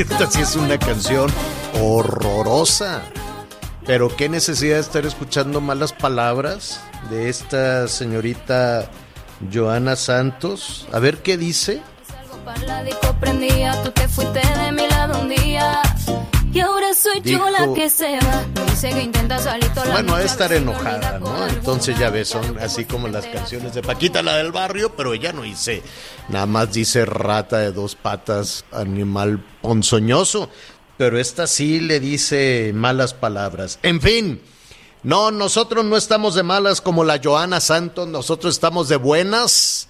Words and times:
Esta 0.00 0.30
sí 0.30 0.40
es 0.40 0.56
una 0.56 0.78
canción 0.78 1.30
horrorosa. 1.78 3.02
Pero 3.84 4.08
qué 4.16 4.30
necesidad 4.30 4.76
de 4.76 4.80
estar 4.80 5.04
escuchando 5.04 5.60
malas 5.60 5.92
palabras 5.92 6.80
de 7.10 7.28
esta 7.28 7.86
señorita 7.86 8.90
Joana 9.52 9.96
Santos. 9.96 10.88
A 10.90 11.00
ver 11.00 11.18
qué 11.18 11.36
dice. 11.36 11.82
Salgo 12.08 12.42
para 12.46 12.62
la 12.62 12.82
disco 12.82 13.14
prendía, 13.20 13.74
tú 13.82 13.90
te 13.90 14.08
fuiste 14.08 14.40
de 14.40 14.72
mi 14.72 14.88
lado 14.88 15.20
un 15.20 15.28
día. 15.28 15.82
Y 16.52 16.58
ahora 16.60 16.94
soy 16.94 17.20
yo 17.22 17.48
la 17.48 17.72
que 17.74 17.88
se 17.88 18.18
va. 18.18 18.44
Dice 18.66 18.90
que 18.90 19.02
intenta 19.02 19.38
salir 19.38 19.68
toda 19.72 19.92
Bueno, 19.92 20.14
a 20.16 20.22
estar 20.22 20.52
enojada, 20.52 21.18
¿no? 21.20 21.46
Entonces 21.46 21.96
ya 21.98 22.10
ves, 22.10 22.28
son 22.28 22.58
así 22.58 22.84
como 22.84 23.06
las 23.06 23.26
canciones 23.26 23.74
de 23.74 23.82
Paquita, 23.82 24.22
la 24.22 24.36
del 24.36 24.50
barrio, 24.50 24.96
pero 24.96 25.14
ella 25.14 25.32
no 25.32 25.42
dice, 25.42 25.82
nada 26.28 26.46
más 26.46 26.72
dice 26.72 27.04
rata 27.04 27.58
de 27.58 27.70
dos 27.70 27.94
patas, 27.94 28.64
animal 28.72 29.44
ponzoñoso, 29.62 30.50
pero 30.96 31.18
esta 31.18 31.46
sí 31.46 31.78
le 31.78 32.00
dice 32.00 32.72
malas 32.74 33.14
palabras. 33.14 33.78
En 33.82 34.00
fin, 34.00 34.40
no, 35.04 35.30
nosotros 35.30 35.84
no 35.84 35.96
estamos 35.96 36.34
de 36.34 36.42
malas 36.42 36.80
como 36.80 37.04
la 37.04 37.20
Joana 37.22 37.60
Santos, 37.60 38.08
nosotros 38.08 38.54
estamos 38.54 38.88
de 38.88 38.96
buenas. 38.96 39.88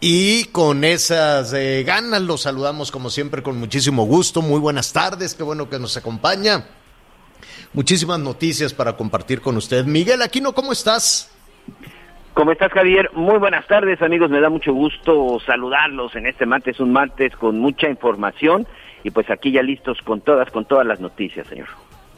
Y 0.00 0.44
con 0.46 0.84
esas 0.84 1.52
eh, 1.54 1.82
ganas 1.86 2.20
los 2.22 2.42
saludamos 2.42 2.90
como 2.90 3.10
siempre 3.10 3.42
con 3.42 3.58
muchísimo 3.58 4.04
gusto. 4.04 4.42
Muy 4.42 4.60
buenas 4.60 4.92
tardes, 4.92 5.34
qué 5.34 5.42
bueno 5.42 5.68
que 5.68 5.78
nos 5.78 5.96
acompaña. 5.96 6.66
Muchísimas 7.72 8.20
noticias 8.20 8.74
para 8.74 8.96
compartir 8.96 9.40
con 9.40 9.56
usted. 9.56 9.84
Miguel 9.84 10.22
Aquino, 10.22 10.52
¿cómo 10.52 10.72
estás? 10.72 11.30
¿Cómo 12.34 12.50
estás, 12.50 12.72
Javier? 12.72 13.10
Muy 13.14 13.38
buenas 13.38 13.66
tardes, 13.66 14.02
amigos. 14.02 14.28
Me 14.28 14.40
da 14.40 14.50
mucho 14.50 14.72
gusto 14.72 15.38
saludarlos 15.46 16.14
en 16.16 16.26
este 16.26 16.46
martes, 16.46 16.80
un 16.80 16.92
martes 16.92 17.34
con 17.36 17.58
mucha 17.58 17.88
información 17.88 18.66
y 19.04 19.10
pues 19.10 19.30
aquí 19.30 19.52
ya 19.52 19.62
listos 19.62 19.98
con 20.02 20.20
todas, 20.20 20.50
con 20.50 20.64
todas 20.64 20.86
las 20.86 20.98
noticias, 20.98 21.46
señor. 21.46 21.68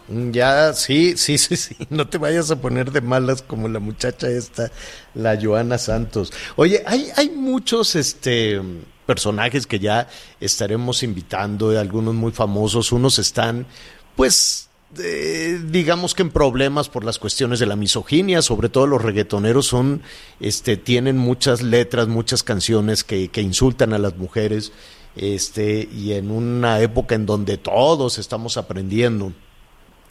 Mm, 0.09 0.31
Ya, 0.33 0.73
sí, 0.75 1.17
sí, 1.17 1.39
sí, 1.39 1.57
sí. 1.57 1.77
No 1.91 2.09
te 2.09 2.19
vayas 2.19 2.51
a 2.51 2.61
poner 2.61 2.93
de 2.93 3.01
malas 3.01 3.43
como 3.43 3.69
la 3.69 3.81
muchacha 3.81 4.29
esta, 4.29 4.71
la 5.15 5.39
Joana 5.41 5.79
Santos. 5.79 6.33
Oye, 6.57 6.83
hay, 6.87 7.09
hay 7.17 7.31
muchos 7.31 7.97
este, 7.97 8.61
personajes 9.07 9.67
que 9.67 9.79
ya 9.79 10.09
estaremos 10.41 11.03
invitando, 11.03 11.79
algunos 11.79 12.15
muy 12.15 12.33
famosos. 12.33 12.93
Unos 12.93 13.19
están, 13.19 13.67
pues, 14.15 14.69
eh, 14.99 15.61
digamos 15.71 16.15
que 16.15 16.23
en 16.23 16.31
problemas 16.31 16.89
por 16.89 17.05
las 17.05 17.19
cuestiones 17.19 17.59
de 17.59 17.67
la 17.67 17.77
misoginia, 17.77 18.43
sobre 18.43 18.69
todo 18.69 18.87
los 18.87 19.03
reggaetoneros 19.03 19.67
son, 19.67 20.03
este, 20.41 20.77
tienen 20.77 21.17
muchas 21.19 21.63
letras, 21.63 22.09
muchas 22.09 22.43
canciones 22.43 23.03
que, 23.05 23.29
que 23.29 23.43
insultan 23.43 23.93
a 23.93 23.99
las 23.99 24.17
mujeres, 24.17 24.73
este, 25.17 25.89
y 25.91 26.13
en 26.13 26.31
una 26.31 26.81
época 26.81 27.15
en 27.15 27.27
donde 27.27 27.59
todos 27.59 28.19
estamos 28.19 28.57
aprendiendo 28.57 29.33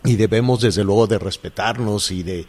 y 0.06 0.16
debemos 0.16 0.62
desde 0.62 0.84
luego 0.84 1.08
de 1.08 1.20
respetarnos 1.20 2.12
y 2.12 2.24
de 2.24 2.46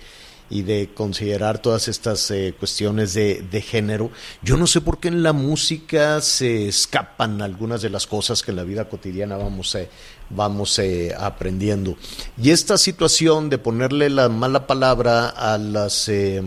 y 0.49 0.63
de 0.63 0.91
considerar 0.95 1.59
todas 1.59 1.89
estas 1.89 2.31
eh, 2.31 2.55
cuestiones 2.57 3.15
de, 3.15 3.45
de 3.51 3.61
género. 3.61 4.11
Yo 4.43 4.57
no 4.57 4.69
sé 4.69 4.81
por 4.81 5.01
qué 5.01 5.09
en 5.09 5.23
la 5.25 5.33
música 5.33 6.21
se 6.21 6.69
escapan 6.69 7.43
algunas 7.43 7.83
de 7.83 7.91
las 7.91 8.07
cosas 8.07 8.45
que 8.45 8.53
en 8.53 8.59
la 8.59 8.63
vida 8.63 8.89
cotidiana 8.89 9.37
vamos, 9.37 9.75
eh, 9.75 9.89
vamos 10.31 10.79
eh, 10.79 11.13
aprendiendo. 11.19 11.97
Y 12.41 12.51
esta 12.51 12.79
situación 12.79 13.51
de 13.51 13.59
ponerle 13.59 14.09
la 14.09 14.29
mala 14.29 14.69
palabra 14.69 15.29
a 15.29 15.59
las 15.59 16.09
eh, 16.09 16.43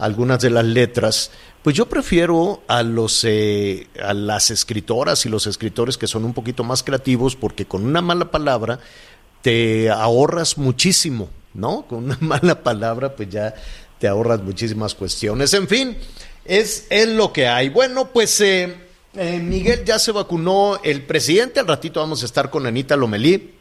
algunas 0.00 0.40
de 0.40 0.50
las 0.50 0.64
letras, 0.64 1.30
pues 1.62 1.76
yo 1.76 1.86
prefiero 1.86 2.62
a 2.66 2.82
los 2.82 3.22
eh, 3.24 3.86
a 4.02 4.14
las 4.14 4.50
escritoras 4.50 5.26
y 5.26 5.28
los 5.28 5.46
escritores 5.46 5.98
que 5.98 6.06
son 6.06 6.24
un 6.24 6.32
poquito 6.32 6.64
más 6.64 6.82
creativos 6.82 7.36
porque 7.36 7.66
con 7.66 7.84
una 7.84 8.00
mala 8.00 8.30
palabra 8.30 8.80
te 9.42 9.90
ahorras 9.90 10.58
muchísimo, 10.58 11.28
¿no? 11.54 11.86
Con 11.86 12.04
una 12.04 12.18
mala 12.20 12.62
palabra, 12.62 13.14
pues 13.14 13.28
ya 13.28 13.54
te 13.98 14.08
ahorras 14.08 14.42
muchísimas 14.42 14.94
cuestiones. 14.94 15.52
En 15.54 15.68
fin, 15.68 15.96
es, 16.44 16.86
es 16.90 17.08
lo 17.08 17.32
que 17.32 17.48
hay. 17.48 17.68
Bueno, 17.68 18.08
pues 18.12 18.40
eh, 18.40 18.74
eh, 19.14 19.38
Miguel 19.38 19.84
ya 19.84 19.98
se 19.98 20.12
vacunó 20.12 20.80
el 20.82 21.02
presidente. 21.02 21.60
Al 21.60 21.68
ratito 21.68 22.00
vamos 22.00 22.22
a 22.22 22.26
estar 22.26 22.50
con 22.50 22.66
Anita 22.66 22.96
Lomelí 22.96 23.54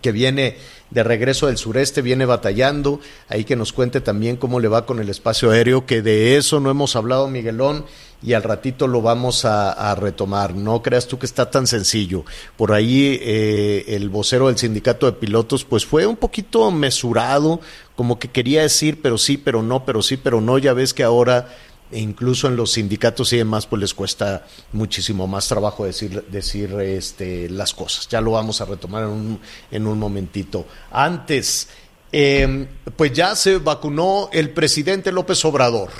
que 0.00 0.12
viene 0.12 0.56
de 0.90 1.02
regreso 1.02 1.46
del 1.46 1.56
sureste, 1.56 2.02
viene 2.02 2.26
batallando, 2.26 3.00
ahí 3.28 3.44
que 3.44 3.56
nos 3.56 3.72
cuente 3.72 4.00
también 4.00 4.36
cómo 4.36 4.60
le 4.60 4.68
va 4.68 4.86
con 4.86 5.00
el 5.00 5.08
espacio 5.08 5.50
aéreo, 5.50 5.86
que 5.86 6.02
de 6.02 6.36
eso 6.36 6.60
no 6.60 6.70
hemos 6.70 6.96
hablado, 6.96 7.28
Miguelón, 7.28 7.84
y 8.24 8.32
al 8.32 8.42
ratito 8.42 8.86
lo 8.86 9.02
vamos 9.02 9.44
a, 9.44 9.94
retomar. 9.96 10.54
No 10.54 10.82
creas 10.82 11.06
tú 11.06 11.18
que 11.18 11.26
está 11.26 11.50
tan 11.50 11.66
sencillo. 11.66 12.24
Por 12.56 12.72
ahí 12.72 13.18
eh, 13.20 13.84
el 13.88 14.08
vocero 14.08 14.48
del 14.48 14.56
sindicato 14.56 15.06
de 15.06 15.12
pilotos, 15.12 15.64
pues 15.64 15.84
fue 15.84 16.06
un 16.06 16.16
poquito 16.16 16.70
mesurado, 16.70 17.60
como 17.94 18.18
que 18.18 18.28
quería 18.28 18.62
decir, 18.62 19.00
pero 19.02 19.18
sí, 19.18 19.36
pero 19.36 19.62
no, 19.62 19.84
pero 19.84 20.02
sí, 20.02 20.16
pero 20.16 20.40
no. 20.40 20.56
Ya 20.56 20.72
ves 20.72 20.94
que 20.94 21.02
ahora 21.02 21.54
e 21.92 22.00
incluso 22.00 22.48
en 22.48 22.56
los 22.56 22.72
sindicatos 22.72 23.32
y 23.34 23.36
demás, 23.36 23.66
pues 23.66 23.80
les 23.80 23.94
cuesta 23.94 24.46
muchísimo 24.72 25.26
más 25.26 25.46
trabajo 25.46 25.84
decir, 25.84 26.24
decir 26.24 26.72
este, 26.80 27.50
las 27.50 27.74
cosas. 27.74 28.08
Ya 28.08 28.22
lo 28.22 28.32
vamos 28.32 28.60
a 28.60 28.64
retomar 28.64 29.04
en 29.04 29.10
un, 29.10 29.40
en 29.70 29.86
un 29.86 29.98
momentito. 29.98 30.66
Antes, 30.90 31.68
eh, 32.10 32.66
pues 32.96 33.12
ya 33.12 33.36
se 33.36 33.58
vacunó 33.58 34.30
el 34.32 34.50
presidente 34.50 35.12
López 35.12 35.44
Obrador, 35.44 35.90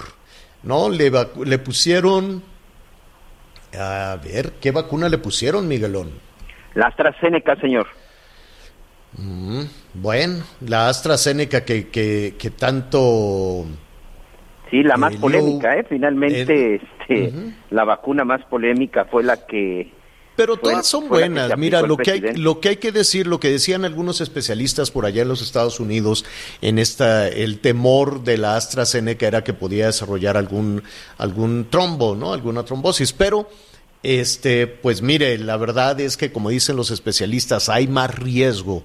¿no? 0.65 0.89
Le, 0.89 1.11
vacu- 1.13 1.45
le 1.45 1.59
pusieron, 1.59 2.43
a 3.79 4.17
ver, 4.23 4.53
¿qué 4.61 4.71
vacuna 4.71 5.09
le 5.09 5.19
pusieron, 5.19 5.69
Miguelón? 5.69 6.11
La 6.75 6.87
AstraZeneca, 6.89 7.57
señor. 7.57 7.87
Mm, 9.17 9.63
bueno, 9.95 10.43
la 10.61 10.89
AstraZeneca 10.89 11.65
que, 11.65 11.89
que, 11.89 12.35
que 12.39 12.51
tanto... 12.51 13.65
Sí, 14.71 14.83
la 14.83 14.97
más 14.97 15.15
polémica, 15.17 15.77
¿eh? 15.77 15.85
Finalmente, 15.89 16.75
el- 16.77 16.81
este, 17.29 17.33
la 17.71 17.85
vacuna 17.85 18.25
más 18.25 18.43
polémica 18.47 19.05
fue 19.05 19.23
la 19.23 19.47
que... 19.47 19.93
Pero 20.37 20.57
todas 20.57 20.87
son 20.87 21.07
fue 21.07 21.21
buenas. 21.21 21.57
Mira, 21.57 21.83
lo 21.83 21.97
que, 21.97 22.11
hay, 22.11 22.21
lo 22.35 22.61
que 22.61 22.71
hay 22.71 22.77
que 22.77 22.93
decir, 22.93 23.27
lo 23.27 23.39
que 23.39 23.51
decían 23.51 23.85
algunos 23.85 24.21
especialistas 24.21 24.91
por 24.91 25.07
allá 25.07 25.23
en 25.23 25.29
los 25.29 25.43
Estados 25.43 25.79
Unidos, 25.79 26.25
en 26.61 26.79
esta, 26.79 27.29
el 27.29 27.61
temor 27.61 28.25
de 28.25 28.39
la 28.39 28.57
AstraZeneca 28.57 29.27
era 29.27 29.45
que 29.45 29.53
podía 29.53 29.87
desarrollar 29.87 30.37
algún, 30.37 30.83
algún 31.19 31.69
trombo, 31.71 32.17
¿no? 32.17 32.33
Alguna 32.33 32.65
trombosis. 32.65 33.13
Pero, 33.13 33.49
este, 34.03 34.67
pues 34.67 35.03
mire, 35.03 35.39
la 35.39 35.57
verdad 35.57 36.01
es 36.01 36.17
que, 36.17 36.33
como 36.33 36.51
dicen 36.51 36.77
los 36.77 36.91
especialistas, 36.91 37.69
hay 37.69 37.87
más 37.87 38.13
riesgo 38.15 38.83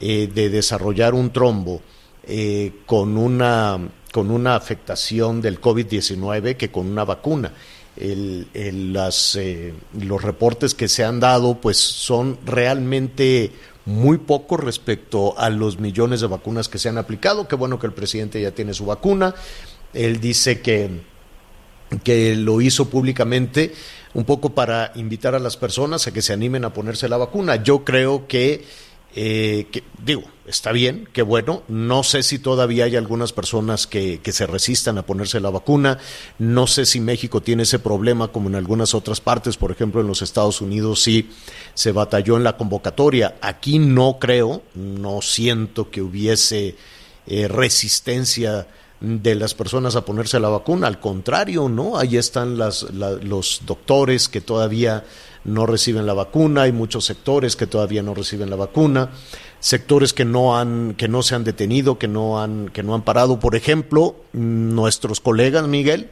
eh, 0.00 0.28
de 0.32 0.48
desarrollar 0.48 1.14
un 1.14 1.32
trombo 1.32 1.82
eh, 2.26 2.72
con 2.86 3.16
una 3.16 3.78
con 4.14 4.30
una 4.30 4.54
afectación 4.54 5.42
del 5.42 5.60
COVID-19 5.60 6.56
que 6.56 6.70
con 6.70 6.86
una 6.86 7.04
vacuna. 7.04 7.52
El- 7.96 8.48
el- 8.54 8.92
las, 8.92 9.36
eh, 9.36 9.72
los 10.00 10.22
reportes 10.22 10.74
que 10.74 10.88
se 10.88 11.04
han 11.04 11.20
dado 11.20 11.60
pues 11.60 11.76
son 11.76 12.38
realmente 12.44 13.52
muy 13.86 14.18
pocos 14.18 14.58
respecto 14.60 15.38
a 15.38 15.50
los 15.50 15.78
millones 15.78 16.20
de 16.20 16.26
vacunas 16.26 16.68
que 16.68 16.78
se 16.78 16.88
han 16.88 16.98
aplicado. 16.98 17.46
Qué 17.46 17.54
bueno 17.56 17.78
que 17.78 17.86
el 17.86 17.92
presidente 17.92 18.40
ya 18.40 18.50
tiene 18.50 18.74
su 18.74 18.86
vacuna. 18.86 19.34
Él 19.92 20.20
dice 20.20 20.60
que 20.60 21.14
que 22.02 22.34
lo 22.34 22.60
hizo 22.60 22.88
públicamente 22.90 23.72
un 24.14 24.24
poco 24.24 24.50
para 24.50 24.90
invitar 24.96 25.36
a 25.36 25.38
las 25.38 25.56
personas 25.56 26.06
a 26.06 26.12
que 26.12 26.22
se 26.22 26.32
animen 26.32 26.64
a 26.64 26.72
ponerse 26.72 27.08
la 27.08 27.18
vacuna. 27.18 27.62
Yo 27.62 27.84
creo 27.84 28.26
que, 28.26 28.64
eh, 29.14 29.68
que 29.70 29.84
digo, 30.04 30.22
está 30.46 30.72
bien, 30.72 31.08
qué 31.12 31.22
bueno. 31.22 31.62
No 31.68 32.02
sé 32.02 32.22
si 32.22 32.38
todavía 32.38 32.84
hay 32.84 32.96
algunas 32.96 33.32
personas 33.32 33.86
que, 33.86 34.20
que, 34.20 34.32
se 34.32 34.46
resistan 34.46 34.98
a 34.98 35.06
ponerse 35.06 35.40
la 35.40 35.50
vacuna. 35.50 35.98
No 36.38 36.66
sé 36.66 36.86
si 36.86 37.00
México 37.00 37.40
tiene 37.40 37.64
ese 37.64 37.78
problema 37.78 38.28
como 38.28 38.48
en 38.48 38.54
algunas 38.54 38.94
otras 38.94 39.20
partes. 39.20 39.56
Por 39.56 39.70
ejemplo, 39.70 40.00
en 40.00 40.06
los 40.06 40.22
Estados 40.22 40.60
Unidos 40.60 41.02
sí 41.02 41.30
se 41.74 41.92
batalló 41.92 42.36
en 42.36 42.44
la 42.44 42.56
convocatoria. 42.56 43.36
Aquí 43.40 43.78
no 43.78 44.18
creo, 44.18 44.62
no 44.74 45.22
siento 45.22 45.90
que 45.90 46.02
hubiese 46.02 46.76
eh, 47.26 47.48
resistencia 47.48 48.66
de 49.00 49.34
las 49.34 49.54
personas 49.54 49.96
a 49.96 50.04
ponerse 50.04 50.40
la 50.40 50.48
vacuna. 50.48 50.86
Al 50.86 51.00
contrario, 51.00 51.68
¿no? 51.68 51.98
Ahí 51.98 52.16
están 52.16 52.58
las, 52.58 52.82
la, 52.94 53.10
los 53.10 53.62
doctores 53.66 54.28
que 54.28 54.40
todavía 54.40 55.04
no 55.44 55.66
reciben 55.66 56.06
la 56.06 56.14
vacuna, 56.14 56.62
hay 56.62 56.72
muchos 56.72 57.04
sectores 57.04 57.56
que 57.56 57.66
todavía 57.66 58.02
no 58.02 58.14
reciben 58.14 58.50
la 58.50 58.56
vacuna, 58.56 59.10
sectores 59.64 60.12
que 60.12 60.26
no 60.26 60.58
han, 60.58 60.92
que 60.92 61.08
no 61.08 61.22
se 61.22 61.34
han 61.34 61.42
detenido, 61.42 61.98
que 61.98 62.06
no 62.06 62.38
han, 62.38 62.68
que 62.68 62.82
no 62.82 62.94
han 62.94 63.00
parado. 63.00 63.40
Por 63.40 63.56
ejemplo, 63.56 64.14
nuestros 64.34 65.20
colegas, 65.20 65.66
Miguel, 65.66 66.10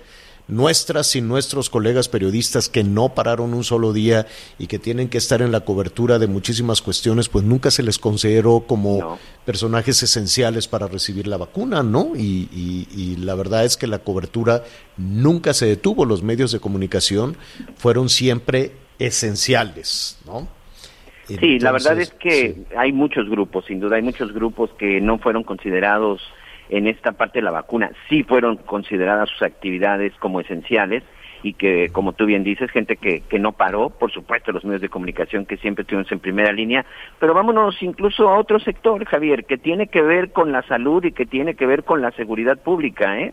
nuestras 0.49 1.15
y 1.17 1.21
nuestros 1.21 1.69
colegas 1.69 2.09
periodistas 2.09 2.71
que 2.71 2.83
no 2.83 3.11
pararon 3.11 3.53
un 3.53 3.63
solo 3.63 3.93
día 3.93 4.27
y 4.59 4.69
que 4.69 4.79
tienen 4.79 5.11
que 5.11 5.19
estar 5.19 5.43
en 5.43 5.53
la 5.53 5.67
cobertura 5.67 6.19
de 6.19 6.29
muchísimas 6.29 6.81
cuestiones, 6.81 7.29
pues 7.29 7.45
nunca 7.45 7.71
se 7.71 7.83
les 7.83 7.99
consideró 7.99 8.65
como 8.67 8.99
no. 8.99 9.19
personajes 9.45 10.03
esenciales 10.03 10.67
para 10.67 10.89
recibir 10.89 11.27
la 11.27 11.37
vacuna, 11.37 11.83
¿no? 11.83 12.13
Y, 12.17 12.49
y, 12.51 12.89
y, 12.91 13.17
la 13.17 13.35
verdad 13.35 13.67
es 13.67 13.77
que 13.77 13.87
la 13.87 13.99
cobertura 13.99 14.65
nunca 14.97 15.53
se 15.53 15.67
detuvo, 15.67 16.07
los 16.07 16.23
medios 16.23 16.53
de 16.53 16.61
comunicación 16.61 17.37
fueron 17.77 18.09
siempre 18.09 18.73
esenciales, 18.99 20.17
¿no? 20.25 20.62
Entonces, 21.35 21.59
sí, 21.59 21.59
la 21.59 21.73
verdad 21.73 22.01
es 22.01 22.13
que 22.13 22.55
sí. 22.55 22.67
hay 22.77 22.93
muchos 22.93 23.29
grupos, 23.29 23.65
sin 23.67 23.81
duda, 23.81 23.97
hay 23.97 24.03
muchos 24.03 24.33
grupos 24.33 24.71
que 24.79 25.01
no 25.01 25.19
fueron 25.19 25.43
considerados 25.45 26.23
en 26.73 26.87
esta 26.87 27.13
parte 27.13 27.39
de 27.39 27.43
la 27.43 27.51
vacuna 27.51 27.91
sí 28.09 28.23
fueron 28.23 28.57
consideradas 28.57 29.29
sus 29.29 29.43
actividades 29.43 30.13
como 30.19 30.41
esenciales 30.41 31.03
y 31.43 31.55
que, 31.55 31.91
como 31.91 32.13
tú 32.13 32.25
bien 32.25 32.45
dices, 32.45 32.71
gente 32.71 32.97
que, 32.97 33.23
que 33.23 33.39
no 33.41 33.53
paró, 33.53 33.91
por 33.91 34.13
supuesto, 34.13 34.53
los 34.53 34.65
medios 34.65 34.81
de 34.81 34.89
comunicación 34.89 35.45
que 35.45 35.57
siempre 35.57 35.83
estuvimos 35.83 36.11
en 36.13 36.21
primera 36.21 36.53
línea, 36.53 36.87
pero 37.19 37.35
vámonos 37.35 37.83
incluso 37.83 38.29
a 38.29 38.39
otro 38.39 38.61
sector, 38.61 39.05
Javier, 39.05 39.45
que 39.45 39.59
tiene 39.59 39.89
que 39.89 40.03
ver 40.03 40.31
con 40.31 40.53
la 40.53 40.63
salud 40.63 41.05
y 41.05 41.11
que 41.11 41.27
tiene 41.27 41.55
que 41.55 41.67
ver 41.67 41.83
con 41.83 42.01
la 42.01 42.13
seguridad 42.13 42.59
pública, 42.63 43.19
¿eh? 43.19 43.33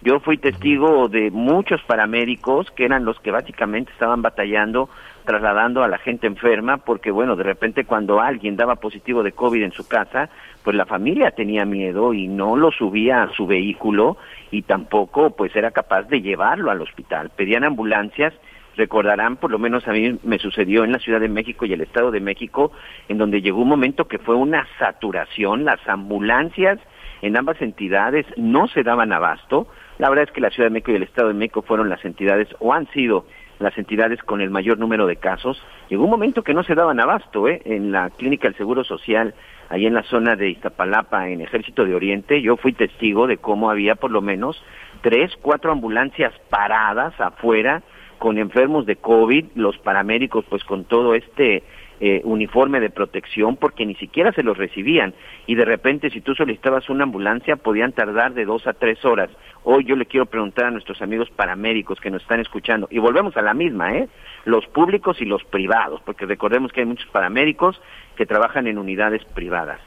Yo 0.00 0.20
fui 0.20 0.38
testigo 0.38 1.08
de 1.08 1.32
muchos 1.32 1.82
paramédicos 1.82 2.70
que 2.70 2.84
eran 2.84 3.04
los 3.04 3.18
que 3.18 3.32
básicamente 3.32 3.90
estaban 3.90 4.22
batallando 4.22 4.88
trasladando 5.28 5.84
a 5.84 5.88
la 5.88 5.98
gente 5.98 6.26
enferma 6.26 6.78
porque 6.78 7.10
bueno, 7.10 7.36
de 7.36 7.42
repente 7.42 7.84
cuando 7.84 8.18
alguien 8.18 8.56
daba 8.56 8.76
positivo 8.76 9.22
de 9.22 9.32
COVID 9.32 9.62
en 9.62 9.72
su 9.72 9.86
casa, 9.86 10.30
pues 10.64 10.74
la 10.74 10.86
familia 10.86 11.32
tenía 11.32 11.66
miedo 11.66 12.14
y 12.14 12.26
no 12.28 12.56
lo 12.56 12.70
subía 12.70 13.24
a 13.24 13.32
su 13.34 13.46
vehículo 13.46 14.16
y 14.50 14.62
tampoco 14.62 15.36
pues 15.36 15.54
era 15.54 15.70
capaz 15.70 16.04
de 16.04 16.22
llevarlo 16.22 16.70
al 16.70 16.80
hospital. 16.80 17.30
Pedían 17.36 17.64
ambulancias 17.64 18.32
recordarán, 18.74 19.36
por 19.36 19.50
lo 19.50 19.58
menos 19.58 19.86
a 19.86 19.92
mí 19.92 20.18
me 20.22 20.38
sucedió 20.38 20.84
en 20.84 20.92
la 20.92 20.98
Ciudad 20.98 21.20
de 21.20 21.28
México 21.28 21.66
y 21.66 21.74
el 21.74 21.82
Estado 21.82 22.10
de 22.10 22.20
México, 22.20 22.72
en 23.08 23.18
donde 23.18 23.42
llegó 23.42 23.60
un 23.60 23.68
momento 23.68 24.08
que 24.08 24.18
fue 24.18 24.34
una 24.34 24.66
saturación, 24.78 25.66
las 25.66 25.80
ambulancias 25.86 26.78
en 27.20 27.36
ambas 27.36 27.60
entidades 27.60 28.24
no 28.36 28.68
se 28.68 28.82
daban 28.82 29.12
abasto. 29.12 29.66
La 29.98 30.08
verdad 30.08 30.26
es 30.28 30.30
que 30.30 30.40
la 30.40 30.50
Ciudad 30.50 30.68
de 30.68 30.74
México 30.74 30.92
y 30.92 30.94
el 30.94 31.02
Estado 31.02 31.28
de 31.28 31.34
México 31.34 31.62
fueron 31.62 31.88
las 31.88 32.04
entidades 32.04 32.48
o 32.60 32.72
han 32.72 32.86
sido 32.92 33.26
las 33.58 33.76
entidades 33.76 34.22
con 34.22 34.40
el 34.40 34.50
mayor 34.50 34.78
número 34.78 35.06
de 35.06 35.16
casos. 35.16 35.60
Llegó 35.88 36.04
un 36.04 36.10
momento 36.10 36.42
que 36.42 36.54
no 36.54 36.62
se 36.62 36.74
daban 36.74 37.00
abasto, 37.00 37.48
¿eh? 37.48 37.60
En 37.64 37.92
la 37.92 38.10
clínica 38.10 38.48
del 38.48 38.56
Seguro 38.56 38.84
Social, 38.84 39.34
ahí 39.68 39.86
en 39.86 39.94
la 39.94 40.02
zona 40.04 40.36
de 40.36 40.50
Iztapalapa, 40.50 41.28
en 41.28 41.40
Ejército 41.40 41.84
de 41.84 41.94
Oriente, 41.94 42.40
yo 42.40 42.56
fui 42.56 42.72
testigo 42.72 43.26
de 43.26 43.38
cómo 43.38 43.70
había 43.70 43.94
por 43.94 44.10
lo 44.10 44.22
menos 44.22 44.62
tres, 45.02 45.32
cuatro 45.40 45.72
ambulancias 45.72 46.32
paradas 46.50 47.18
afuera 47.20 47.82
con 48.18 48.38
enfermos 48.38 48.86
de 48.86 48.96
COVID, 48.96 49.46
los 49.54 49.78
paramédicos 49.78 50.44
pues 50.48 50.64
con 50.64 50.84
todo 50.84 51.14
este 51.14 51.62
eh, 52.00 52.20
uniforme 52.24 52.80
de 52.80 52.90
protección 52.90 53.56
porque 53.56 53.84
ni 53.84 53.94
siquiera 53.96 54.32
se 54.32 54.42
los 54.42 54.56
recibían 54.56 55.14
y 55.46 55.56
de 55.56 55.64
repente 55.64 56.10
si 56.10 56.20
tú 56.20 56.34
solicitabas 56.34 56.88
una 56.88 57.04
ambulancia 57.04 57.56
podían 57.56 57.92
tardar 57.92 58.34
de 58.34 58.44
dos 58.44 58.66
a 58.66 58.72
tres 58.72 59.04
horas. 59.04 59.30
Hoy 59.64 59.84
yo 59.84 59.96
le 59.96 60.06
quiero 60.06 60.26
preguntar 60.26 60.66
a 60.66 60.70
nuestros 60.70 61.02
amigos 61.02 61.28
paramédicos 61.30 62.00
que 62.00 62.10
nos 62.10 62.22
están 62.22 62.40
escuchando 62.40 62.86
y 62.90 62.98
volvemos 62.98 63.36
a 63.36 63.42
la 63.42 63.52
misma, 63.52 63.94
¿eh? 63.96 64.08
Los 64.44 64.66
públicos 64.66 65.20
y 65.20 65.24
los 65.24 65.42
privados, 65.44 66.00
porque 66.04 66.24
recordemos 66.24 66.72
que 66.72 66.80
hay 66.80 66.86
muchos 66.86 67.08
paramédicos 67.10 67.80
que 68.16 68.26
trabajan 68.26 68.66
en 68.66 68.78
unidades 68.78 69.24
privadas. 69.24 69.80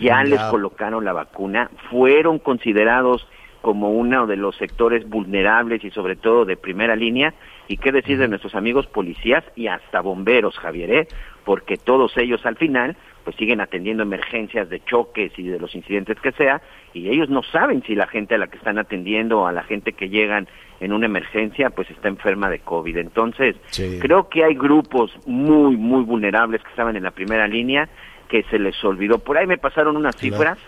Ya 0.00 0.22
les 0.24 0.40
colocaron 0.42 1.04
la 1.04 1.12
vacuna, 1.12 1.70
fueron 1.90 2.38
considerados 2.38 3.26
como 3.64 3.92
uno 3.92 4.26
de 4.26 4.36
los 4.36 4.54
sectores 4.56 5.08
vulnerables 5.08 5.82
y 5.84 5.90
sobre 5.90 6.16
todo 6.16 6.44
de 6.44 6.56
primera 6.56 6.94
línea. 6.94 7.32
Y 7.66 7.78
qué 7.78 7.92
decir 7.92 8.18
de 8.18 8.28
nuestros 8.28 8.54
amigos 8.54 8.86
policías 8.86 9.42
y 9.56 9.68
hasta 9.68 10.02
bomberos, 10.02 10.58
Javier, 10.58 10.90
¿eh? 10.92 11.08
Porque 11.44 11.76
todos 11.76 12.16
ellos 12.16 12.44
al 12.46 12.56
final 12.56 12.96
pues 13.24 13.36
siguen 13.36 13.60
atendiendo 13.60 14.02
emergencias 14.02 14.68
de 14.68 14.84
choques 14.84 15.32
y 15.38 15.44
de 15.44 15.58
los 15.58 15.74
incidentes 15.74 16.20
que 16.20 16.32
sea, 16.32 16.60
y 16.92 17.08
ellos 17.08 17.30
no 17.30 17.42
saben 17.42 17.82
si 17.82 17.94
la 17.94 18.06
gente 18.06 18.34
a 18.34 18.38
la 18.38 18.48
que 18.48 18.58
están 18.58 18.78
atendiendo 18.78 19.40
o 19.40 19.46
a 19.46 19.52
la 19.52 19.62
gente 19.62 19.94
que 19.94 20.10
llegan 20.10 20.46
en 20.80 20.92
una 20.92 21.06
emergencia 21.06 21.70
pues 21.70 21.90
está 21.90 22.08
enferma 22.08 22.50
de 22.50 22.58
COVID. 22.58 22.98
Entonces, 22.98 23.56
sí. 23.70 23.98
creo 24.00 24.28
que 24.28 24.44
hay 24.44 24.54
grupos 24.54 25.10
muy, 25.26 25.76
muy 25.76 26.04
vulnerables 26.04 26.62
que 26.62 26.68
estaban 26.68 26.96
en 26.96 27.02
la 27.02 27.12
primera 27.12 27.48
línea 27.48 27.88
que 28.28 28.42
se 28.44 28.58
les 28.58 28.82
olvidó. 28.84 29.18
Por 29.18 29.38
ahí 29.38 29.46
me 29.46 29.58
pasaron 29.58 29.96
unas 29.96 30.16
cifras 30.16 30.58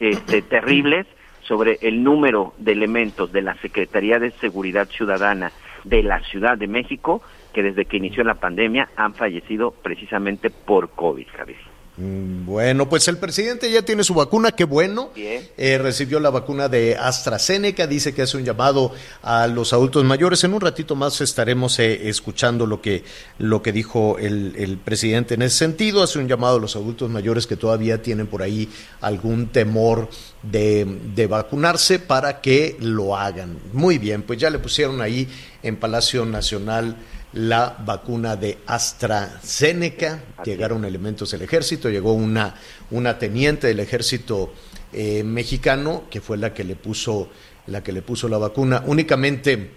este, 0.00 0.40
terribles 0.42 1.06
sobre 1.42 1.78
el 1.82 2.02
número 2.02 2.54
de 2.58 2.72
elementos 2.72 3.30
de 3.32 3.42
la 3.42 3.54
Secretaría 3.56 4.18
de 4.18 4.30
Seguridad 4.32 4.88
Ciudadana 4.88 5.52
de 5.84 6.02
la 6.02 6.20
Ciudad 6.20 6.58
de 6.58 6.66
México 6.66 7.22
que 7.56 7.62
desde 7.62 7.86
que 7.86 7.96
inició 7.96 8.22
la 8.22 8.34
pandemia 8.34 8.90
han 8.96 9.14
fallecido 9.14 9.70
precisamente 9.70 10.50
por 10.50 10.90
COVID, 10.90 11.26
Javier. 11.34 11.56
Bueno, 11.98 12.90
pues 12.90 13.08
el 13.08 13.16
presidente 13.16 13.70
ya 13.70 13.80
tiene 13.80 14.04
su 14.04 14.12
vacuna, 14.12 14.52
qué 14.52 14.64
bueno. 14.64 15.08
Eh, 15.16 15.78
recibió 15.78 16.20
la 16.20 16.28
vacuna 16.28 16.68
de 16.68 16.94
AstraZeneca, 16.94 17.86
dice 17.86 18.14
que 18.14 18.20
hace 18.20 18.36
un 18.36 18.44
llamado 18.44 18.92
a 19.22 19.46
los 19.46 19.72
adultos 19.72 20.04
mayores. 20.04 20.44
En 20.44 20.52
un 20.52 20.60
ratito 20.60 20.94
más 20.94 21.22
estaremos 21.22 21.78
eh, 21.78 22.10
escuchando 22.10 22.66
lo 22.66 22.82
que, 22.82 23.02
lo 23.38 23.62
que 23.62 23.72
dijo 23.72 24.18
el, 24.18 24.52
el, 24.58 24.76
presidente 24.76 25.34
en 25.34 25.40
ese 25.40 25.56
sentido. 25.56 26.02
Hace 26.02 26.18
un 26.18 26.28
llamado 26.28 26.58
a 26.58 26.60
los 26.60 26.76
adultos 26.76 27.08
mayores 27.08 27.46
que 27.46 27.56
todavía 27.56 28.02
tienen 28.02 28.26
por 28.26 28.42
ahí 28.42 28.68
algún 29.00 29.46
temor 29.46 30.10
de, 30.42 30.84
de 31.14 31.26
vacunarse 31.26 31.98
para 31.98 32.42
que 32.42 32.76
lo 32.78 33.16
hagan. 33.16 33.56
Muy 33.72 33.96
bien, 33.96 34.20
pues 34.20 34.38
ya 34.38 34.50
le 34.50 34.58
pusieron 34.58 35.00
ahí 35.00 35.26
en 35.62 35.76
Palacio 35.76 36.26
Nacional 36.26 36.94
la 37.36 37.76
vacuna 37.84 38.34
de 38.36 38.58
AstraZeneca. 38.66 40.22
Llegaron 40.44 40.84
elementos 40.84 41.30
del 41.30 41.42
ejército, 41.42 41.90
llegó 41.90 42.14
una, 42.14 42.54
una 42.90 43.18
teniente 43.18 43.66
del 43.66 43.80
ejército 43.80 44.52
eh, 44.92 45.22
mexicano 45.22 46.04
que 46.10 46.20
fue 46.20 46.38
la 46.38 46.54
que 46.54 46.64
le 46.64 46.76
puso 46.76 47.28
la 47.66 47.82
que 47.82 47.92
le 47.92 48.00
puso 48.00 48.28
la 48.28 48.38
vacuna. 48.38 48.82
Únicamente 48.86 49.70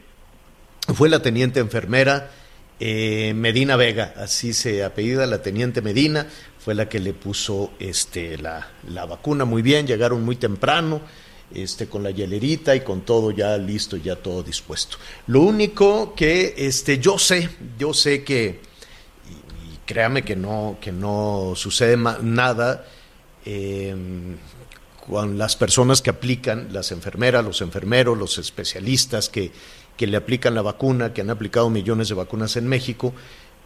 fue 0.94 1.10
la 1.10 1.22
teniente 1.22 1.60
enfermera 1.60 2.32
eh, 2.80 3.34
Medina 3.36 3.76
Vega, 3.76 4.14
así 4.16 4.54
se 4.54 4.84
apellida 4.84 5.26
la 5.26 5.42
teniente 5.42 5.82
Medina, 5.82 6.28
fue 6.60 6.76
la 6.76 6.88
que 6.88 7.00
le 7.00 7.14
puso 7.14 7.74
este 7.80 8.38
la, 8.38 8.70
la 8.88 9.06
vacuna 9.06 9.44
muy 9.44 9.62
bien, 9.62 9.86
llegaron 9.86 10.24
muy 10.24 10.38
temprano 10.38 11.02
este, 11.54 11.88
con 11.88 12.04
la 12.04 12.12
hielerita 12.12 12.76
y 12.76 12.82
con 12.82 13.02
todo 13.02 13.32
ya 13.32 13.58
listo, 13.58 13.98
ya 13.98 14.16
todo 14.16 14.44
dispuesto. 14.44 14.98
Lo 15.28 15.42
único 15.42 16.14
que 16.14 16.54
este, 16.58 17.00
yo 17.00 17.18
sé, 17.18 17.50
yo 17.78 17.94
sé 17.94 18.24
que, 18.24 18.60
y, 19.30 19.78
créame 19.86 20.24
que 20.24 20.36
no, 20.36 20.78
que 20.80 20.92
no 20.92 21.54
sucede 21.56 21.98
nada 21.98 22.86
eh, 23.46 23.96
con 25.08 25.38
las 25.38 25.56
personas 25.56 26.02
que 26.02 26.12
aplican, 26.12 26.72
las 26.72 26.92
enfermeras, 26.92 27.44
los 27.44 27.62
enfermeros, 27.62 28.18
los 28.18 28.38
especialistas 28.38 29.30
que, 29.30 29.52
que 29.98 30.08
le 30.08 30.18
aplican 30.18 30.54
la 30.54 30.62
vacuna, 30.62 31.14
que 31.14 31.22
han 31.22 31.30
aplicado 31.30 31.70
millones 31.70 32.10
de 32.10 32.16
vacunas 32.16 32.56
en 32.58 32.68
México, 32.68 33.14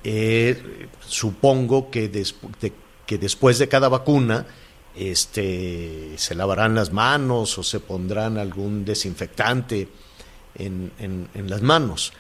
eh, 0.04 0.88
supongo 1.06 1.92
que, 1.92 2.10
des, 2.10 2.36
de, 2.60 2.74
que 3.06 3.18
después 3.18 3.60
de 3.60 3.68
cada 3.68 3.90
vacuna, 3.90 4.48
este, 4.96 6.14
se 6.18 6.36
lavarán 6.36 6.76
las 6.76 6.92
manos 6.92 7.58
o 7.58 7.64
se 7.64 7.80
pondrán 7.80 8.38
algún 8.38 8.86
desinfectante 8.86 9.88
en, 10.56 10.92
en, 11.00 11.50
las 11.50 11.62
manos. 11.62 12.14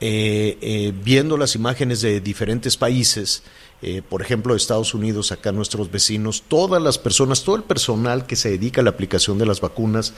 Eh, 0.00 0.58
eh, 0.60 0.92
viendo 1.04 1.36
las 1.36 1.54
imágenes 1.54 2.00
de 2.00 2.20
diferentes 2.20 2.76
países, 2.76 3.42
eh, 3.82 4.02
por 4.06 4.22
ejemplo, 4.22 4.54
Estados 4.54 4.94
Unidos, 4.94 5.32
acá 5.32 5.52
nuestros 5.52 5.90
vecinos, 5.90 6.44
todas 6.48 6.82
las 6.82 6.98
personas, 6.98 7.44
todo 7.44 7.56
el 7.56 7.62
personal 7.62 8.26
que 8.26 8.36
se 8.36 8.50
dedica 8.50 8.80
a 8.80 8.84
la 8.84 8.90
aplicación 8.90 9.38
de 9.38 9.46
las 9.46 9.60
vacunas 9.60 10.14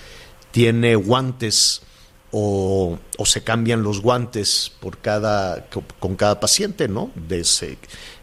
tiene 0.50 0.94
guantes 0.96 1.82
o, 2.30 2.98
o 3.16 3.26
se 3.26 3.42
cambian 3.42 3.82
los 3.82 4.00
guantes 4.00 4.72
por 4.80 4.98
cada, 4.98 5.66
con 5.98 6.14
cada 6.16 6.40
paciente, 6.40 6.88
¿no? 6.88 7.10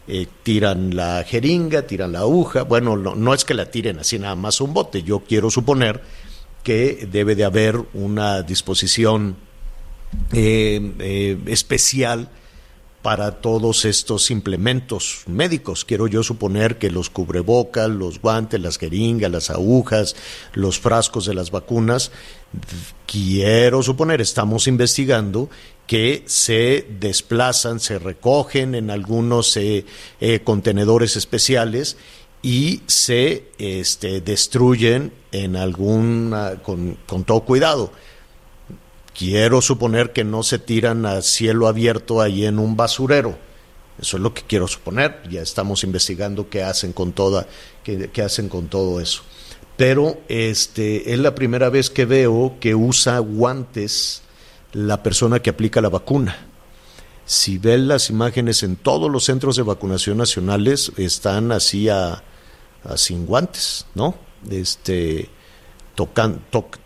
Eh, 0.08 0.26
tiran 0.42 0.94
la 0.94 1.24
jeringa, 1.24 1.82
tiran 1.82 2.12
la 2.12 2.20
aguja. 2.20 2.62
Bueno, 2.62 2.96
no, 2.96 3.34
es 3.34 3.44
que 3.44 3.54
la 3.54 3.70
tiren 3.70 3.98
así 3.98 4.18
nada 4.18 4.36
más 4.36 4.60
un 4.60 4.72
bote. 4.72 5.02
Yo 5.02 5.20
quiero 5.20 5.50
suponer 5.50 6.00
que 6.62 7.08
debe 7.10 7.34
de 7.34 7.44
haber 7.44 7.80
una 7.94 8.42
disposición 8.42 9.36
eh, 10.32 10.92
eh, 11.00 11.38
especial 11.46 12.28
para 13.02 13.40
todos 13.40 13.84
estos 13.84 14.30
implementos 14.30 15.22
médicos. 15.26 15.84
Quiero 15.84 16.08
yo 16.08 16.22
suponer 16.22 16.76
que 16.76 16.90
los 16.90 17.08
cubrebocas, 17.08 17.88
los 17.88 18.20
guantes, 18.20 18.60
las 18.60 18.78
jeringas, 18.78 19.30
las 19.30 19.50
agujas, 19.50 20.16
los 20.54 20.80
frascos 20.80 21.26
de 21.26 21.34
las 21.34 21.52
vacunas, 21.52 22.10
quiero 23.06 23.82
suponer, 23.82 24.20
estamos 24.20 24.66
investigando 24.66 25.48
que 25.86 26.24
se 26.26 26.86
desplazan, 26.98 27.80
se 27.80 27.98
recogen 27.98 28.74
en 28.74 28.90
algunos 28.90 29.56
eh, 29.56 29.84
eh, 30.20 30.40
contenedores 30.40 31.16
especiales 31.16 31.96
y 32.42 32.82
se 32.86 33.44
este, 33.58 34.20
destruyen 34.20 35.12
en 35.32 35.56
alguna 35.56 36.62
con, 36.62 36.96
todo 37.24 37.40
cuidado. 37.40 37.92
Quiero 39.16 39.62
suponer 39.62 40.12
que 40.12 40.24
no 40.24 40.42
se 40.42 40.58
tiran 40.58 41.06
a 41.06 41.22
cielo 41.22 41.68
abierto 41.68 42.20
ahí 42.20 42.44
en 42.44 42.58
un 42.58 42.76
basurero. 42.76 43.38
Eso 43.98 44.18
es 44.18 44.22
lo 44.22 44.34
que 44.34 44.42
quiero 44.42 44.68
suponer. 44.68 45.22
Ya 45.30 45.40
estamos 45.40 45.84
investigando 45.84 46.50
qué 46.50 46.62
hacen 46.62 46.92
con 46.92 47.12
toda, 47.12 47.46
qué 47.82 48.22
hacen 48.22 48.50
con 48.50 48.68
todo 48.68 49.00
eso. 49.00 49.22
Pero 49.76 50.18
este 50.28 51.12
es 51.12 51.18
la 51.18 51.34
primera 51.34 51.70
vez 51.70 51.88
que 51.88 52.04
veo 52.04 52.56
que 52.60 52.74
usa 52.74 53.18
guantes 53.18 54.22
la 54.76 55.02
persona 55.02 55.40
que 55.40 55.48
aplica 55.48 55.80
la 55.80 55.88
vacuna. 55.88 56.36
Si 57.24 57.56
ven 57.56 57.88
las 57.88 58.10
imágenes 58.10 58.62
en 58.62 58.76
todos 58.76 59.10
los 59.10 59.24
centros 59.24 59.56
de 59.56 59.62
vacunación 59.62 60.18
nacionales 60.18 60.92
están 60.98 61.50
así 61.50 61.88
a, 61.88 62.22
a 62.84 62.96
sin 62.96 63.24
guantes, 63.24 63.86
¿no? 63.94 64.14
Este 64.50 65.30
tocan, 65.94 66.42
toc, 66.50 66.76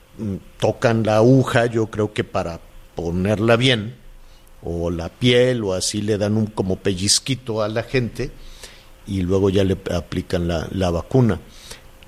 tocan 0.61 1.02
la 1.02 1.16
aguja, 1.16 1.66
yo 1.66 1.88
creo 1.88 2.12
que 2.12 2.23
para 2.23 2.61
ponerla 2.94 3.56
bien, 3.56 3.97
o 4.62 4.90
la 4.90 5.09
piel, 5.09 5.64
o 5.64 5.75
así 5.75 6.00
le 6.00 6.16
dan 6.16 6.37
un 6.37 6.47
como 6.47 6.76
pellizquito 6.76 7.61
a 7.61 7.68
la 7.68 7.82
gente 7.82 8.30
y 9.06 9.23
luego 9.23 9.50
ya 9.50 9.64
le 9.64 9.76
aplican 9.92 10.47
la, 10.47 10.68
la 10.70 10.90
vacuna. 10.90 11.40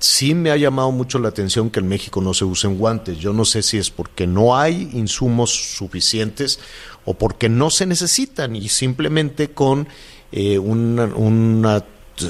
Sí 0.03 0.35
me 0.35 0.51
ha 0.51 0.57
llamado 0.57 0.91
mucho 0.91 1.17
la 1.17 1.29
atención 1.29 1.69
que 1.69 1.79
en 1.79 1.87
México 1.87 2.19
no 2.19 2.33
se 2.33 2.43
usen 2.43 2.77
guantes. 2.77 3.19
Yo 3.19 3.31
no 3.31 3.45
sé 3.45 3.63
si 3.63 3.77
es 3.77 3.89
porque 3.89 4.27
no 4.27 4.57
hay 4.57 4.89
insumos 4.91 5.77
suficientes 5.77 6.59
o 7.05 7.13
porque 7.13 7.47
no 7.47 7.69
se 7.69 7.85
necesitan 7.85 8.53
y 8.53 8.67
simplemente 8.67 9.51
con 9.51 9.87
eh, 10.33 10.59
una, 10.59 11.85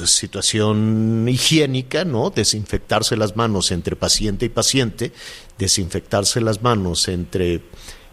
situación 0.06 1.26
higiénica, 1.28 2.04
¿no? 2.04 2.30
Desinfectarse 2.30 3.16
las 3.16 3.34
manos 3.34 3.72
entre 3.72 3.96
paciente 3.96 4.46
y 4.46 4.50
paciente, 4.50 5.10
desinfectarse 5.58 6.40
las 6.40 6.62
manos 6.62 7.08
entre, 7.08 7.60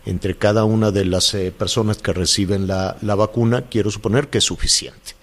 entre 0.08 0.40
cada 0.40 0.64
una 0.64 0.90
de 0.90 1.06
las 1.06 1.36
eh, 1.36 1.52
personas 1.52 2.00
que 2.00 2.14
reciben 2.14 2.66
la, 2.66 2.98
la, 3.04 3.14
vacuna, 3.14 3.66
quiero 3.70 3.92
suponer 3.92 4.30
que 4.30 4.40
es 4.40 4.44
suficiente. 4.44 5.14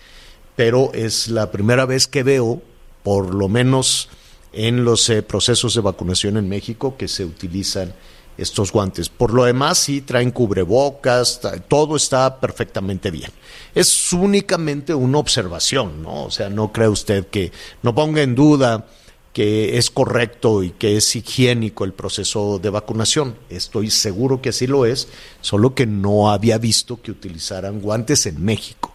Pero 0.54 0.92
es 0.94 1.26
la 1.26 1.50
primera 1.50 1.86
vez 1.86 2.06
que 2.06 2.22
veo, 2.22 2.62
por 3.02 3.34
lo 3.34 3.48
menos 3.48 4.08
en 4.52 4.84
los 4.84 5.08
eh, 5.10 5.22
procesos 5.22 5.74
de 5.74 5.80
vacunación 5.80 6.36
en 6.36 6.48
México, 6.48 6.96
que 6.96 7.08
se 7.08 7.24
utilizan 7.24 7.94
estos 8.38 8.70
guantes. 8.72 9.08
Por 9.08 9.34
lo 9.34 9.44
demás, 9.44 9.78
sí 9.78 10.00
traen 10.00 10.30
cubrebocas, 10.30 11.40
todo 11.66 11.96
está 11.96 12.40
perfectamente 12.40 13.10
bien. 13.10 13.30
Es 13.74 14.12
únicamente 14.12 14.94
una 14.94 15.18
observación, 15.18 16.02
¿no? 16.02 16.24
O 16.24 16.30
sea, 16.30 16.48
no 16.48 16.72
cree 16.72 16.88
usted 16.88 17.26
que, 17.26 17.52
no 17.82 17.94
ponga 17.94 18.22
en 18.22 18.34
duda 18.34 18.86
que 19.32 19.76
es 19.76 19.90
correcto 19.90 20.62
y 20.62 20.70
que 20.70 20.96
es 20.96 21.14
higiénico 21.14 21.84
el 21.84 21.92
proceso 21.92 22.58
de 22.58 22.70
vacunación. 22.70 23.36
Estoy 23.50 23.90
seguro 23.90 24.40
que 24.40 24.48
así 24.48 24.66
lo 24.66 24.86
es, 24.86 25.08
solo 25.40 25.74
que 25.74 25.86
no 25.86 26.30
había 26.30 26.58
visto 26.58 27.00
que 27.02 27.10
utilizaran 27.10 27.80
guantes 27.80 28.26
en 28.26 28.42
México. 28.42 28.92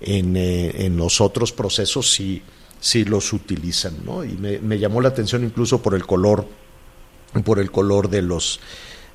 En, 0.00 0.36
eh, 0.36 0.84
en 0.84 0.96
los 0.96 1.20
otros 1.20 1.52
procesos 1.52 2.12
sí, 2.12 2.42
sí 2.84 3.06
los 3.06 3.32
utilizan, 3.32 4.04
¿no? 4.04 4.24
Y 4.24 4.36
me, 4.36 4.58
me 4.58 4.78
llamó 4.78 5.00
la 5.00 5.08
atención 5.08 5.42
incluso 5.42 5.80
por 5.80 5.94
el 5.94 6.04
color 6.04 6.46
por 7.42 7.58
el 7.58 7.70
color 7.70 8.10
de 8.10 8.22
los 8.22 8.60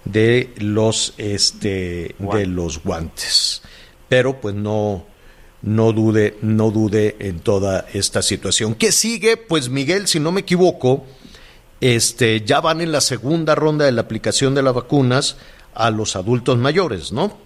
de 0.06 0.54
los 0.58 1.14
este 1.18 2.16
de 2.18 2.46
los 2.48 2.84
guantes 2.84 3.62
pero 4.10 4.42
pues 4.42 4.56
no 4.56 5.06
no 5.62 5.94
dude 5.94 6.38
no 6.42 6.72
dude 6.72 7.16
en 7.20 7.40
toda 7.40 7.86
esta 7.94 8.22
situación 8.22 8.76
¿qué 8.76 8.92
sigue? 8.92 9.38
pues 9.38 9.70
Miguel 9.70 10.08
si 10.08 10.20
no 10.20 10.32
me 10.32 10.42
equivoco 10.42 11.06
este 11.80 12.42
ya 12.42 12.60
van 12.60 12.82
en 12.82 12.92
la 12.92 13.02
segunda 13.02 13.56
ronda 13.56 13.86
de 13.86 13.92
la 13.92 14.02
aplicación 14.02 14.56
de 14.56 14.64
las 14.64 14.74
vacunas 14.74 15.38
a 15.76 15.92
los 15.92 16.16
adultos 16.16 16.58
mayores 16.58 17.12
¿no? 17.12 17.38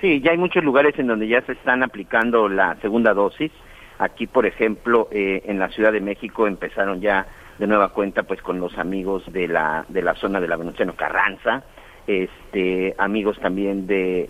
Sí, 0.00 0.20
ya 0.20 0.32
hay 0.32 0.38
muchos 0.38 0.64
lugares 0.64 0.98
en 0.98 1.06
donde 1.06 1.28
ya 1.28 1.44
se 1.46 1.52
están 1.52 1.82
aplicando 1.82 2.48
la 2.48 2.76
segunda 2.80 3.14
dosis 3.14 3.50
aquí 3.98 4.26
por 4.26 4.46
ejemplo 4.46 5.08
eh, 5.10 5.42
en 5.46 5.58
la 5.58 5.68
Ciudad 5.68 5.92
de 5.92 6.00
México 6.00 6.46
empezaron 6.46 7.00
ya 7.00 7.26
de 7.58 7.66
nueva 7.66 7.90
cuenta 7.90 8.24
pues 8.24 8.42
con 8.42 8.60
los 8.60 8.76
amigos 8.78 9.24
de 9.32 9.48
la 9.48 9.84
de 9.88 10.02
la 10.02 10.14
zona 10.14 10.40
de 10.40 10.48
la 10.48 10.56
Venustiano 10.56 10.94
Carranza 10.94 11.64
este 12.06 12.94
amigos 12.98 13.38
también 13.40 13.86
de, 13.86 14.28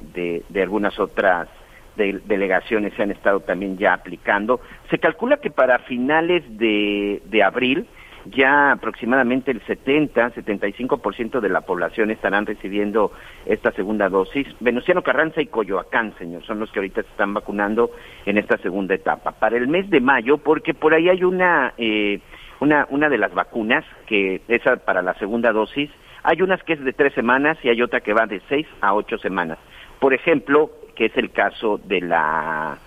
de, 0.48 0.62
algunas 0.62 0.98
otras 0.98 1.48
de, 1.96 2.20
delegaciones 2.24 2.94
se 2.94 3.02
han 3.02 3.10
estado 3.10 3.40
también 3.40 3.76
ya 3.76 3.92
aplicando. 3.92 4.60
Se 4.90 4.98
calcula 4.98 5.38
que 5.38 5.50
para 5.50 5.80
finales 5.80 6.42
de, 6.56 7.22
de 7.26 7.42
abril 7.42 7.86
ya 8.30 8.72
aproximadamente 8.72 9.50
el 9.50 9.60
70, 9.62 10.34
75% 10.34 11.40
de 11.40 11.48
la 11.48 11.62
población 11.62 12.10
estarán 12.10 12.46
recibiendo 12.46 13.12
esta 13.44 13.72
segunda 13.72 14.08
dosis. 14.08 14.46
Venustiano 14.60 15.02
Carranza 15.02 15.40
y 15.40 15.46
Coyoacán, 15.46 16.14
señor, 16.18 16.44
son 16.44 16.58
los 16.58 16.70
que 16.70 16.80
ahorita 16.80 17.02
se 17.02 17.08
están 17.08 17.34
vacunando 17.34 17.90
en 18.24 18.38
esta 18.38 18.58
segunda 18.58 18.94
etapa. 18.94 19.32
Para 19.32 19.56
el 19.56 19.68
mes 19.68 19.88
de 19.90 20.00
mayo, 20.00 20.38
porque 20.38 20.74
por 20.74 20.94
ahí 20.94 21.08
hay 21.08 21.24
una 21.24 21.74
eh, 21.78 22.20
una, 22.60 22.86
una 22.90 23.08
de 23.08 23.18
las 23.18 23.34
vacunas, 23.34 23.84
que 24.06 24.40
esa 24.48 24.76
para 24.76 25.02
la 25.02 25.14
segunda 25.14 25.52
dosis, 25.52 25.90
hay 26.22 26.42
unas 26.42 26.62
que 26.62 26.72
es 26.74 26.84
de 26.84 26.92
tres 26.92 27.14
semanas 27.14 27.58
y 27.62 27.68
hay 27.68 27.82
otra 27.82 28.00
que 28.00 28.12
va 28.12 28.26
de 28.26 28.40
seis 28.48 28.66
a 28.80 28.94
ocho 28.94 29.18
semanas. 29.18 29.58
Por 30.00 30.14
ejemplo, 30.14 30.70
que 30.94 31.06
es 31.06 31.16
el 31.16 31.30
caso 31.30 31.78
de 31.84 32.00
la 32.00 32.78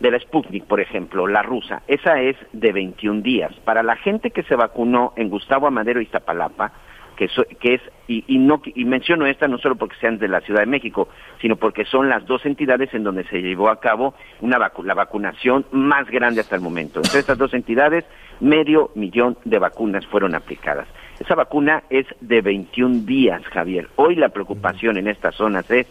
de 0.00 0.10
la 0.10 0.18
Sputnik, 0.18 0.64
por 0.64 0.80
ejemplo, 0.80 1.26
la 1.26 1.42
rusa, 1.42 1.82
esa 1.86 2.20
es 2.20 2.36
de 2.52 2.72
21 2.72 3.20
días. 3.20 3.54
Para 3.64 3.82
la 3.82 3.96
gente 3.96 4.30
que 4.30 4.42
se 4.42 4.56
vacunó 4.56 5.12
en 5.16 5.28
Gustavo 5.28 5.66
Amadero 5.66 6.00
y 6.00 6.04
Iztapalapa, 6.04 6.72
que, 7.16 7.28
que 7.60 7.74
es, 7.74 7.82
y, 8.08 8.24
y, 8.26 8.38
no, 8.38 8.62
y 8.64 8.86
menciono 8.86 9.26
esta 9.26 9.46
no 9.46 9.58
solo 9.58 9.76
porque 9.76 9.96
sean 10.00 10.18
de 10.18 10.26
la 10.26 10.40
Ciudad 10.40 10.60
de 10.60 10.66
México, 10.66 11.08
sino 11.42 11.56
porque 11.56 11.84
son 11.84 12.08
las 12.08 12.24
dos 12.24 12.46
entidades 12.46 12.94
en 12.94 13.04
donde 13.04 13.24
se 13.24 13.42
llevó 13.42 13.68
a 13.68 13.78
cabo 13.78 14.14
una 14.40 14.56
vacu 14.56 14.82
la 14.82 14.94
vacunación 14.94 15.66
más 15.70 16.10
grande 16.10 16.40
hasta 16.40 16.56
el 16.56 16.62
momento. 16.62 17.00
Entre 17.00 17.20
estas 17.20 17.36
dos 17.36 17.52
entidades, 17.52 18.06
medio 18.40 18.90
millón 18.94 19.36
de 19.44 19.58
vacunas 19.58 20.06
fueron 20.06 20.34
aplicadas. 20.34 20.88
Esa 21.20 21.34
vacuna 21.34 21.82
es 21.90 22.06
de 22.22 22.40
21 22.40 23.04
días, 23.04 23.42
Javier. 23.52 23.88
Hoy 23.96 24.16
la 24.16 24.30
preocupación 24.30 24.96
en 24.96 25.06
estas 25.06 25.34
zonas 25.34 25.70
es 25.70 25.86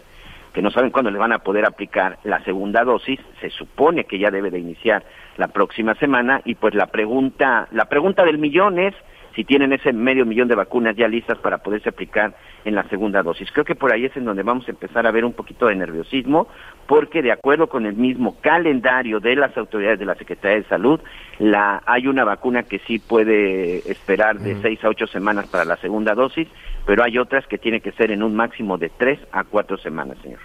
que 0.53 0.62
no 0.62 0.72
saben 0.72 0.91
cuándo 0.91 1.12
le 1.12 1.20
van 1.20 1.32
a 1.32 1.39
poder 1.39 1.65
aplicar 1.65 2.18
la 2.24 2.44
segunda 2.44 2.84
dosis, 2.84 3.20
se 3.41 3.50
supone 3.50 4.06
que 4.06 4.20
ya 4.20 4.32
debe 4.32 4.51
de 4.51 4.60
iniciar 4.60 5.03
la 5.38 5.50
próxima 5.50 5.96
semana 5.96 6.41
y 6.46 6.56
pues 6.56 6.74
la 6.75 6.88
pregunta, 6.88 7.68
la 7.72 7.86
pregunta 7.86 8.25
del 8.25 8.38
millón 8.38 8.79
es 8.79 8.96
si 9.39 9.46
tienen 9.46 9.72
ese 9.72 9.93
medio 9.93 10.25
millón 10.25 10.50
de 10.50 10.55
vacunas 10.55 10.98
ya 10.98 11.08
listas 11.08 11.38
para 11.38 11.60
poderse 11.60 11.88
aplicar 11.88 12.36
en 12.65 12.75
la 12.75 12.84
segunda 12.89 13.24
dosis. 13.24 13.50
Creo 13.53 13.63
que 13.63 13.74
por 13.74 13.93
ahí 13.93 14.03
es 14.03 14.17
en 14.17 14.25
donde 14.25 14.43
vamos 14.43 14.67
a 14.67 14.72
empezar 14.72 15.08
a 15.08 15.12
ver 15.12 15.24
un 15.24 15.31
poquito 15.31 15.67
de 15.67 15.75
nerviosismo, 15.75 16.50
porque 16.88 17.22
de 17.22 17.31
acuerdo 17.31 17.67
con 17.67 17.86
el 17.86 17.93
mismo 17.93 18.36
calendario 18.41 19.22
de 19.22 19.38
las 19.38 19.58
autoridades 19.58 19.98
de 19.98 20.03
la 20.03 20.15
Secretaría 20.15 20.58
de 20.58 20.67
Salud, 20.67 21.00
la, 21.38 21.81
hay 21.86 22.08
una 22.08 22.25
vacuna 22.25 22.63
que 22.63 22.79
sí 22.79 23.00
puede 23.00 23.89
esperar 23.89 24.39
de 24.39 24.62
seis 24.62 24.84
a 24.84 24.89
ocho 24.89 25.08
semanas 25.08 25.48
para 25.48 25.63
la 25.63 25.77
segunda 25.77 26.15
dosis, 26.15 26.50
pero 26.86 27.05
hay 27.05 27.17
otras 27.17 27.48
que 27.48 27.58
tiene 27.58 27.79
que 27.79 27.93
ser 27.93 28.12
en 28.12 28.24
un 28.24 28.36
máximo 28.36 28.77
de 28.77 28.89
tres 28.89 29.19
a 29.31 29.46
cuatro 29.46 29.77
semanas, 29.77 30.17
señor. 30.22 30.39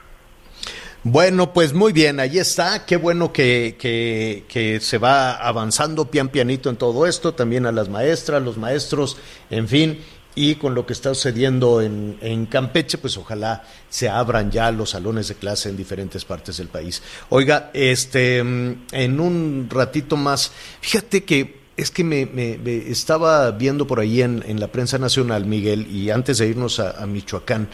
Bueno, 1.06 1.52
pues 1.52 1.74
muy 1.74 1.92
bien, 1.92 2.18
ahí 2.18 2.38
está. 2.38 2.86
Qué 2.86 2.96
bueno 2.96 3.30
que, 3.30 3.76
que, 3.78 4.44
que, 4.48 4.80
se 4.80 4.96
va 4.96 5.34
avanzando 5.34 6.10
pian 6.10 6.30
pianito 6.30 6.70
en 6.70 6.76
todo 6.76 7.06
esto, 7.06 7.34
también 7.34 7.66
a 7.66 7.72
las 7.72 7.90
maestras, 7.90 8.42
los 8.42 8.56
maestros, 8.56 9.18
en 9.50 9.68
fin, 9.68 9.98
y 10.34 10.54
con 10.54 10.74
lo 10.74 10.86
que 10.86 10.94
está 10.94 11.12
sucediendo 11.12 11.82
en, 11.82 12.16
en 12.22 12.46
Campeche, 12.46 12.96
pues 12.96 13.18
ojalá 13.18 13.64
se 13.90 14.08
abran 14.08 14.50
ya 14.50 14.70
los 14.72 14.90
salones 14.90 15.28
de 15.28 15.34
clase 15.34 15.68
en 15.68 15.76
diferentes 15.76 16.24
partes 16.24 16.56
del 16.56 16.68
país. 16.68 17.02
Oiga, 17.28 17.70
este, 17.74 18.38
en 18.38 19.20
un 19.20 19.68
ratito 19.70 20.16
más, 20.16 20.52
fíjate 20.80 21.24
que 21.24 21.64
es 21.76 21.90
que 21.90 22.02
me, 22.02 22.24
me, 22.24 22.56
me 22.56 22.90
estaba 22.90 23.50
viendo 23.50 23.86
por 23.86 24.00
ahí 24.00 24.22
en, 24.22 24.42
en, 24.46 24.58
la 24.58 24.68
prensa 24.68 24.96
nacional, 24.96 25.44
Miguel, 25.44 25.86
y 25.86 26.08
antes 26.08 26.38
de 26.38 26.48
irnos 26.48 26.80
a, 26.80 26.92
a 26.92 27.04
Michoacán, 27.04 27.68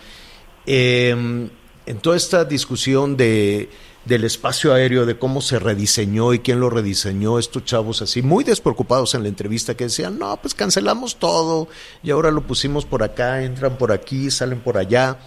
eh, 0.67 1.49
en 1.87 1.99
toda 1.99 2.17
esta 2.17 2.45
discusión 2.45 3.17
de, 3.17 3.71
del 4.05 4.25
espacio 4.25 4.73
aéreo, 4.73 5.07
de 5.07 5.19
cómo 5.19 5.41
se 5.41 5.59
rediseñó 5.59 6.33
y 6.33 6.41
quién 6.41 6.61
lo 6.61 6.71
rediseñó, 6.71 7.39
estos 7.39 7.65
chavos 7.65 8.03
así, 8.03 8.23
muy 8.23 8.45
despreocupados 8.45 9.15
en 9.15 9.23
la 9.23 9.29
entrevista 9.29 9.77
que 9.77 9.85
decían, 9.85 10.19
no, 10.19 10.37
pues 10.41 10.55
cancelamos 10.55 11.17
todo 11.17 11.69
y 12.03 12.11
ahora 12.11 12.31
lo 12.31 12.47
pusimos 12.47 12.85
por 12.85 13.03
acá, 13.03 13.43
entran 13.43 13.77
por 13.77 13.93
aquí, 13.93 14.31
salen 14.31 14.61
por 14.61 14.79
allá. 14.79 15.19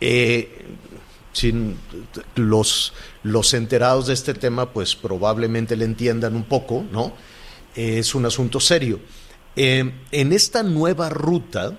Eh, 0.00 0.66
sin 1.32 1.78
los, 2.34 2.92
los 3.22 3.54
enterados 3.54 4.06
de 4.06 4.14
este 4.14 4.34
tema, 4.34 4.70
pues 4.72 4.94
probablemente 4.94 5.76
le 5.76 5.84
entiendan 5.84 6.36
un 6.36 6.44
poco, 6.44 6.84
¿no? 6.92 7.12
Eh, 7.74 7.98
es 7.98 8.14
un 8.14 8.26
asunto 8.26 8.60
serio. 8.60 9.00
Eh, 9.56 9.92
en 10.10 10.32
esta 10.32 10.62
nueva 10.62 11.08
ruta, 11.08 11.78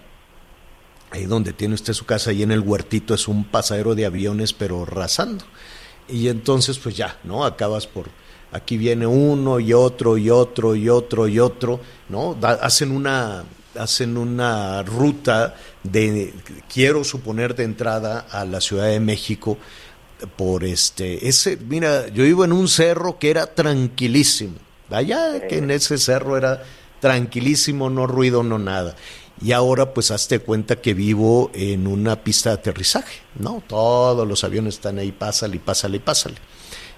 ahí 1.13 1.25
donde 1.25 1.53
tiene 1.53 1.75
usted 1.75 1.93
su 1.93 2.05
casa, 2.05 2.31
ahí 2.31 2.43
en 2.43 2.51
el 2.51 2.59
huertito, 2.59 3.13
es 3.13 3.27
un 3.27 3.45
pasadero 3.45 3.93
de 3.95 4.05
aviones, 4.05 4.51
pero 4.51 4.83
rasando. 4.83 5.45
Y 6.09 6.27
entonces, 6.27 6.79
pues 6.79 6.97
ya, 6.97 7.17
¿no? 7.23 7.45
Acabas 7.45 7.87
por. 7.87 8.09
Aquí 8.51 8.77
viene 8.77 9.05
uno 9.07 9.59
y 9.59 9.73
otro 9.73 10.17
y 10.17 10.29
otro 10.29 10.75
y 10.75 10.89
otro 10.89 11.27
y 11.27 11.39
otro, 11.39 11.79
¿no? 12.09 12.35
Da- 12.39 12.53
hacen 12.61 12.91
una 12.91 13.43
hacen 13.79 14.17
una 14.17 14.83
ruta 14.83 15.55
de 15.81 16.31
quiero 16.71 17.03
suponer 17.03 17.55
de 17.55 17.63
entrada 17.63 18.27
a 18.29 18.45
la 18.45 18.61
Ciudad 18.61 18.85
de 18.87 18.99
México 18.99 19.57
por 20.35 20.63
este 20.63 21.27
ese 21.27 21.57
mira 21.57 22.07
yo 22.09 22.23
vivo 22.23 22.45
en 22.45 22.53
un 22.53 22.67
cerro 22.67 23.17
que 23.17 23.31
era 23.31 23.47
tranquilísimo 23.47 24.53
allá 24.91 25.47
que 25.47 25.57
en 25.57 25.71
ese 25.71 25.97
cerro 25.97 26.37
era 26.37 26.61
tranquilísimo 26.99 27.89
no 27.89 28.05
ruido 28.05 28.43
no 28.43 28.59
nada 28.59 28.95
y 29.43 29.51
ahora 29.51 29.93
pues 29.93 30.11
hazte 30.11 30.39
cuenta 30.39 30.81
que 30.81 30.93
vivo 30.93 31.51
en 31.53 31.87
una 31.87 32.23
pista 32.23 32.49
de 32.49 32.55
aterrizaje 32.55 33.19
no 33.37 33.61
todos 33.67 34.27
los 34.27 34.43
aviones 34.43 34.75
están 34.75 34.99
ahí 34.99 35.11
pásale 35.11 35.59
pásale 35.59 35.99
pásale. 35.99 36.35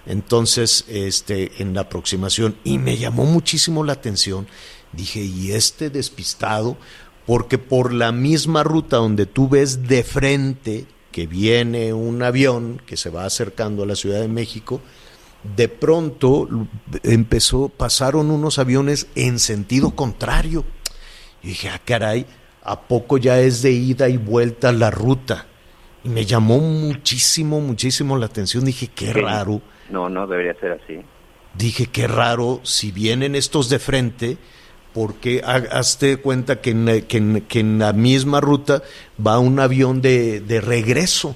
Entonces 0.06 0.86
este 0.88 1.52
en 1.62 1.74
la 1.74 1.82
aproximación 1.82 2.56
y 2.64 2.78
me 2.78 2.98
llamó 2.98 3.26
muchísimo 3.26 3.84
la 3.84 3.94
atención 3.94 4.48
dije 4.94 5.22
y 5.22 5.52
este 5.52 5.90
despistado 5.90 6.78
porque 7.26 7.58
por 7.58 7.94
la 7.94 8.12
misma 8.12 8.64
ruta 8.64 8.98
donde 8.98 9.26
tú 9.26 9.50
ves 9.50 9.88
de 9.88 10.04
frente 10.04 10.86
que 11.16 11.28
viene 11.28 11.94
un 11.94 12.22
avión 12.24 12.82
que 12.86 12.98
se 12.98 13.10
va 13.10 13.26
acercando 13.26 13.84
a 13.84 13.86
la 13.86 13.96
Ciudad 13.96 14.20
de 14.20 14.28
México, 14.28 14.82
de 15.56 15.70
pronto 15.70 16.50
empezó, 17.04 17.70
pasaron 17.70 18.32
unos 18.32 18.60
aviones 18.60 19.08
en 19.16 19.40
sentido 19.40 19.96
contrario. 19.96 20.66
Y 21.46 21.50
dije, 21.50 21.70
ah, 21.70 21.80
caray, 21.86 22.26
¿a 22.64 22.82
poco 22.82 23.18
ya 23.20 23.40
es 23.40 23.62
de 23.62 23.72
ida 23.72 24.10
y 24.10 24.18
vuelta 24.18 24.72
la 24.72 24.90
ruta? 24.90 25.46
Y 26.04 26.10
me 26.10 26.26
llamó 26.26 26.58
muchísimo, 26.60 27.62
muchísimo 27.62 28.18
la 28.18 28.26
atención. 28.26 28.66
Dije, 28.66 28.88
qué 28.88 29.14
Sí. 29.14 29.22
raro. 29.22 29.62
No, 29.92 30.10
no 30.10 30.26
debería 30.26 30.56
ser 30.60 30.72
así. 30.84 31.00
Dije, 31.54 31.86
qué 31.86 32.08
raro, 32.08 32.62
si 32.64 32.92
vienen 32.92 33.36
estos 33.36 33.70
de 33.70 33.78
frente, 33.80 34.38
porque 34.94 35.42
ha- 35.46 35.78
hazte 35.80 36.18
cuenta 36.18 36.62
que 36.62 36.72
en, 36.72 36.86
la- 36.86 37.02
que, 37.02 37.18
en, 37.18 37.42
que 37.42 37.60
en 37.60 37.78
la 37.80 37.94
misma 37.94 38.42
ruta 38.42 38.82
va 39.26 39.38
un 39.38 39.60
avión 39.60 40.02
de, 40.02 40.42
de 40.42 40.62
regreso. 40.62 41.36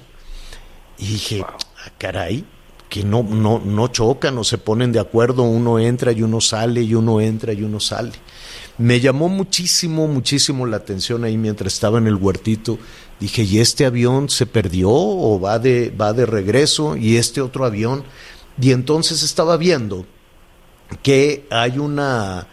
Y 0.98 1.06
dije, 1.06 1.42
ah, 1.46 1.56
caray, 1.98 2.44
que 2.88 3.04
no, 3.04 3.22
no, 3.22 3.60
no 3.64 3.86
chocan 3.88 4.36
o 4.38 4.42
se 4.44 4.58
ponen 4.58 4.90
de 4.90 4.98
acuerdo, 4.98 5.44
uno 5.44 5.78
entra 5.78 6.10
y 6.10 6.22
uno 6.22 6.40
sale, 6.40 6.82
y 6.82 6.94
uno 6.96 7.20
entra 7.20 7.52
y 7.52 7.62
uno 7.62 7.78
sale. 7.78 8.12
Me 8.80 8.98
llamó 8.98 9.28
muchísimo, 9.28 10.08
muchísimo 10.08 10.64
la 10.64 10.78
atención 10.78 11.24
ahí 11.24 11.36
mientras 11.36 11.74
estaba 11.74 11.98
en 11.98 12.06
el 12.06 12.14
huertito. 12.14 12.78
Dije, 13.20 13.42
¿y 13.42 13.58
este 13.58 13.84
avión 13.84 14.30
se 14.30 14.46
perdió 14.46 14.88
o 14.88 15.38
va 15.38 15.58
de, 15.58 15.90
va 15.90 16.14
de 16.14 16.24
regreso? 16.24 16.96
¿Y 16.96 17.18
este 17.18 17.42
otro 17.42 17.66
avión? 17.66 18.04
Y 18.58 18.70
entonces 18.72 19.22
estaba 19.22 19.58
viendo 19.58 20.06
que 21.02 21.46
hay 21.50 21.78
una, 21.78 22.46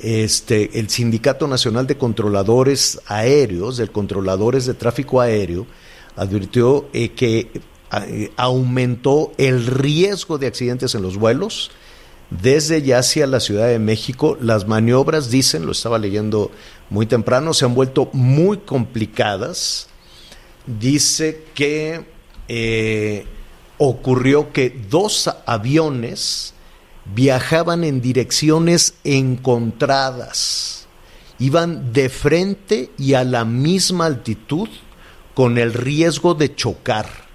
este, 0.00 0.78
el 0.78 0.90
Sindicato 0.90 1.48
Nacional 1.48 1.86
de 1.86 1.96
Controladores 1.96 3.00
Aéreos, 3.06 3.78
de 3.78 3.88
Controladores 3.88 4.66
de 4.66 4.74
Tráfico 4.74 5.22
Aéreo, 5.22 5.66
advirtió 6.14 6.90
eh, 6.92 7.12
que 7.12 7.50
eh, 8.06 8.30
aumentó 8.36 9.32
el 9.38 9.64
riesgo 9.64 10.36
de 10.36 10.46
accidentes 10.46 10.94
en 10.94 11.00
los 11.00 11.16
vuelos 11.16 11.70
desde 12.30 12.82
ya 12.82 12.98
hacia 12.98 13.26
la 13.26 13.40
Ciudad 13.40 13.68
de 13.68 13.78
México. 13.78 14.36
Las 14.40 14.66
maniobras, 14.66 15.30
dicen, 15.30 15.66
lo 15.66 15.72
estaba 15.72 15.98
leyendo 15.98 16.50
muy 16.88 17.06
temprano, 17.06 17.54
se 17.54 17.64
han 17.64 17.74
vuelto 17.74 18.08
muy 18.12 18.58
complicadas. 18.58 19.88
Dice 20.66 21.44
que 21.54 22.04
eh, 22.48 23.26
ocurrió 23.78 24.52
que 24.52 24.70
dos 24.88 25.30
aviones 25.46 26.54
viajaban 27.14 27.82
en 27.82 28.00
direcciones 28.00 28.94
encontradas, 29.04 30.86
iban 31.38 31.92
de 31.92 32.08
frente 32.08 32.90
y 32.98 33.14
a 33.14 33.24
la 33.24 33.44
misma 33.44 34.06
altitud 34.06 34.68
con 35.34 35.58
el 35.58 35.72
riesgo 35.72 36.34
de 36.34 36.54
chocar 36.54 37.29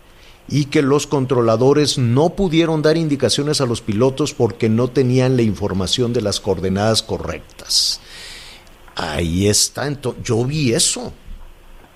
y 0.47 0.65
que 0.65 0.81
los 0.81 1.07
controladores 1.07 1.97
no 1.97 2.35
pudieron 2.35 2.81
dar 2.81 2.97
indicaciones 2.97 3.61
a 3.61 3.65
los 3.65 3.81
pilotos 3.81 4.33
porque 4.33 4.69
no 4.69 4.89
tenían 4.89 5.35
la 5.35 5.41
información 5.41 6.13
de 6.13 6.21
las 6.21 6.39
coordenadas 6.39 7.01
correctas. 7.01 7.99
Ahí 8.95 9.47
está, 9.47 9.87
entonces, 9.87 10.23
yo 10.23 10.45
vi 10.45 10.73
eso. 10.73 11.13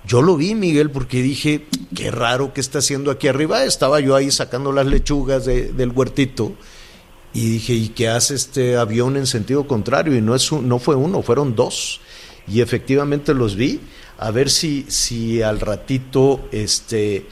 Yo 0.06 0.22
lo 0.22 0.36
vi, 0.38 0.56
Miguel, 0.56 0.90
porque 0.92 1.22
dije, 1.22 1.68
qué 1.96 2.10
raro 2.10 2.54
que 2.54 2.62
está 2.62 2.80
haciendo 2.80 3.12
aquí 3.12 3.28
arriba. 3.28 3.64
Estaba 3.64 4.00
yo 4.00 4.16
ahí 4.16 4.32
sacando 4.32 4.72
las 4.72 4.88
lechugas 4.88 5.46
de- 5.46 5.72
del 5.72 5.92
huertito 5.92 6.54
y 7.34 7.46
dije, 7.52 7.74
¿y 7.74 7.90
qué 7.90 8.08
hace 8.10 8.34
este 8.36 8.76
avión 8.78 9.18
en 9.18 9.28
sentido 9.28 9.68
contrario? 9.68 10.16
Y 10.16 10.22
no, 10.22 10.36
es 10.36 10.52
un- 10.52 10.68
no 10.68 10.80
fue 10.80 10.96
uno, 10.96 11.22
fueron 11.22 11.56
dos. 11.56 12.02
Y 12.48 12.62
efectivamente 12.62 13.34
los 13.34 13.56
vi. 13.56 13.80
A 14.18 14.32
ver 14.32 14.50
si, 14.50 14.86
si 14.90 15.42
al 15.42 15.60
ratito 15.60 16.42
este, 16.52 17.28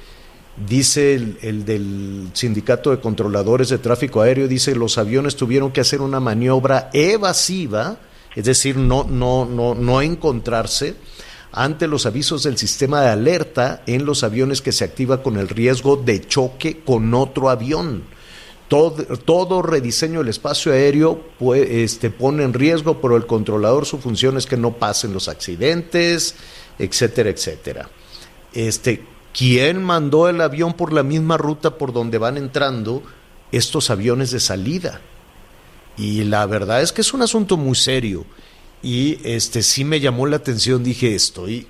dice 0.65 1.13
el, 1.13 1.37
el 1.41 1.65
del 1.65 2.29
Sindicato 2.33 2.91
de 2.91 2.99
Controladores 2.99 3.69
de 3.69 3.77
Tráfico 3.77 4.21
Aéreo, 4.21 4.47
dice 4.47 4.75
los 4.75 4.97
aviones 4.97 5.35
tuvieron 5.35 5.71
que 5.71 5.81
hacer 5.81 6.01
una 6.01 6.19
maniobra 6.19 6.89
evasiva, 6.93 7.97
es 8.35 8.45
decir, 8.45 8.77
no, 8.77 9.03
no, 9.03 9.45
no, 9.45 9.75
no 9.75 10.01
encontrarse 10.01 10.95
ante 11.51 11.87
los 11.87 12.05
avisos 12.05 12.43
del 12.43 12.57
sistema 12.57 13.01
de 13.01 13.09
alerta 13.09 13.83
en 13.87 14.05
los 14.05 14.23
aviones 14.23 14.61
que 14.61 14.71
se 14.71 14.83
activa 14.83 15.23
con 15.23 15.37
el 15.37 15.47
riesgo 15.49 15.97
de 15.97 16.25
choque 16.25 16.81
con 16.85 17.13
otro 17.13 17.49
avión. 17.49 18.03
Todo, 18.67 19.03
todo 19.17 19.61
rediseño 19.61 20.19
del 20.19 20.27
espacio 20.27 20.73
aéreo 20.73 21.21
este, 21.55 22.09
pone 22.09 22.43
en 22.43 22.53
riesgo, 22.53 22.99
pero 22.99 23.15
el 23.15 23.25
controlador 23.25 23.85
su 23.85 23.97
función 23.97 24.37
es 24.37 24.45
que 24.45 24.57
no 24.57 24.73
pasen 24.73 25.13
los 25.13 25.29
accidentes, 25.29 26.35
etcétera, 26.77 27.29
etcétera. 27.29 27.89
Este, 28.53 29.03
¿Quién 29.37 29.83
mandó 29.83 30.29
el 30.29 30.41
avión 30.41 30.73
por 30.73 30.91
la 30.91 31.03
misma 31.03 31.37
ruta 31.37 31.77
por 31.77 31.93
donde 31.93 32.17
van 32.17 32.37
entrando 32.37 33.03
estos 33.51 33.91
aviones 33.91 34.31
de 34.31 34.39
salida? 34.39 34.99
Y 35.95 36.23
la 36.23 36.47
verdad 36.47 36.81
es 36.81 36.91
que 36.91 37.01
es 37.01 37.13
un 37.13 37.21
asunto 37.21 37.55
muy 37.55 37.75
serio. 37.75 38.25
Y 38.81 39.19
este 39.23 39.61
sí 39.61 39.83
me 39.83 39.99
llamó 39.99 40.25
la 40.25 40.37
atención, 40.37 40.83
dije, 40.83 41.13
estoy, 41.13 41.67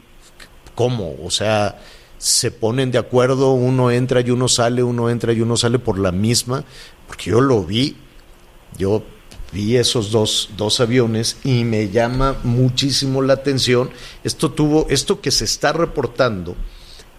¿cómo? 0.75 1.15
O 1.21 1.29
sea, 1.29 1.81
se 2.17 2.51
ponen 2.51 2.91
de 2.91 2.99
acuerdo, 2.99 3.51
uno 3.51 3.91
entra 3.91 4.21
y 4.21 4.31
uno 4.31 4.47
sale, 4.47 4.81
uno 4.81 5.09
entra 5.09 5.33
y 5.33 5.41
uno 5.41 5.57
sale 5.57 5.77
por 5.77 5.99
la 5.99 6.13
misma, 6.13 6.63
porque 7.05 7.31
yo 7.31 7.41
lo 7.41 7.65
vi, 7.65 7.97
yo 8.77 9.03
vi 9.51 9.75
esos 9.75 10.11
dos, 10.11 10.51
dos 10.55 10.79
aviones 10.79 11.37
y 11.43 11.65
me 11.65 11.89
llama 11.89 12.37
muchísimo 12.43 13.21
la 13.21 13.33
atención. 13.33 13.89
Esto 14.23 14.51
tuvo, 14.51 14.87
esto 14.89 15.19
que 15.19 15.31
se 15.31 15.43
está 15.43 15.73
reportando, 15.73 16.55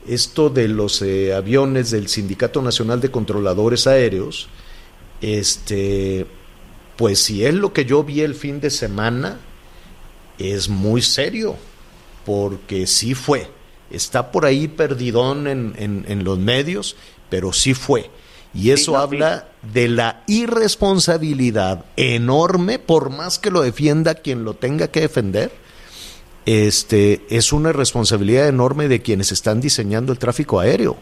esto 0.08 0.50
de 0.50 0.68
los 0.68 1.02
eh, 1.02 1.34
aviones 1.34 1.90
del 1.90 2.08
Sindicato 2.08 2.62
Nacional 2.62 3.00
de 3.00 3.10
Controladores 3.10 3.86
Aéreos, 3.86 4.48
este, 5.20 6.26
pues 6.96 7.18
si 7.20 7.44
es 7.44 7.54
lo 7.54 7.72
que 7.72 7.84
yo 7.84 8.02
vi 8.04 8.20
el 8.22 8.34
fin 8.34 8.60
de 8.60 8.70
semana, 8.70 9.38
es 10.38 10.68
muy 10.68 11.02
serio, 11.02 11.56
porque 12.24 12.86
sí 12.86 13.14
fue. 13.14 13.48
Está 13.90 14.30
por 14.32 14.44
ahí 14.44 14.68
perdidón 14.68 15.46
en, 15.46 15.74
en- 15.78 16.04
en 16.08 16.24
los 16.24 16.38
medios, 16.38 16.96
pero 17.30 17.52
sí 17.52 17.74
fue. 17.74 18.10
Y 18.54 18.70
eso 18.70 18.92
no, 18.92 18.98
sí. 18.98 19.02
habla 19.04 19.48
de 19.72 19.88
la 19.88 20.22
irresponsabilidad 20.26 21.84
enorme, 21.96 22.78
por 22.78 23.10
más 23.10 23.38
que 23.38 23.50
lo 23.50 23.60
defienda 23.62 24.14
quien 24.14 24.44
lo 24.44 24.54
tenga 24.54 24.88
que 24.88 25.00
defender, 25.00 25.52
este, 26.48 27.26
es 27.28 27.52
una 27.52 27.72
responsabilidad 27.72 28.48
enorme 28.48 28.88
de 28.88 29.02
quienes 29.02 29.32
están 29.32 29.60
diseñando 29.60 30.12
el 30.12 30.18
tráfico 30.18 30.58
aéreo. 30.58 30.96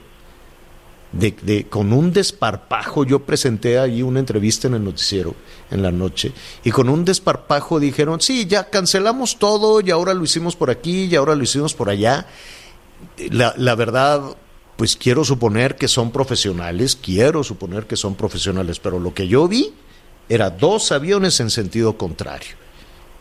De, 1.13 1.67
con 1.71 1.93
un 1.93 2.13
desparpajo, 2.13 3.05
yo 3.05 3.21
presenté 3.21 3.79
ahí 3.79 4.03
una 4.03 4.19
entrevista 4.19 4.67
en 4.67 4.75
el 4.75 4.83
noticiero 4.83 5.37
en 5.71 5.83
la 5.83 5.93
noche, 5.93 6.33
y 6.65 6.73
con 6.73 6.89
un 6.89 7.05
desparpajo 7.05 7.79
dijeron, 7.79 8.21
sí, 8.21 8.47
ya 8.47 8.69
cancelamos 8.69 9.39
todo, 9.39 9.81
y 9.81 9.93
ahora 9.93 10.15
lo 10.15 10.25
hicimos 10.25 10.57
por 10.57 10.69
aquí, 10.69 11.05
y 11.05 11.15
ahora 11.15 11.37
lo 11.37 11.45
hicimos 11.45 11.75
por 11.75 11.91
allá. 11.91 12.27
La, 13.31 13.75
verdad, 13.77 14.37
pues 14.77 14.97
quiero 14.97 15.25
suponer 15.25 15.77
que 15.77 15.87
son 15.87 16.11
profesionales, 16.11 16.99
quiero 17.01 17.45
suponer 17.45 17.87
que 17.87 17.97
son 17.97 18.17
profesionales, 18.17 18.81
pero 18.81 18.99
lo 18.99 19.15
que 19.15 19.29
yo 19.29 19.47
vi 19.47 19.73
era 20.29 20.51
dos 20.51 20.91
aviones 20.91 21.39
en 21.39 21.51
sentido 21.51 21.97
contrario. 21.97 22.57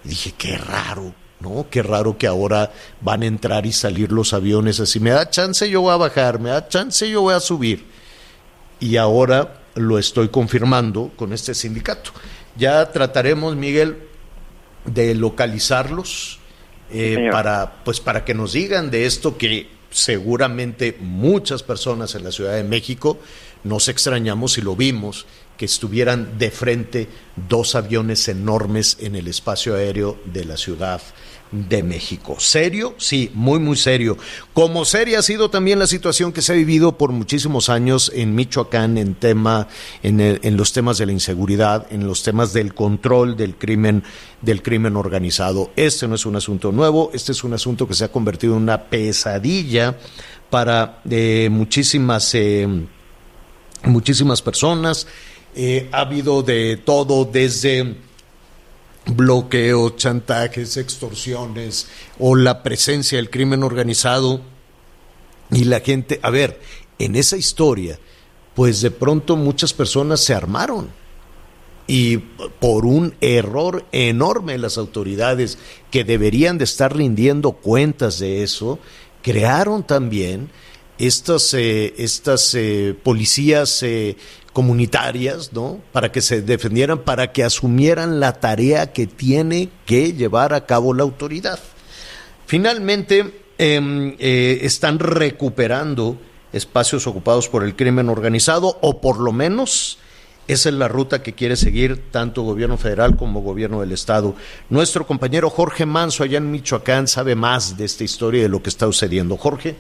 Dije, 0.03 0.33
qué 0.35 0.57
raro, 0.57 1.13
¿no? 1.39 1.67
Qué 1.69 1.83
raro 1.83 2.17
que 2.17 2.27
ahora 2.27 2.71
van 3.01 3.23
a 3.23 3.25
entrar 3.25 3.65
y 3.65 3.71
salir 3.71 4.11
los 4.11 4.33
aviones 4.33 4.79
así. 4.79 4.99
Me 4.99 5.11
da 5.11 5.29
chance, 5.29 5.69
yo 5.69 5.81
voy 5.81 5.93
a 5.93 5.97
bajar, 5.97 6.39
me 6.39 6.49
da 6.49 6.67
chance, 6.67 7.09
yo 7.09 7.21
voy 7.21 7.33
a 7.33 7.39
subir. 7.39 7.85
Y 8.79 8.97
ahora 8.97 9.61
lo 9.75 9.99
estoy 9.99 10.29
confirmando 10.29 11.11
con 11.15 11.33
este 11.33 11.53
sindicato. 11.53 12.11
Ya 12.57 12.91
trataremos, 12.91 13.55
Miguel, 13.55 13.97
de 14.85 15.15
localizarlos 15.15 16.39
eh, 16.91 17.29
para, 17.31 17.83
pues, 17.83 17.99
para 17.99 18.23
que 18.23 18.33
nos 18.33 18.53
digan 18.53 18.91
de 18.91 19.05
esto 19.05 19.37
que 19.37 19.69
seguramente 19.89 20.97
muchas 20.99 21.63
personas 21.63 22.15
en 22.15 22.23
la 22.23 22.31
Ciudad 22.31 22.53
de 22.53 22.63
México 22.63 23.19
nos 23.63 23.87
extrañamos 23.87 24.57
y 24.57 24.61
lo 24.61 24.75
vimos, 24.75 25.25
que 25.57 25.65
estuvieran 25.65 26.37
de 26.37 26.51
frente 26.51 27.07
dos 27.47 27.75
aviones 27.75 28.27
enormes 28.27 28.97
en 28.99 29.15
el 29.15 29.27
espacio 29.27 29.75
aéreo 29.75 30.17
de 30.25 30.45
la 30.45 30.57
Ciudad 30.57 31.01
de 31.51 31.83
México. 31.83 32.35
¿Serio? 32.39 32.95
Sí, 32.97 33.31
muy, 33.33 33.59
muy 33.59 33.77
serio. 33.77 34.17
Como 34.53 34.83
seria 34.83 35.19
ha 35.19 35.21
sido 35.21 35.49
también 35.49 35.79
la 35.79 35.87
situación 35.87 36.33
que 36.33 36.41
se 36.41 36.53
ha 36.53 36.55
vivido 36.55 36.97
por 36.97 37.11
muchísimos 37.11 37.69
años 37.69 38.11
en 38.13 38.35
Michoacán 38.35 38.97
en, 38.97 39.15
tema, 39.15 39.67
en, 40.03 40.57
los 40.57 40.73
temas 40.73 40.97
de 40.97 41.05
la 41.05 41.11
inseguridad, 41.11 41.87
en 41.91 42.07
los 42.07 42.23
temas 42.23 42.51
del 42.51 42.73
control 42.73 43.37
del 43.37 43.55
crimen, 43.55 44.03
del 44.41 44.61
crimen 44.61 44.95
organizado. 44.95 45.71
Este 45.75 46.07
no 46.07 46.15
es 46.15 46.25
un 46.25 46.35
asunto 46.35 46.71
nuevo, 46.71 47.11
este 47.13 47.31
es 47.31 47.43
un 47.43 47.53
asunto 47.53 47.87
que 47.87 47.93
se 47.93 48.05
ha 48.05 48.11
convertido 48.11 48.55
en 48.55 48.63
una 48.63 48.83
pesadilla 48.83 49.97
para 50.49 51.01
eh, 51.09 51.47
muchísimas, 51.51 52.33
eh, 52.35 52.67
muchísimas 53.83 54.41
personas. 54.41 55.07
Eh, 55.57 55.87
ha 55.93 56.01
habido 56.01 56.43
de 56.43 56.75
todo 56.75 57.23
desde 57.23 57.95
bloqueos, 59.05 59.95
chantajes, 59.95 60.75
extorsiones 60.75 61.87
o 62.19 62.35
la 62.35 62.61
presencia 62.61 63.17
del 63.17 63.29
crimen 63.29 63.63
organizado 63.63 64.41
y 65.51 65.63
la 65.63 65.79
gente, 65.79 66.19
a 66.23 66.29
ver, 66.29 66.59
en 66.99 67.15
esa 67.15 67.37
historia, 67.37 67.99
pues 68.53 68.81
de 68.81 68.91
pronto 68.91 69.37
muchas 69.37 69.73
personas 69.73 70.19
se 70.19 70.33
armaron 70.33 70.89
y 71.87 72.17
por 72.17 72.85
un 72.85 73.15
error 73.21 73.85
enorme 73.93 74.53
de 74.53 74.59
las 74.59 74.77
autoridades 74.77 75.57
que 75.89 76.03
deberían 76.03 76.57
de 76.57 76.65
estar 76.65 76.95
rindiendo 76.95 77.53
cuentas 77.53 78.19
de 78.19 78.43
eso, 78.43 78.79
crearon 79.21 79.83
también 79.83 80.49
estas, 80.97 81.53
eh, 81.53 81.93
estas 81.97 82.53
eh, 82.55 82.95
policías 83.03 83.83
eh, 83.83 84.17
comunitarias, 84.55 85.51
¿no? 85.51 85.81
Para 85.91 86.13
que 86.13 86.21
se 86.21 86.41
defendieran, 86.41 86.99
para 86.99 87.33
que 87.33 87.43
asumieran 87.43 88.21
la 88.21 88.39
tarea 88.39 88.93
que 88.93 89.05
tiene 89.05 89.67
que 89.85 90.13
llevar 90.13 90.53
a 90.53 90.65
cabo 90.65 90.93
la 90.93 91.03
autoridad. 91.03 91.59
Finalmente, 92.45 93.41
em, 93.57 94.15
eh, 94.17 94.59
están 94.61 94.99
recuperando 94.99 96.17
espacios 96.53 97.05
ocupados 97.05 97.49
por 97.49 97.65
el 97.65 97.75
crimen 97.75 98.07
organizado, 98.07 98.77
o 98.81 99.01
por 99.01 99.19
lo 99.19 99.33
menos 99.33 99.97
esa 100.47 100.69
es 100.69 100.75
la 100.75 100.87
ruta 100.87 101.21
que 101.21 101.33
quiere 101.33 101.57
seguir 101.57 102.09
tanto 102.11 102.43
gobierno 102.43 102.77
federal 102.77 103.17
como 103.17 103.41
gobierno 103.41 103.81
del 103.81 103.91
estado. 103.91 104.35
Nuestro 104.69 105.05
compañero 105.05 105.49
Jorge 105.49 105.85
Manso 105.85 106.23
allá 106.23 106.37
en 106.37 106.49
Michoacán 106.49 107.09
sabe 107.09 107.35
más 107.35 107.75
de 107.75 107.83
esta 107.83 108.05
historia 108.05 108.39
y 108.39 108.43
de 108.43 108.49
lo 108.49 108.63
que 108.63 108.69
está 108.69 108.85
sucediendo. 108.85 109.35
Jorge. 109.35 109.75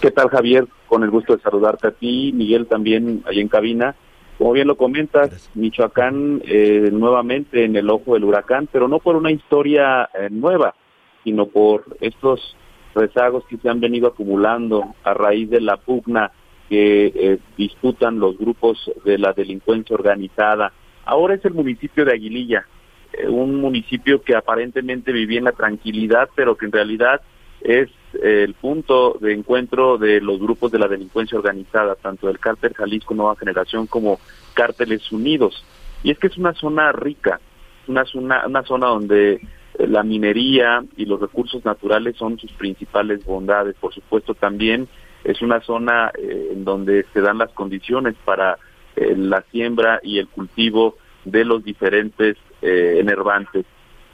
¿Qué 0.00 0.12
tal, 0.12 0.28
Javier? 0.28 0.68
Con 0.86 1.02
el 1.02 1.10
gusto 1.10 1.34
de 1.34 1.42
saludarte 1.42 1.88
a 1.88 1.90
ti, 1.90 2.32
Miguel 2.32 2.66
también 2.66 3.24
ahí 3.26 3.40
en 3.40 3.48
cabina. 3.48 3.96
Como 4.38 4.52
bien 4.52 4.68
lo 4.68 4.76
comentas, 4.76 5.50
Michoacán 5.54 6.40
eh, 6.44 6.90
nuevamente 6.92 7.64
en 7.64 7.74
el 7.74 7.90
ojo 7.90 8.14
del 8.14 8.22
huracán, 8.22 8.68
pero 8.70 8.86
no 8.86 9.00
por 9.00 9.16
una 9.16 9.32
historia 9.32 10.08
eh, 10.14 10.28
nueva, 10.30 10.76
sino 11.24 11.46
por 11.46 11.96
estos 12.00 12.56
rezagos 12.94 13.44
que 13.46 13.56
se 13.56 13.68
han 13.68 13.80
venido 13.80 14.06
acumulando 14.06 14.94
a 15.02 15.14
raíz 15.14 15.50
de 15.50 15.60
la 15.60 15.76
pugna 15.76 16.30
que 16.68 17.06
eh, 17.06 17.38
disputan 17.56 18.20
los 18.20 18.38
grupos 18.38 18.90
de 19.04 19.18
la 19.18 19.32
delincuencia 19.32 19.94
organizada. 19.94 20.72
Ahora 21.06 21.34
es 21.34 21.44
el 21.44 21.54
municipio 21.54 22.04
de 22.04 22.12
Aguililla, 22.12 22.66
eh, 23.14 23.26
un 23.26 23.56
municipio 23.56 24.22
que 24.22 24.36
aparentemente 24.36 25.10
vivía 25.10 25.38
en 25.38 25.44
la 25.44 25.52
tranquilidad, 25.52 26.28
pero 26.36 26.56
que 26.56 26.66
en 26.66 26.72
realidad 26.72 27.20
es 27.60 27.88
el 28.22 28.54
punto 28.54 29.18
de 29.20 29.34
encuentro 29.34 29.98
de 29.98 30.20
los 30.20 30.38
grupos 30.40 30.72
de 30.72 30.78
la 30.78 30.88
delincuencia 30.88 31.38
organizada, 31.38 31.94
tanto 31.94 32.26
del 32.26 32.38
cártel 32.38 32.74
Jalisco 32.74 33.14
Nueva 33.14 33.36
Generación 33.36 33.86
como 33.86 34.18
cárteles 34.54 35.10
unidos. 35.12 35.64
Y 36.02 36.10
es 36.10 36.18
que 36.18 36.28
es 36.28 36.38
una 36.38 36.54
zona 36.54 36.92
rica, 36.92 37.40
una 37.86 38.04
zona, 38.04 38.46
una 38.46 38.62
zona 38.62 38.86
donde 38.86 39.34
eh, 39.34 39.86
la 39.86 40.02
minería 40.02 40.84
y 40.96 41.04
los 41.04 41.20
recursos 41.20 41.64
naturales 41.64 42.16
son 42.16 42.38
sus 42.38 42.52
principales 42.52 43.24
bondades. 43.24 43.76
Por 43.80 43.92
supuesto, 43.92 44.34
también 44.34 44.88
es 45.24 45.42
una 45.42 45.60
zona 45.60 46.10
eh, 46.16 46.50
en 46.52 46.64
donde 46.64 47.04
se 47.12 47.20
dan 47.20 47.38
las 47.38 47.50
condiciones 47.52 48.14
para 48.24 48.58
eh, 48.96 49.14
la 49.16 49.42
siembra 49.50 50.00
y 50.02 50.18
el 50.18 50.28
cultivo 50.28 50.96
de 51.24 51.44
los 51.44 51.62
diferentes 51.62 52.36
eh, 52.62 52.96
enervantes. 52.98 53.66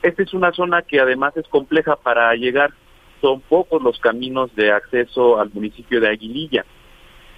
Esta 0.02 0.22
es 0.22 0.34
una 0.34 0.52
zona 0.52 0.82
que 0.82 1.00
además 1.00 1.36
es 1.36 1.48
compleja 1.48 1.96
para 1.96 2.34
llegar. 2.34 2.72
Son 3.24 3.40
pocos 3.40 3.82
los 3.82 3.98
caminos 4.00 4.54
de 4.54 4.70
acceso 4.70 5.40
al 5.40 5.50
municipio 5.54 5.98
de 5.98 6.10
Aguililla 6.10 6.66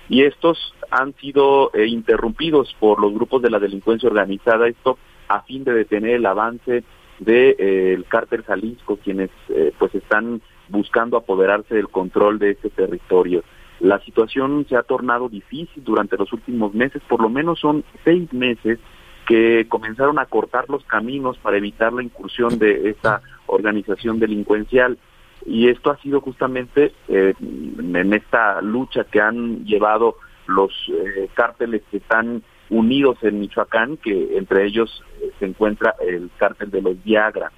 y 0.09 0.25
estos 0.25 0.75
han 0.90 1.14
sido 1.14 1.70
eh, 1.75 1.87
interrumpidos 1.87 2.75
por 2.81 3.01
los 3.01 3.14
grupos 3.14 3.40
de 3.40 3.51
la 3.51 3.61
delincuencia 3.61 4.09
organizada, 4.09 4.66
esto 4.66 4.99
a 5.29 5.42
fin 5.42 5.62
de 5.62 5.72
detener 5.75 6.16
el 6.16 6.27
avance 6.27 6.83
del 7.20 7.25
de, 7.25 7.57
eh, 7.61 8.03
cártel 8.09 8.42
Jalisco, 8.42 8.96
quienes 8.96 9.31
eh, 9.49 9.72
pues 9.79 9.94
están 9.94 10.42
buscando 10.70 11.16
apoderarse 11.16 11.77
del 11.77 11.88
control 11.88 12.40
de 12.40 12.51
este 12.51 12.70
territorio. 12.70 13.44
La 13.79 14.01
situación 14.01 14.66
se 14.68 14.75
ha 14.75 14.83
tornado 14.83 15.29
difícil 15.29 15.85
durante 15.85 16.16
los 16.16 16.33
últimos 16.33 16.75
meses, 16.75 17.01
por 17.09 17.22
lo 17.22 17.29
menos 17.29 17.61
son 17.61 17.85
seis 18.03 18.33
meses 18.33 18.81
que 19.29 19.68
comenzaron 19.68 20.18
a 20.18 20.27
cortar 20.27 20.64
los 20.68 20.83
caminos 20.87 21.38
para 21.38 21.59
evitar 21.59 21.92
la 21.92 22.03
incursión 22.03 22.59
de 22.59 22.90
esta 22.90 23.22
organización 23.46 24.18
delincuencial 24.18 24.99
y 25.47 25.69
esto 25.69 25.91
ha 25.91 25.97
sido 25.99 26.21
justamente 26.21 26.93
eh, 27.09 27.35
en 27.41 28.13
esta 28.13 28.61
lucha 28.61 29.05
que 29.05 29.21
han 29.21 29.65
llevado 29.65 30.17
los 30.47 30.73
eh, 30.89 31.29
cárteles 31.35 31.83
que 31.91 31.99
están 31.99 32.43
unidos 32.71 33.19
en 33.23 33.41
Michoacán, 33.41 33.97
que 33.97 34.37
entre 34.37 34.65
ellos 34.67 35.03
eh, 35.21 35.31
se 35.39 35.47
encuentra 35.47 35.95
el 36.01 36.31
cártel 36.37 36.71
de 36.71 36.83
los 36.83 37.03
Viagra. 37.05 37.53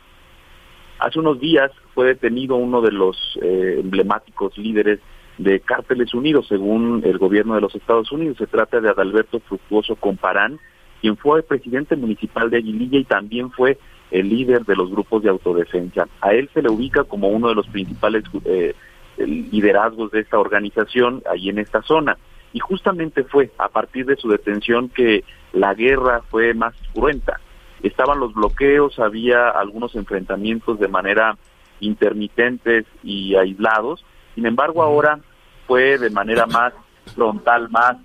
Hace 0.99 1.19
unos 1.19 1.41
días 1.41 1.71
fue 1.95 2.07
detenido 2.07 2.57
uno 2.57 2.81
de 2.81 2.93
los 2.93 3.17
eh, 3.41 3.77
emblemáticos 3.81 4.57
líderes 4.59 5.01
de 5.39 5.61
Cárteles 5.61 6.13
Unidos, 6.13 6.47
según 6.49 7.03
el 7.05 7.19
gobierno 7.19 7.55
de 7.55 7.61
los 7.61 7.75
Estados 7.75 8.11
Unidos. 8.11 8.39
Se 8.39 8.49
trata 8.49 8.81
de 8.81 8.89
Adalberto 8.89 9.39
Fructuoso 9.41 9.95
Comparán, 9.95 10.59
quien 11.01 11.17
fue 11.17 11.45
presidente 11.45 11.95
municipal 11.95 12.51
de 12.51 12.57
Aguililla 12.57 12.99
y 12.99 13.05
también 13.05 13.53
fue 13.53 13.79
el 14.11 14.29
líder 14.29 14.65
de 14.65 14.77
los 14.77 14.91
grupos 14.91 15.23
de 15.23 15.31
autodefensa. 15.31 16.09
A 16.21 16.33
él 16.33 16.49
se 16.55 16.63
le 16.63 16.71
ubica 16.71 17.05
como 17.05 17.29
uno 17.29 17.49
de 17.49 17.55
los 17.55 17.67
principales 17.69 18.25
eh, 18.45 18.75
liderazgos 19.19 20.11
de 20.11 20.21
esta 20.21 20.39
organización 20.39 21.23
ahí 21.31 21.49
en 21.49 21.59
esta 21.59 21.83
zona. 21.83 22.17
Y 22.53 22.61
justamente 22.61 23.25
fue 23.25 23.51
a 23.59 23.69
partir 23.69 24.07
de 24.07 24.17
su 24.17 24.29
detención 24.29 24.89
que 24.89 25.25
la 25.53 25.75
guerra 25.75 26.23
fue 26.31 26.55
más 26.55 26.75
cruenta. 26.95 27.41
Estaban 27.83 28.19
los 28.19 28.35
bloqueos, 28.35 28.99
había 28.99 29.51
algunos 29.51 29.95
enfrentamientos 29.95 30.81
de 30.81 30.89
manera 30.89 31.37
intermitentes 31.81 32.87
y 33.05 33.37
aislados. 33.37 34.05
Sin 34.35 34.47
embargo, 34.47 34.83
ahora 34.83 35.21
fue 35.67 35.99
de 35.99 36.11
manera 36.11 36.47
más 36.47 36.73
frontal, 37.15 37.69
más 37.71 37.97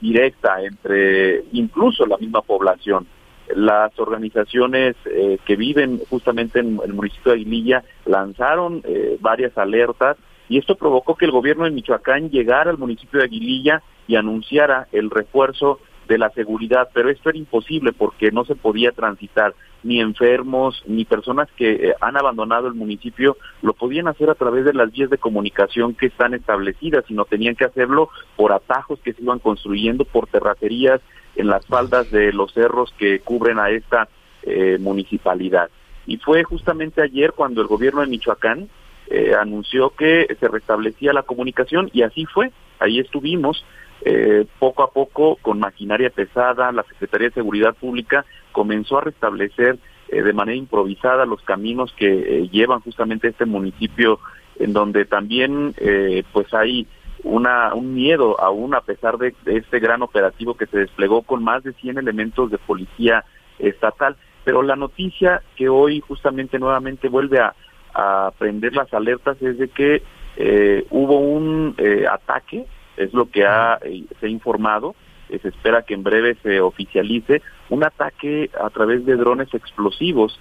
directa 0.00 0.62
entre 0.62 1.44
incluso 1.52 2.06
la 2.06 2.16
misma 2.16 2.40
población 2.40 3.06
las 3.54 3.98
organizaciones 3.98 4.96
eh, 5.06 5.38
que 5.44 5.56
viven 5.56 6.00
justamente 6.10 6.60
en 6.60 6.80
el 6.84 6.92
municipio 6.92 7.32
de 7.32 7.38
Aguililla 7.38 7.84
lanzaron 8.06 8.82
eh, 8.84 9.16
varias 9.20 9.56
alertas 9.56 10.16
y 10.48 10.58
esto 10.58 10.76
provocó 10.76 11.14
que 11.14 11.26
el 11.26 11.30
gobierno 11.30 11.64
de 11.64 11.70
Michoacán 11.70 12.30
llegara 12.30 12.70
al 12.70 12.78
municipio 12.78 13.20
de 13.20 13.26
Aguililla 13.26 13.82
y 14.06 14.16
anunciara 14.16 14.88
el 14.92 15.10
refuerzo 15.10 15.80
de 16.08 16.18
la 16.18 16.30
seguridad, 16.30 16.88
pero 16.94 17.10
esto 17.10 17.28
era 17.28 17.38
imposible 17.38 17.92
porque 17.92 18.32
no 18.32 18.44
se 18.44 18.56
podía 18.56 18.92
transitar, 18.92 19.54
ni 19.82 20.00
enfermos, 20.00 20.82
ni 20.86 21.04
personas 21.04 21.48
que 21.56 21.70
eh, 21.70 21.94
han 22.00 22.16
abandonado 22.16 22.66
el 22.66 22.74
municipio 22.74 23.36
lo 23.62 23.74
podían 23.74 24.08
hacer 24.08 24.30
a 24.30 24.34
través 24.34 24.64
de 24.64 24.72
las 24.72 24.90
vías 24.90 25.10
de 25.10 25.18
comunicación 25.18 25.94
que 25.94 26.06
están 26.06 26.34
establecidas, 26.34 27.04
sino 27.06 27.26
tenían 27.26 27.54
que 27.54 27.66
hacerlo 27.66 28.08
por 28.36 28.52
atajos 28.52 28.98
que 29.00 29.12
se 29.12 29.22
iban 29.22 29.38
construyendo, 29.38 30.04
por 30.04 30.26
terracerías 30.26 31.00
en 31.38 31.46
las 31.46 31.64
faldas 31.66 32.10
de 32.10 32.32
los 32.32 32.52
cerros 32.52 32.92
que 32.98 33.20
cubren 33.20 33.58
a 33.58 33.70
esta 33.70 34.08
eh, 34.42 34.76
municipalidad. 34.78 35.70
Y 36.06 36.18
fue 36.18 36.44
justamente 36.44 37.02
ayer 37.02 37.32
cuando 37.32 37.62
el 37.62 37.66
gobierno 37.66 38.02
de 38.02 38.08
Michoacán 38.08 38.68
eh, 39.08 39.34
anunció 39.34 39.90
que 39.90 40.26
se 40.38 40.48
restablecía 40.48 41.12
la 41.12 41.22
comunicación 41.22 41.90
y 41.92 42.02
así 42.02 42.26
fue. 42.26 42.52
Ahí 42.78 42.98
estuvimos 42.98 43.64
eh, 44.02 44.46
poco 44.58 44.82
a 44.82 44.90
poco 44.90 45.36
con 45.40 45.58
maquinaria 45.58 46.10
pesada, 46.10 46.70
la 46.72 46.84
Secretaría 46.84 47.28
de 47.28 47.34
Seguridad 47.34 47.74
Pública 47.74 48.24
comenzó 48.52 48.98
a 48.98 49.02
restablecer 49.02 49.78
eh, 50.08 50.22
de 50.22 50.32
manera 50.32 50.56
improvisada 50.56 51.26
los 51.26 51.42
caminos 51.42 51.92
que 51.96 52.06
eh, 52.06 52.48
llevan 52.50 52.80
justamente 52.80 53.28
este 53.28 53.44
municipio 53.44 54.20
en 54.58 54.72
donde 54.72 55.04
también 55.04 55.74
eh, 55.78 56.22
pues 56.32 56.52
hay 56.54 56.86
una, 57.24 57.74
un 57.74 57.94
miedo 57.94 58.40
aún 58.40 58.74
a 58.74 58.80
pesar 58.80 59.18
de, 59.18 59.34
este 59.46 59.80
gran 59.80 60.02
operativo 60.02 60.54
que 60.54 60.66
se 60.66 60.78
desplegó 60.78 61.22
con 61.22 61.42
más 61.42 61.62
de 61.62 61.72
100 61.72 61.98
elementos 61.98 62.50
de 62.50 62.58
policía 62.58 63.24
estatal. 63.58 64.16
Pero 64.44 64.62
la 64.62 64.76
noticia 64.76 65.42
que 65.56 65.68
hoy 65.68 66.00
justamente 66.00 66.58
nuevamente 66.58 67.08
vuelve 67.08 67.40
a, 67.40 67.54
a 67.94 68.32
prender 68.38 68.74
las 68.74 68.92
alertas 68.94 69.40
es 69.42 69.58
de 69.58 69.68
que 69.68 70.02
eh, 70.36 70.86
hubo 70.90 71.18
un 71.18 71.74
eh, 71.78 72.06
ataque, 72.10 72.66
es 72.96 73.12
lo 73.12 73.30
que 73.30 73.44
ha, 73.44 73.78
eh, 73.82 74.04
se 74.20 74.26
ha 74.26 74.28
informado, 74.28 74.94
eh, 75.28 75.38
se 75.42 75.48
espera 75.48 75.82
que 75.82 75.94
en 75.94 76.02
breve 76.02 76.36
se 76.42 76.60
oficialice, 76.60 77.42
un 77.68 77.84
ataque 77.84 78.50
a 78.60 78.70
través 78.70 79.04
de 79.04 79.16
drones 79.16 79.52
explosivos 79.52 80.38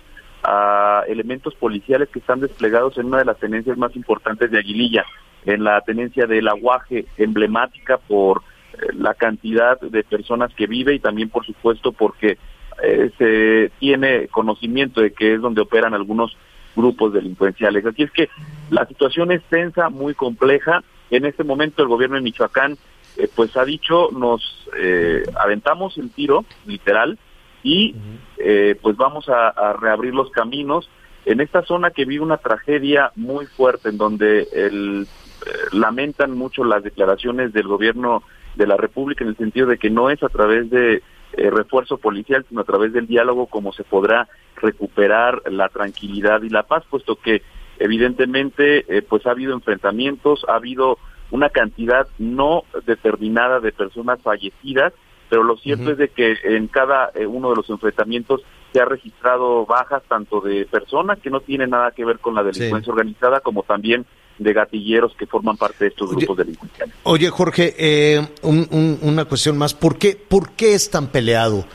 a 0.49 1.03
elementos 1.09 1.53
policiales 1.55 2.07
que 2.07 2.19
están 2.19 2.39
desplegados 2.39 2.97
en 2.97 3.07
una 3.07 3.17
de 3.17 3.25
las 3.25 3.37
tenencias 3.37 3.77
más 3.77 3.93
importantes 3.97 4.49
de 4.49 4.59
Aguililla, 4.59 5.05
en 5.45 5.65
la 5.65 5.81
tenencia 5.81 6.25
del 6.25 6.47
aguaje, 6.47 7.05
emblemática 7.17 7.97
por 7.97 8.43
eh, 8.73 8.93
la 8.93 9.13
cantidad 9.13 9.77
de 9.81 10.03
personas 10.05 10.53
que 10.53 10.65
vive 10.65 10.93
y 10.93 10.99
también 10.99 11.29
por 11.29 11.45
supuesto 11.45 11.91
porque 11.91 12.37
eh, 12.81 13.11
se 13.17 13.71
tiene 13.79 14.29
conocimiento 14.29 15.01
de 15.01 15.11
que 15.11 15.33
es 15.33 15.41
donde 15.41 15.61
operan 15.61 15.93
algunos 15.93 16.37
grupos 16.77 17.11
delincuenciales. 17.11 17.85
Así 17.85 18.03
es 18.03 18.11
que 18.11 18.29
la 18.69 18.85
situación 18.85 19.33
es 19.33 19.43
tensa, 19.49 19.89
muy 19.89 20.13
compleja. 20.13 20.81
En 21.09 21.25
este 21.25 21.43
momento 21.43 21.81
el 21.83 21.89
gobierno 21.89 22.15
de 22.15 22.21
Michoacán 22.21 22.77
eh, 23.17 23.27
pues 23.35 23.57
ha 23.57 23.65
dicho 23.65 24.11
nos 24.11 24.69
eh, 24.77 25.23
aventamos 25.37 25.97
el 25.97 26.09
tiro 26.11 26.45
literal 26.65 27.17
y 27.67 27.95
eh, 28.37 28.77
pues 28.81 28.95
vamos 28.95 29.27
a, 29.27 29.49
a 29.49 29.73
reabrir 29.73 30.13
los 30.13 30.31
caminos. 30.31 30.89
En 31.25 31.41
esta 31.41 31.63
zona 31.63 31.91
que 31.91 32.05
vive 32.05 32.23
una 32.23 32.37
tragedia 32.37 33.11
muy 33.15 33.45
fuerte 33.45 33.89
en 33.89 33.97
donde 33.97 34.47
el, 34.53 35.05
eh, 35.45 35.49
lamentan 35.73 36.31
mucho 36.31 36.63
las 36.63 36.81
declaraciones 36.83 37.51
del 37.51 37.67
gobierno 37.67 38.23
de 38.55 38.67
la 38.67 38.77
República 38.77 39.25
en 39.25 39.31
el 39.31 39.37
sentido 39.37 39.67
de 39.67 39.77
que 39.77 39.89
no 39.89 40.09
es 40.09 40.23
a 40.23 40.29
través 40.29 40.69
de 40.69 41.03
eh, 41.33 41.49
refuerzo 41.49 41.97
policial, 41.97 42.45
sino 42.47 42.61
a 42.61 42.63
través 42.63 42.93
del 42.93 43.05
diálogo 43.05 43.47
como 43.47 43.73
se 43.73 43.83
podrá 43.83 44.29
recuperar 44.55 45.41
la 45.51 45.67
tranquilidad 45.67 46.41
y 46.43 46.49
la 46.49 46.63
paz, 46.63 46.85
puesto 46.89 47.17
que 47.17 47.41
evidentemente 47.79 48.85
eh, 48.87 49.01
pues 49.01 49.25
ha 49.27 49.31
habido 49.31 49.53
enfrentamientos, 49.53 50.45
ha 50.47 50.55
habido 50.55 50.97
una 51.29 51.49
cantidad 51.49 52.07
no 52.17 52.63
determinada 52.85 53.59
de 53.59 53.73
personas 53.73 54.21
fallecidas, 54.21 54.93
pero 55.29 55.43
lo 55.43 55.57
cierto 55.57 55.91
es 55.91 55.97
de 55.97 56.09
que 56.09 56.37
en 56.43 56.67
cada 56.67 57.11
eh, 57.15 57.25
uno 57.25 57.49
de 57.49 57.55
los 57.57 57.69
enfrentamientos 57.69 58.41
se 58.73 58.79
ha 58.81 58.85
registrado 58.85 59.65
bajas 59.65 60.03
tanto 60.07 60.41
de 60.41 60.65
personas 60.65 61.19
que 61.19 61.29
no 61.29 61.39
tienen 61.39 61.69
nada 61.71 61.91
que 61.91 62.05
ver 62.05 62.19
con 62.19 62.35
la 62.35 62.43
delincuencia 62.43 62.91
organizada 62.91 63.39
como 63.39 63.63
también 63.63 64.05
de 64.37 64.53
gatilleros 64.53 65.15
que 65.17 65.25
forman 65.25 65.57
parte 65.57 65.85
de 65.85 65.89
estos 65.89 66.09
Oye, 66.09 66.17
grupos 66.17 66.37
delincuenciales. 66.37 66.95
Oye, 67.03 67.29
Jorge, 67.29 67.73
eh, 67.77 68.27
un- 68.43 68.67
un- 68.71 68.99
una 69.01 69.25
cuestión 69.25 69.57
más. 69.57 69.73
¿Por 69.73 69.97
qué, 69.97 70.15
¿Por 70.15 70.51
qué 70.51 70.75
es 70.75 70.91
tan 70.91 71.07
peleado 71.07 71.65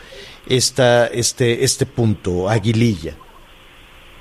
esta, 0.47 1.07
este, 1.09 1.65
este 1.65 1.87
punto, 1.87 2.49
Aguililla? 2.49 3.17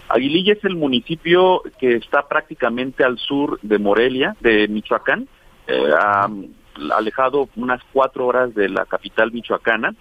Aguililla 0.10 0.54
es 0.54 0.64
el 0.66 0.76
municipio 0.76 1.62
que 1.80 1.96
está 1.96 2.28
prácticamente 2.28 3.04
al 3.04 3.18
sur 3.18 3.60
de 3.62 3.78
Morelia, 3.80 4.36
de 4.42 4.68
Michoacán, 4.68 5.28
eh, 5.68 5.84
a- 5.98 6.28
alejado 6.96 7.50
unas 7.56 7.82
cuatro 7.92 8.28
horas 8.28 8.54
de 8.56 8.70
la 8.70 8.86
capital 8.86 9.32
michoacana. 9.32 9.94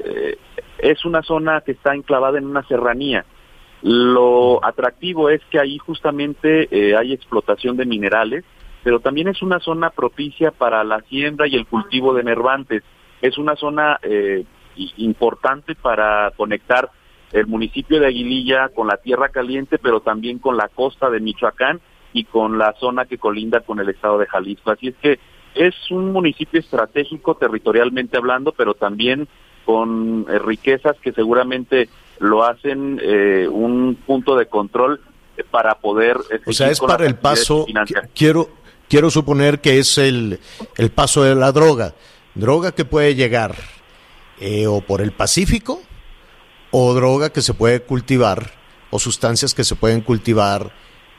Eh, 0.00 0.38
es 0.78 1.04
una 1.04 1.22
zona 1.22 1.60
que 1.60 1.72
está 1.72 1.94
enclavada 1.94 2.38
en 2.38 2.46
una 2.46 2.66
serranía. 2.66 3.24
Lo 3.82 4.64
atractivo 4.64 5.30
es 5.30 5.40
que 5.50 5.58
ahí 5.58 5.78
justamente 5.78 6.68
eh, 6.70 6.96
hay 6.96 7.12
explotación 7.12 7.76
de 7.76 7.86
minerales, 7.86 8.44
pero 8.82 9.00
también 9.00 9.28
es 9.28 9.42
una 9.42 9.60
zona 9.60 9.90
propicia 9.90 10.50
para 10.50 10.84
la 10.84 11.00
siembra 11.02 11.48
y 11.48 11.54
el 11.54 11.66
cultivo 11.66 12.14
de 12.14 12.24
nervantes. 12.24 12.82
Es 13.22 13.38
una 13.38 13.56
zona 13.56 13.98
eh, 14.02 14.44
importante 14.96 15.74
para 15.74 16.30
conectar 16.36 16.90
el 17.32 17.46
municipio 17.46 18.00
de 18.00 18.06
Aguililla 18.06 18.70
con 18.70 18.86
la 18.86 18.96
tierra 18.96 19.28
caliente, 19.28 19.78
pero 19.78 20.00
también 20.00 20.38
con 20.38 20.56
la 20.56 20.68
costa 20.68 21.10
de 21.10 21.20
Michoacán 21.20 21.80
y 22.12 22.24
con 22.24 22.58
la 22.58 22.74
zona 22.78 23.04
que 23.04 23.18
colinda 23.18 23.60
con 23.60 23.78
el 23.78 23.88
estado 23.88 24.18
de 24.18 24.26
Jalisco. 24.26 24.70
Así 24.70 24.88
es 24.88 24.96
que 24.96 25.20
es 25.54 25.74
un 25.90 26.12
municipio 26.12 26.60
estratégico 26.60 27.36
territorialmente 27.36 28.16
hablando, 28.16 28.52
pero 28.52 28.74
también 28.74 29.28
con 29.64 30.26
eh, 30.28 30.38
riquezas 30.38 30.96
que 31.00 31.12
seguramente 31.12 31.88
lo 32.18 32.44
hacen 32.44 33.00
eh, 33.02 33.48
un 33.48 33.96
punto 34.06 34.36
de 34.36 34.46
control 34.46 35.00
para 35.50 35.76
poder... 35.76 36.18
O 36.46 36.52
sea, 36.52 36.70
es 36.70 36.80
para 36.80 37.06
el 37.06 37.16
paso, 37.16 37.66
quiero, 38.14 38.50
quiero 38.88 39.10
suponer 39.10 39.60
que 39.60 39.78
es 39.78 39.98
el, 39.98 40.38
el 40.76 40.90
paso 40.90 41.22
de 41.22 41.34
la 41.34 41.52
droga. 41.52 41.94
Droga 42.34 42.72
que 42.72 42.84
puede 42.84 43.14
llegar 43.14 43.56
eh, 44.40 44.66
o 44.66 44.80
por 44.80 45.00
el 45.00 45.12
Pacífico 45.12 45.80
o 46.70 46.94
droga 46.94 47.30
que 47.30 47.42
se 47.42 47.54
puede 47.54 47.80
cultivar 47.80 48.52
o 48.90 48.98
sustancias 48.98 49.54
que 49.54 49.64
se 49.64 49.76
pueden 49.76 50.00
cultivar 50.00 50.72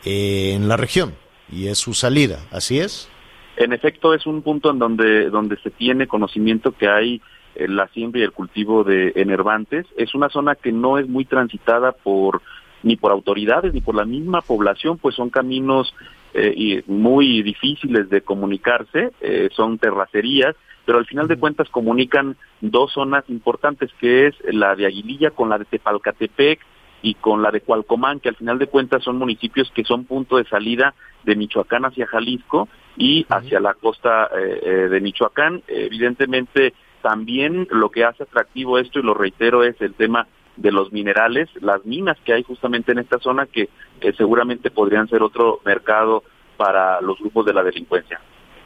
eh, 0.06 0.54
en 0.56 0.68
la 0.68 0.78
región. 0.78 1.16
Y 1.52 1.68
es 1.68 1.80
su 1.80 1.94
salida, 1.94 2.40
¿así 2.52 2.80
es? 2.80 3.10
En 3.58 3.74
efecto, 3.74 4.14
es 4.14 4.26
un 4.26 4.42
punto 4.42 4.72
en 4.72 4.80
donde, 4.80 5.30
donde 5.30 5.58
se 5.58 5.72
tiene 5.72 6.08
conocimiento 6.08 6.72
que 6.72 6.88
hay 6.88 7.22
eh, 7.56 7.68
la 7.68 7.88
siembra 7.90 8.22
y 8.22 8.24
el 8.24 8.32
cultivo 8.32 8.84
de 8.84 9.12
enervantes. 9.16 9.86
Es 9.98 10.16
una 10.16 10.30
zona 10.30 10.56
que 10.56 10.72
no 10.72 10.98
es 10.98 11.08
muy 11.08 11.26
transitada 11.26 11.92
por 11.92 12.42
ni 12.84 12.96
por 12.96 13.12
autoridades 13.12 13.74
ni 13.74 13.82
por 13.82 13.96
la 13.96 14.06
misma 14.06 14.42
población, 14.42 14.98
pues 14.98 15.16
son 15.16 15.30
caminos 15.30 15.94
eh, 16.34 16.54
y 16.56 16.92
muy 16.92 17.44
difíciles 17.44 18.10
de 18.10 18.22
comunicarse, 18.22 19.12
eh, 19.22 19.50
son 19.52 19.78
terracerías, 19.78 20.56
pero 20.86 20.98
al 20.98 21.06
final 21.06 21.28
de 21.28 21.38
cuentas 21.38 21.70
comunican 21.70 22.38
dos 22.62 22.94
zonas 22.94 23.24
importantes, 23.30 23.92
que 24.00 24.28
es 24.28 24.36
la 24.46 24.76
de 24.76 24.88
Aguililla 24.88 25.30
con 25.30 25.50
la 25.50 25.60
de 25.60 25.66
Tepalcatepec 25.66 26.60
y 27.02 27.16
con 27.16 27.42
la 27.42 27.52
de 27.52 27.62
Cualcomán, 27.62 28.20
que 28.20 28.30
al 28.30 28.36
final 28.36 28.60
de 28.60 28.68
cuentas 28.68 29.04
son 29.04 29.18
municipios 29.18 29.72
que 29.72 29.84
son 29.84 30.06
punto 30.06 30.38
de 30.38 30.44
salida 30.46 30.94
de 31.24 31.36
Michoacán 31.36 31.86
hacia 31.86 32.08
Jalisco 32.08 32.68
y 32.98 33.26
hacia 33.30 33.60
la 33.60 33.74
costa 33.74 34.30
eh, 34.38 34.60
eh, 34.64 34.70
de 34.90 35.02
Michoacán. 35.02 35.64
Evidentemente, 35.68 36.74
también 37.02 37.68
lo 37.72 37.90
que 37.90 38.04
hace 38.04 38.24
atractivo 38.24 38.78
esto, 38.78 39.00
y 39.00 39.04
lo 39.04 39.14
reitero, 39.14 39.64
es 39.64 39.80
el 39.82 39.94
tema 39.94 40.28
de 40.58 40.72
los 40.72 40.92
minerales, 40.92 41.50
las 41.62 41.84
minas 41.86 42.18
que 42.26 42.34
hay 42.34 42.44
justamente 42.44 42.92
en 42.92 43.00
esta 43.00 43.18
zona 43.20 43.46
que 43.46 43.70
eh, 44.02 44.14
seguramente 44.18 44.70
podrían 44.70 45.08
ser 45.08 45.24
otro 45.24 45.60
mercado 45.66 46.24
para 46.58 47.02
los 47.02 47.18
grupos 47.20 47.46
de 47.46 47.54
la 47.54 47.64
delincuencia. 47.64 48.20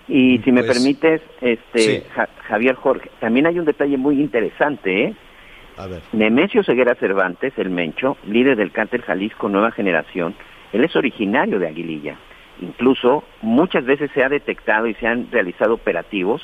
Y 0.07 0.39
si 0.39 0.51
me 0.51 0.63
Pues, 0.63 0.73
permites, 0.73 1.21
este 1.41 1.79
sí. 2.01 2.03
Ja- 2.15 2.29
Javier 2.47 2.75
Jorge, 2.75 3.09
también 3.19 3.45
hay 3.47 3.57
un 3.59 3.65
detalle 3.65 3.97
muy 3.97 4.19
interesante, 4.19 5.03
¿eh? 5.05 5.15
Nemesio 6.13 6.63
Ceguera 6.63 6.95
Cervantes, 6.95 7.53
el 7.57 7.69
Mencho, 7.69 8.17
líder 8.25 8.55
del 8.55 8.71
cártel 8.71 9.01
Jalisco 9.01 9.49
Nueva 9.49 9.71
Generación, 9.71 10.35
él 10.73 10.83
es 10.83 10.95
originario 10.95 11.59
de 11.59 11.67
Aguililla. 11.67 12.15
Incluso 12.61 13.23
muchas 13.41 13.85
veces 13.85 14.09
se 14.13 14.23
ha 14.23 14.29
detectado 14.29 14.87
y 14.87 14.93
se 14.95 15.07
han 15.07 15.29
realizado 15.31 15.73
operativos 15.73 16.41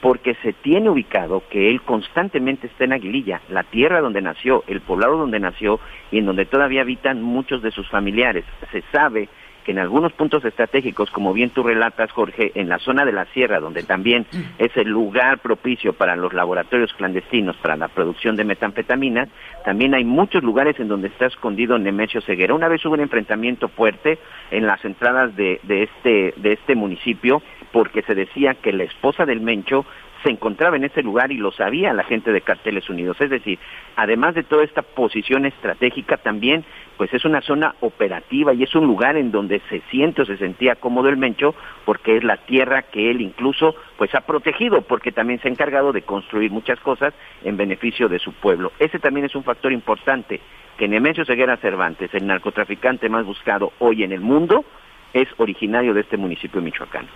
porque 0.00 0.34
se 0.42 0.52
tiene 0.52 0.90
ubicado 0.90 1.42
que 1.48 1.70
él 1.70 1.80
constantemente 1.80 2.66
está 2.66 2.84
en 2.84 2.92
Aguililla, 2.92 3.40
la 3.48 3.62
tierra 3.62 4.02
donde 4.02 4.20
nació, 4.20 4.62
el 4.66 4.82
poblado 4.82 5.16
donde 5.16 5.40
nació 5.40 5.80
y 6.10 6.18
en 6.18 6.26
donde 6.26 6.44
todavía 6.44 6.82
habitan 6.82 7.22
muchos 7.22 7.62
de 7.62 7.70
sus 7.70 7.88
familiares. 7.88 8.44
Se 8.70 8.82
sabe 8.92 9.30
que 9.64 9.72
en 9.72 9.78
algunos 9.78 10.12
puntos 10.12 10.44
estratégicos, 10.44 11.10
como 11.10 11.32
bien 11.32 11.50
tú 11.50 11.62
relatas, 11.62 12.12
Jorge, 12.12 12.52
en 12.54 12.68
la 12.68 12.78
zona 12.78 13.04
de 13.04 13.12
la 13.12 13.24
sierra, 13.26 13.60
donde 13.60 13.82
también 13.82 14.26
es 14.58 14.76
el 14.76 14.88
lugar 14.88 15.38
propicio 15.38 15.94
para 15.94 16.16
los 16.16 16.32
laboratorios 16.32 16.92
clandestinos 16.92 17.56
para 17.56 17.76
la 17.76 17.88
producción 17.88 18.36
de 18.36 18.44
metanfetaminas, 18.44 19.28
también 19.64 19.94
hay 19.94 20.04
muchos 20.04 20.42
lugares 20.42 20.78
en 20.78 20.88
donde 20.88 21.08
está 21.08 21.26
escondido 21.26 21.78
Nemesio 21.78 22.20
Ceguera. 22.20 22.54
Una 22.54 22.68
vez 22.68 22.84
hubo 22.84 22.94
un 22.94 23.00
enfrentamiento 23.00 23.68
fuerte 23.68 24.18
en 24.50 24.66
las 24.66 24.84
entradas 24.84 25.34
de, 25.34 25.60
de 25.62 25.84
este, 25.84 26.34
de 26.36 26.52
este 26.52 26.74
municipio, 26.74 27.42
porque 27.72 28.02
se 28.02 28.14
decía 28.14 28.54
que 28.54 28.72
la 28.72 28.84
esposa 28.84 29.24
del 29.24 29.40
Mencho 29.40 29.84
se 30.24 30.30
encontraba 30.30 30.76
en 30.76 30.84
ese 30.84 31.02
lugar 31.02 31.30
y 31.30 31.36
lo 31.36 31.52
sabía 31.52 31.92
la 31.92 32.02
gente 32.02 32.32
de 32.32 32.40
Carteles 32.40 32.88
Unidos. 32.88 33.20
Es 33.20 33.30
decir, 33.30 33.58
además 33.94 34.34
de 34.34 34.42
toda 34.42 34.64
esta 34.64 34.82
posición 34.82 35.44
estratégica, 35.44 36.16
también 36.16 36.64
pues 36.96 37.12
es 37.12 37.24
una 37.24 37.42
zona 37.42 37.74
operativa 37.80 38.54
y 38.54 38.62
es 38.62 38.74
un 38.74 38.86
lugar 38.86 39.16
en 39.16 39.30
donde 39.30 39.60
se 39.68 39.80
siente 39.90 40.22
o 40.22 40.24
se 40.24 40.38
sentía 40.38 40.76
cómodo 40.76 41.08
el 41.08 41.16
Mencho 41.16 41.54
porque 41.84 42.16
es 42.16 42.24
la 42.24 42.38
tierra 42.38 42.82
que 42.82 43.10
él 43.10 43.20
incluso 43.20 43.74
pues 43.98 44.14
ha 44.14 44.22
protegido 44.22 44.82
porque 44.82 45.12
también 45.12 45.40
se 45.40 45.48
ha 45.48 45.50
encargado 45.50 45.92
de 45.92 46.02
construir 46.02 46.50
muchas 46.50 46.80
cosas 46.80 47.12
en 47.44 47.56
beneficio 47.56 48.08
de 48.08 48.18
su 48.18 48.32
pueblo. 48.32 48.72
Ese 48.78 48.98
también 48.98 49.26
es 49.26 49.34
un 49.34 49.44
factor 49.44 49.72
importante 49.72 50.40
que 50.78 50.88
Nemesio 50.88 51.24
Ceguera 51.24 51.56
Cervantes, 51.58 52.12
el 52.14 52.26
narcotraficante 52.26 53.08
más 53.08 53.26
buscado 53.26 53.72
hoy 53.78 54.02
en 54.02 54.12
el 54.12 54.20
mundo, 54.20 54.64
es 55.12 55.28
originario 55.36 55.94
de 55.94 56.00
este 56.00 56.16
municipio 56.16 56.60
de 56.60 56.64
Michoacán. 56.64 57.06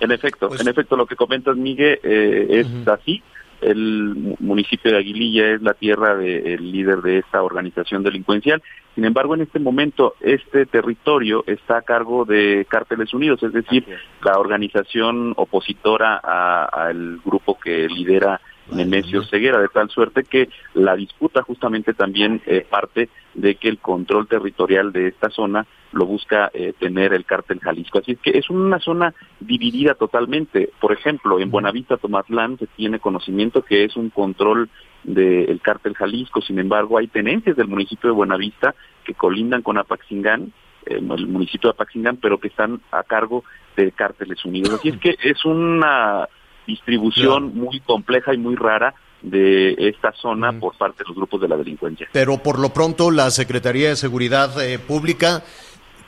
En 0.00 0.12
efecto, 0.12 0.48
Pues- 0.48 0.60
en 0.60 0.68
efecto, 0.68 0.96
lo 0.96 1.06
que 1.06 1.16
comentas, 1.16 1.56
Miguel, 1.56 1.98
eh, 2.02 2.46
es 2.50 2.88
así. 2.88 3.22
El 3.60 4.14
mu- 4.14 4.36
municipio 4.38 4.92
de 4.92 4.98
Aguililla 4.98 5.50
es 5.54 5.62
la 5.62 5.74
tierra 5.74 6.14
del 6.16 6.70
líder 6.70 6.98
de 7.02 7.18
esta 7.18 7.42
organización 7.42 8.04
delincuencial. 8.04 8.62
Sin 8.94 9.04
embargo, 9.04 9.34
en 9.34 9.40
este 9.42 9.58
momento, 9.58 10.14
este 10.20 10.64
territorio 10.66 11.42
está 11.46 11.78
a 11.78 11.82
cargo 11.82 12.24
de 12.24 12.66
Cárteles 12.68 13.12
Unidos, 13.12 13.42
es 13.42 13.52
decir, 13.52 13.84
es. 13.88 13.98
la 14.24 14.38
organización 14.38 15.32
opositora 15.36 16.20
a- 16.22 16.66
al 16.66 17.18
grupo 17.24 17.58
que 17.58 17.88
lidera 17.88 18.40
Nemesio 18.72 19.22
Ceguera, 19.24 19.60
de 19.60 19.68
tal 19.68 19.90
suerte 19.90 20.24
que 20.24 20.48
la 20.74 20.96
disputa 20.96 21.42
justamente 21.42 21.94
también 21.94 22.42
eh, 22.46 22.66
parte 22.68 23.08
de 23.34 23.54
que 23.56 23.68
el 23.68 23.78
control 23.78 24.26
territorial 24.26 24.92
de 24.92 25.08
esta 25.08 25.30
zona 25.30 25.66
lo 25.92 26.06
busca 26.06 26.50
eh, 26.52 26.74
tener 26.78 27.14
el 27.14 27.24
cártel 27.24 27.60
Jalisco. 27.60 27.98
Así 27.98 28.12
es 28.12 28.18
que 28.18 28.36
es 28.36 28.50
una 28.50 28.78
zona 28.78 29.14
dividida 29.40 29.94
totalmente. 29.94 30.70
Por 30.80 30.92
ejemplo, 30.92 31.40
en 31.40 31.50
Buenavista, 31.50 31.96
Tomatlán, 31.96 32.58
se 32.58 32.66
tiene 32.66 32.98
conocimiento 32.98 33.62
que 33.62 33.84
es 33.84 33.96
un 33.96 34.10
control 34.10 34.68
del 35.04 35.60
cártel 35.62 35.94
Jalisco. 35.94 36.42
Sin 36.42 36.58
embargo, 36.58 36.98
hay 36.98 37.08
tenencias 37.08 37.56
del 37.56 37.68
municipio 37.68 38.10
de 38.10 38.16
Buenavista 38.16 38.74
que 39.04 39.14
colindan 39.14 39.62
con 39.62 39.78
Apaxingán, 39.78 40.52
eh, 40.86 40.96
el 40.96 41.26
municipio 41.26 41.70
de 41.70 41.74
Apaxingán, 41.74 42.18
pero 42.18 42.38
que 42.38 42.48
están 42.48 42.80
a 42.90 43.02
cargo 43.02 43.44
de 43.76 43.92
cárteles 43.92 44.44
unidos. 44.44 44.74
Así 44.74 44.88
es 44.88 44.98
que 44.98 45.16
es 45.22 45.44
una 45.44 46.28
distribución 46.68 47.56
muy 47.56 47.80
compleja 47.80 48.34
y 48.34 48.38
muy 48.38 48.54
rara 48.54 48.94
de 49.22 49.72
esta 49.78 50.12
zona 50.12 50.52
por 50.52 50.76
parte 50.76 51.02
de 51.02 51.08
los 51.08 51.16
grupos 51.16 51.40
de 51.40 51.48
la 51.48 51.56
delincuencia. 51.56 52.06
Pero 52.12 52.38
por 52.38 52.60
lo 52.60 52.68
pronto 52.72 53.10
la 53.10 53.30
Secretaría 53.30 53.88
de 53.88 53.96
Seguridad 53.96 54.62
eh, 54.62 54.78
Pública, 54.78 55.42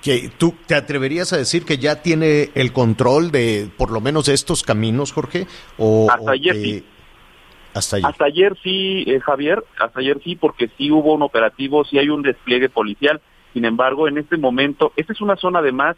que 0.02 0.30
tú 0.38 0.54
te 0.66 0.74
atreverías 0.74 1.32
a 1.32 1.38
decir 1.38 1.64
que 1.64 1.78
ya 1.78 2.02
tiene 2.02 2.50
el 2.54 2.72
control 2.72 3.32
de 3.32 3.68
por 3.76 3.90
lo 3.90 4.00
menos 4.00 4.26
de 4.26 4.34
estos 4.34 4.62
caminos, 4.62 5.12
Jorge, 5.12 5.46
o 5.78 6.08
Hasta 6.10 6.22
o 6.22 6.30
ayer 6.30 6.54
que- 6.54 6.62
sí. 6.62 6.84
Hasta 7.72 7.96
ayer. 7.96 8.06
Hasta 8.06 8.24
ayer 8.24 8.56
sí, 8.62 9.04
eh, 9.06 9.20
Javier, 9.20 9.64
hasta 9.78 10.00
ayer 10.00 10.20
sí, 10.24 10.34
porque 10.36 10.70
sí 10.76 10.90
hubo 10.90 11.14
un 11.14 11.22
operativo, 11.22 11.84
sí 11.84 11.98
hay 11.98 12.08
un 12.08 12.22
despliegue 12.22 12.68
policial. 12.68 13.20
Sin 13.52 13.64
embargo, 13.64 14.08
en 14.08 14.18
este 14.18 14.36
momento, 14.36 14.92
esta 14.96 15.12
es 15.12 15.20
una 15.20 15.36
zona 15.36 15.60
además 15.60 15.96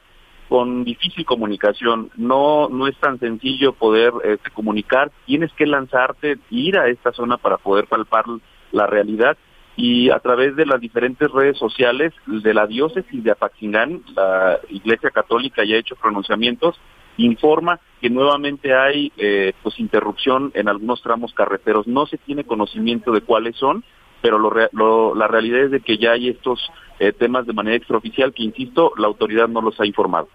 con 0.53 0.85
difícil 0.85 1.25
comunicación. 1.25 2.11
No 2.17 2.69
no 2.69 2.87
es 2.87 2.97
tan 2.99 3.19
sencillo 3.19 3.73
poder 3.73 4.13
eh, 4.23 4.37
comunicar. 4.53 5.11
Tienes 5.25 5.51
que 5.55 5.65
lanzarte, 5.65 6.37
ir 6.51 6.77
a 6.77 6.89
esta 6.89 7.11
zona 7.13 7.39
para 7.39 7.57
poder 7.57 7.87
palpar 7.87 8.25
la 8.71 8.87
realidad. 8.87 9.39
Y 9.77 10.11
a 10.11 10.19
través 10.19 10.55
de 10.55 10.67
las 10.67 10.79
diferentes 10.79 11.31
redes 11.31 11.57
sociales 11.57 12.13
de 12.27 12.53
la 12.53 12.67
diócesis 12.67 13.25
de 13.25 13.31
Apaxingán, 13.31 14.03
la 14.15 14.59
Iglesia 14.69 15.09
Católica 15.11 15.65
ya 15.65 15.77
ha 15.77 15.79
hecho 15.79 15.97
pronunciamientos 15.97 16.79
informa 17.17 17.79
que 18.01 18.11
nuevamente 18.11 18.75
hay 18.75 19.11
eh, 19.17 19.53
pues 19.63 19.79
interrupción 19.81 20.51
en 20.55 20.69
algunos 20.69 21.01
tramos 21.03 21.33
carreteros. 21.33 21.87
No 21.87 22.05
se 22.05 22.19
tiene 22.19 22.45
conocimiento 22.45 23.11
de 23.13 23.23
cuáles 23.23 23.57
son, 23.57 23.85
pero 24.21 24.39
lo 24.39 24.51
lo- 24.73 25.15
la 25.15 25.29
realidad 25.29 25.61
es 25.61 25.71
de 25.71 25.81
que 25.81 25.97
ya 25.97 26.13
hay 26.13 26.29
estos 26.29 26.59
eh, 27.03 27.13
temas 27.13 27.47
de 27.47 27.53
manera 27.53 27.77
extraoficial 27.77 28.33
que, 28.33 28.45
insisto, 28.45 28.93
la 28.97 29.09
autoridad 29.09 29.49
no 29.49 29.61
los 29.61 29.79
ha 29.81 29.87
informado. 29.87 30.29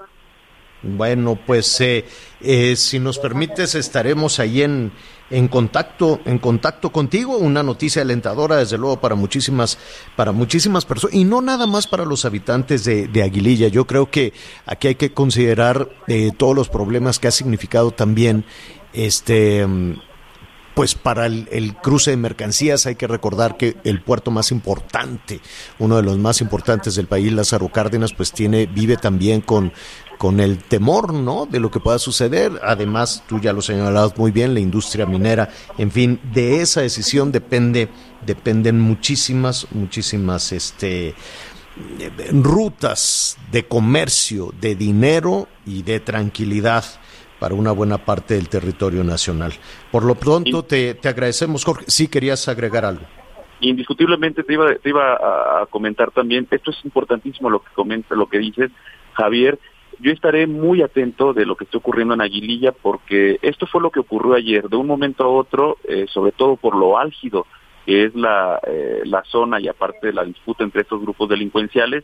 Bueno, 0.84 1.40
pues 1.44 1.82
eh, 1.82 2.06
eh, 2.40 2.76
si 2.76 3.00
nos 3.00 3.18
permites 3.18 3.74
estaremos 3.74 4.40
ahí 4.40 4.62
en, 4.62 4.92
en 5.30 5.48
contacto, 5.48 6.20
en 6.26 6.38
contacto 6.38 6.92
contigo. 6.92 7.38
Una 7.38 7.64
noticia 7.64 8.04
alentadora, 8.04 8.58
desde 8.58 8.78
luego, 8.78 9.00
para 9.00 9.16
muchísimas, 9.16 9.80
para 10.16 10.32
muchísimas 10.32 10.86
personas 10.86 11.16
y 11.16 11.24
no 11.24 11.42
nada 11.42 11.66
más 11.66 11.88
para 11.88 12.06
los 12.06 12.26
habitantes 12.26 12.84
de, 12.84 13.08
de 13.08 13.24
Aguililla. 13.24 13.70
Yo 13.70 13.86
creo 13.86 14.12
que 14.12 14.34
aquí 14.66 14.90
hay 14.90 14.96
que 14.96 15.14
considerar 15.14 15.90
eh, 16.08 16.32
todos 16.38 16.56
los 16.56 16.70
problemas 16.70 17.18
que 17.18 17.28
ha 17.28 17.32
significado 17.32 17.92
también 17.92 18.46
este. 18.94 19.66
Pues 20.78 20.94
para 20.94 21.26
el, 21.26 21.50
el 21.52 21.74
cruce 21.76 22.12
de 22.12 22.18
mercancías 22.18 22.86
hay 22.86 22.94
que 22.94 23.08
recordar 23.08 23.58
que 23.58 23.78
el 23.84 24.00
puerto 24.00 24.30
más 24.30 24.52
importante, 24.52 25.42
uno 25.80 25.96
de 25.96 26.04
los 26.04 26.20
más 26.20 26.40
importantes 26.40 26.94
del 26.94 27.08
país, 27.08 27.34
Lázaro 27.34 27.70
Cárdenas, 27.70 28.14
pues 28.14 28.32
tiene, 28.32 28.68
vive 28.68 28.96
también 28.96 29.42
con, 29.42 29.74
con 30.20 30.40
el 30.40 30.60
temor, 30.60 31.16
¿no? 31.16 31.48
De 31.48 31.60
lo 31.60 31.72
que 31.72 31.80
pueda 31.80 31.98
suceder. 31.98 32.62
Además, 32.64 33.24
tú 33.28 33.40
ya 33.40 33.54
lo 33.54 33.64
señalabas 33.64 34.16
muy 34.20 34.30
bien, 34.30 34.54
la 34.54 34.60
industria 34.60 35.08
minera, 35.08 35.50
en 35.80 35.90
fin, 35.90 36.20
de 36.32 36.62
esa 36.62 36.82
decisión 36.82 37.32
depende, 37.32 37.90
dependen 38.24 38.80
muchísimas, 38.80 39.66
muchísimas, 39.72 40.52
este, 40.52 41.08
eh, 41.08 42.12
rutas 42.34 43.36
de 43.52 43.68
comercio, 43.68 44.54
de 44.62 44.76
dinero 44.76 45.48
y 45.66 45.82
de 45.82 46.00
tranquilidad 46.02 46.86
para 47.40 47.56
una 47.56 47.72
buena 47.72 47.98
parte 47.98 48.36
del 48.36 48.50
territorio 48.50 49.04
nacional. 49.04 49.54
Por 49.92 50.04
lo 50.04 50.16
pronto, 50.16 50.64
te, 50.64 50.94
te 50.96 51.10
agradecemos, 51.10 51.64
Jorge. 51.64 51.86
Sí, 51.88 52.08
querías 52.08 52.48
agregar 52.48 52.86
algo. 52.86 53.04
Indiscutiblemente 53.60 54.44
te 54.44 54.54
iba, 54.54 54.76
te 54.76 54.90
iba 54.90 55.14
a, 55.14 55.62
a 55.62 55.66
comentar 55.66 56.12
también, 56.12 56.48
esto 56.52 56.72
es 56.72 56.78
importantísimo 56.86 57.50
lo 57.50 57.60
que 57.60 57.70
comenta, 57.74 58.16
lo 58.16 58.28
que 58.28 58.40
dices, 58.40 58.72
Javier. 59.14 59.60
Yo 60.00 60.12
estaré 60.12 60.46
muy 60.46 60.84
atento 60.84 61.34
de 61.34 61.46
lo 61.46 61.56
que 61.56 61.64
está 61.64 61.80
ocurriendo 61.80 62.14
en 62.14 62.22
Aguililla 62.22 62.72
porque 62.72 63.40
esto 63.42 63.66
fue 63.66 63.82
lo 63.82 63.90
que 63.90 64.00
ocurrió 64.00 64.36
ayer. 64.36 64.70
De 64.70 64.76
un 64.76 64.86
momento 64.86 65.24
a 65.24 65.28
otro, 65.28 65.78
eh, 65.86 66.06
sobre 66.14 66.32
todo 66.32 66.56
por 66.56 66.76
lo 66.76 67.00
álgido 67.00 67.48
que 67.88 68.04
es 68.04 68.14
la, 68.16 68.60
eh, 68.68 69.02
la 69.06 69.24
zona 69.24 69.62
y 69.62 69.70
aparte 69.70 70.12
la 70.12 70.26
disputa 70.26 70.66
entre 70.66 70.82
estos 70.82 71.02
grupos 71.02 71.30
delincuenciales, 71.30 72.04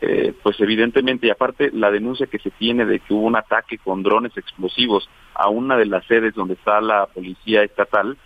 eh, 0.00 0.32
pues 0.42 0.60
evidentemente, 0.60 1.26
y 1.26 1.30
aparte 1.30 1.70
la 1.72 1.90
denuncia 1.90 2.26
que 2.26 2.38
se 2.38 2.50
tiene 2.50 2.84
de 2.86 3.00
que 3.00 3.14
hubo 3.14 3.26
un 3.26 3.36
ataque 3.36 3.78
con 3.78 4.02
drones 4.02 4.36
explosivos 4.36 5.08
a 5.34 5.48
una 5.48 5.76
de 5.76 5.86
las 5.86 6.04
sedes 6.06 6.34
donde 6.34 6.54
está 6.54 6.80
la 6.80 7.06
policía 7.06 7.62
estatal, 7.62 8.16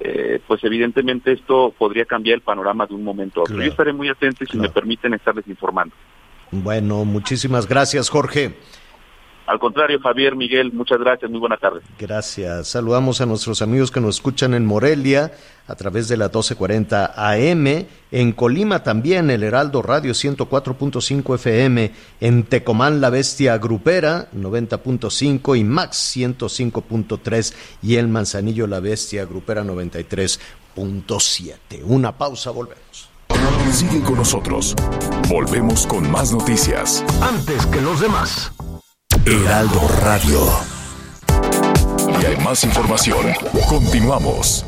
eh, 0.00 0.40
pues 0.46 0.62
evidentemente 0.64 1.32
esto 1.32 1.74
podría 1.78 2.04
cambiar 2.04 2.36
el 2.36 2.40
panorama 2.42 2.86
de 2.86 2.94
un 2.94 3.04
momento 3.04 3.40
a 3.40 3.42
otro. 3.44 3.54
Claro. 3.54 3.66
Yo 3.66 3.70
estaré 3.70 3.92
muy 3.92 4.08
atento 4.08 4.44
y 4.44 4.46
si 4.46 4.52
Claro. 4.52 4.68
me 4.68 4.74
permiten 4.74 5.14
estarles 5.14 5.46
informando. 5.46 5.94
Bueno, 6.50 7.04
muchísimas 7.04 7.66
gracias, 7.66 8.10
Jorge. 8.10 8.54
Al 9.46 9.58
contrario, 9.58 9.98
Javier, 10.00 10.36
Miguel, 10.36 10.72
muchas 10.72 10.98
gracias, 10.98 11.30
muy 11.30 11.40
buena 11.40 11.56
tarde. 11.56 11.80
Gracias. 11.98 12.68
Saludamos 12.68 13.20
a 13.20 13.26
nuestros 13.26 13.60
amigos 13.60 13.90
que 13.90 14.00
nos 14.00 14.16
escuchan 14.16 14.54
en 14.54 14.64
Morelia 14.64 15.32
a 15.66 15.74
través 15.74 16.08
de 16.08 16.16
la 16.16 16.26
1240 16.26 17.12
AM, 17.16 17.86
en 18.10 18.32
Colima 18.32 18.82
también 18.82 19.30
el 19.30 19.42
Heraldo 19.42 19.82
Radio 19.82 20.12
104.5 20.12 21.34
FM, 21.36 21.92
en 22.20 22.42
Tecomán 22.44 23.00
La 23.00 23.10
Bestia 23.10 23.58
Grupera 23.58 24.28
90.5 24.32 25.58
y 25.58 25.64
Max 25.64 26.16
105.3 26.16 27.54
y 27.82 27.96
el 27.96 28.08
Manzanillo 28.08 28.66
La 28.66 28.80
Bestia 28.80 29.24
Grupera 29.24 29.64
93.7. 29.64 31.82
Una 31.84 32.16
pausa, 32.16 32.50
volvemos. 32.50 33.08
Sigue 33.70 34.02
con 34.02 34.16
nosotros. 34.16 34.74
Volvemos 35.28 35.86
con 35.86 36.10
más 36.10 36.32
noticias. 36.32 37.04
Antes 37.22 37.66
que 37.66 37.80
los 37.80 38.00
demás. 38.00 38.52
Heraldo 39.24 39.80
Radio. 40.00 40.40
Y 42.20 42.26
hay 42.26 42.36
más 42.44 42.64
información. 42.64 43.26
Continuamos. 43.68 44.66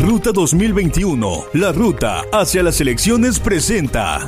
Ruta 0.00 0.32
2021, 0.32 1.44
la 1.52 1.72
ruta 1.72 2.22
hacia 2.32 2.62
las 2.62 2.80
elecciones 2.80 3.38
presenta. 3.38 4.26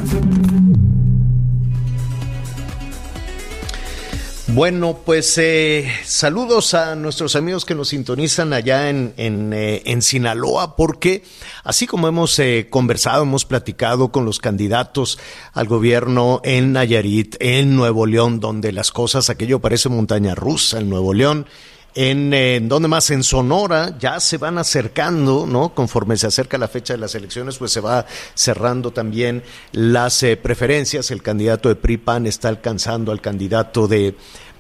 Bueno, 4.49 5.01
pues 5.07 5.39
eh, 5.39 5.91
saludos 6.05 6.75
a 6.75 6.95
nuestros 6.97 7.35
amigos 7.35 7.65
que 7.65 7.75
nos 7.75 7.89
sintonizan 7.89 8.53
allá 8.53 8.91
en, 8.91 9.15
en, 9.17 9.55
eh, 9.55 9.83
en 9.87 10.03
Sinaloa, 10.03 10.77
porque 10.77 11.25
así 11.65 11.87
como 11.87 12.09
hemos 12.09 12.39
eh, 12.39 12.67
conversado, 12.69 13.23
hemos 13.23 13.47
platicado 13.47 14.13
con 14.13 14.27
los 14.27 14.41
candidatos 14.41 15.19
al 15.55 15.67
gobierno 15.67 16.43
en 16.45 16.75
Nayarit, 16.75 17.37
en 17.41 17.75
Nuevo 17.75 18.05
León, 18.05 18.39
donde 18.39 18.71
las 18.71 18.93
cosas, 18.93 19.31
aquello 19.31 19.61
parece 19.61 19.89
montaña 19.89 20.35
rusa 20.35 20.79
en 20.79 20.91
Nuevo 20.91 21.15
León, 21.15 21.47
en, 21.95 22.33
eh, 22.35 22.61
donde 22.63 22.89
más 22.89 23.11
en 23.11 23.23
Sonora 23.23 23.97
ya 23.99 24.21
se 24.21 24.39
van 24.39 24.59
acercando, 24.59 25.47
¿no? 25.47 25.75
Conforme 25.75 26.17
se 26.17 26.27
acerca 26.27 26.59
la 26.59 26.69
fecha 26.69 26.95
de 26.95 26.99
las 26.99 27.15
elecciones, 27.15 27.59
pues 27.59 27.73
se 27.73 27.81
va 27.81 28.07
cerrando 28.35 28.93
también 28.93 29.43
las 29.73 30.23
eh, 30.23 30.37
preferencias. 30.37 31.11
El 31.11 31.23
candidato 31.23 31.69
de 31.69 31.77
PRI-PAN 31.77 32.27
está 32.27 32.49
alcanzando 32.49 33.13
al 33.13 33.21
candidato 33.21 33.87
de 33.87 34.15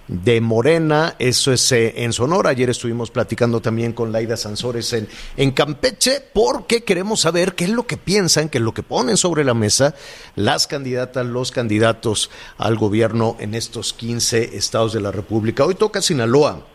de 0.06 0.40
Morena, 0.42 1.16
eso 1.18 1.52
es 1.52 1.72
eh, 1.72 1.94
en 1.96 2.12
Sonora. 2.12 2.50
Ayer 2.50 2.68
estuvimos 2.68 3.10
platicando 3.10 3.60
también 3.60 3.92
con 3.92 4.12
Laida 4.12 4.36
Sansores 4.36 4.92
en, 4.92 5.08
en 5.36 5.52
Campeche, 5.52 6.22
porque 6.32 6.84
queremos 6.84 7.20
saber 7.20 7.54
qué 7.54 7.64
es 7.64 7.70
lo 7.70 7.86
que 7.86 7.96
piensan, 7.96 8.48
qué 8.48 8.58
es 8.58 8.64
lo 8.64 8.74
que 8.74 8.82
ponen 8.82 9.16
sobre 9.16 9.44
la 9.44 9.54
mesa 9.54 9.94
las 10.36 10.66
candidatas, 10.66 11.24
los 11.24 11.50
candidatos 11.52 12.30
al 12.58 12.76
gobierno 12.76 13.36
en 13.40 13.54
estos 13.54 13.92
15 13.94 14.56
estados 14.56 14.92
de 14.92 15.00
la 15.00 15.10
República. 15.10 15.64
Hoy 15.64 15.74
toca 15.74 16.02
Sinaloa. 16.02 16.73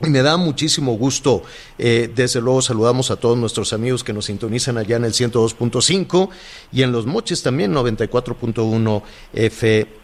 Y 0.00 0.10
me 0.10 0.20
da 0.22 0.36
muchísimo 0.36 0.92
gusto, 0.92 1.42
eh, 1.78 2.10
desde 2.14 2.42
luego 2.42 2.60
saludamos 2.60 3.10
a 3.10 3.16
todos 3.16 3.38
nuestros 3.38 3.72
amigos 3.72 4.04
que 4.04 4.12
nos 4.12 4.26
sintonizan 4.26 4.76
allá 4.76 4.96
en 4.96 5.04
el 5.04 5.12
102.5 5.12 6.28
y 6.70 6.82
en 6.82 6.92
los 6.92 7.06
moches 7.06 7.42
también 7.42 7.72
94.1 7.72 9.02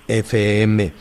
FM. 0.09 0.93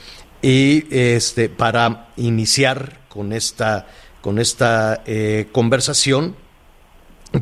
Y 0.42 0.86
este, 0.90 1.48
para 1.48 2.10
iniciar 2.18 3.00
con 3.08 3.32
esta, 3.32 3.88
con 4.22 4.40
esta 4.40 5.04
eh, 5.06 5.48
conversación, 5.54 6.36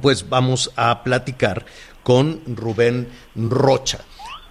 pues 0.02 0.30
vamos 0.30 0.72
a 0.76 1.04
platicar 1.04 1.66
con 2.04 2.41
Rubén 2.45 3.08
Rocha. 3.36 4.02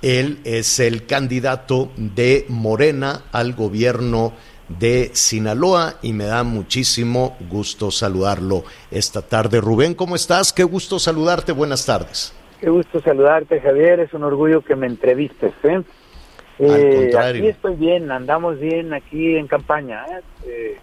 Él 0.03 0.41
es 0.45 0.79
el 0.81 1.07
candidato 1.07 1.91
de 1.97 2.47
Morena 2.49 3.25
al 3.33 3.55
gobierno 3.55 4.33
de 4.69 5.11
Sinaloa 5.15 5.95
y 6.03 6.13
me 6.13 6.25
da 6.25 6.43
muchísimo 6.43 7.37
gusto 7.49 7.91
saludarlo 7.91 8.65
esta 8.91 9.23
tarde. 9.23 9.61
Rubén, 9.61 9.95
¿cómo 9.95 10.17
estás? 10.17 10.53
Qué 10.53 10.65
gusto 10.65 10.99
saludarte. 10.99 11.53
Buenas 11.53 11.87
tardes. 11.87 12.35
Qué 12.61 12.69
gusto 12.69 13.01
saludarte, 13.01 13.61
Javier. 13.61 14.01
Es 14.01 14.13
un 14.13 14.25
orgullo 14.25 14.63
que 14.63 14.77
me 14.77 14.87
entrevistes. 14.87 15.53
¿eh? 15.63 15.83
Eh. 16.59 17.13
Aquí 17.17 17.47
estoy 17.47 17.77
bien, 17.77 18.11
andamos 18.11 18.59
bien 18.59 18.93
aquí 18.93 19.37
en 19.37 19.47
campaña. 19.47 20.05
¿eh? 20.07 20.21
Eh, 20.47 20.79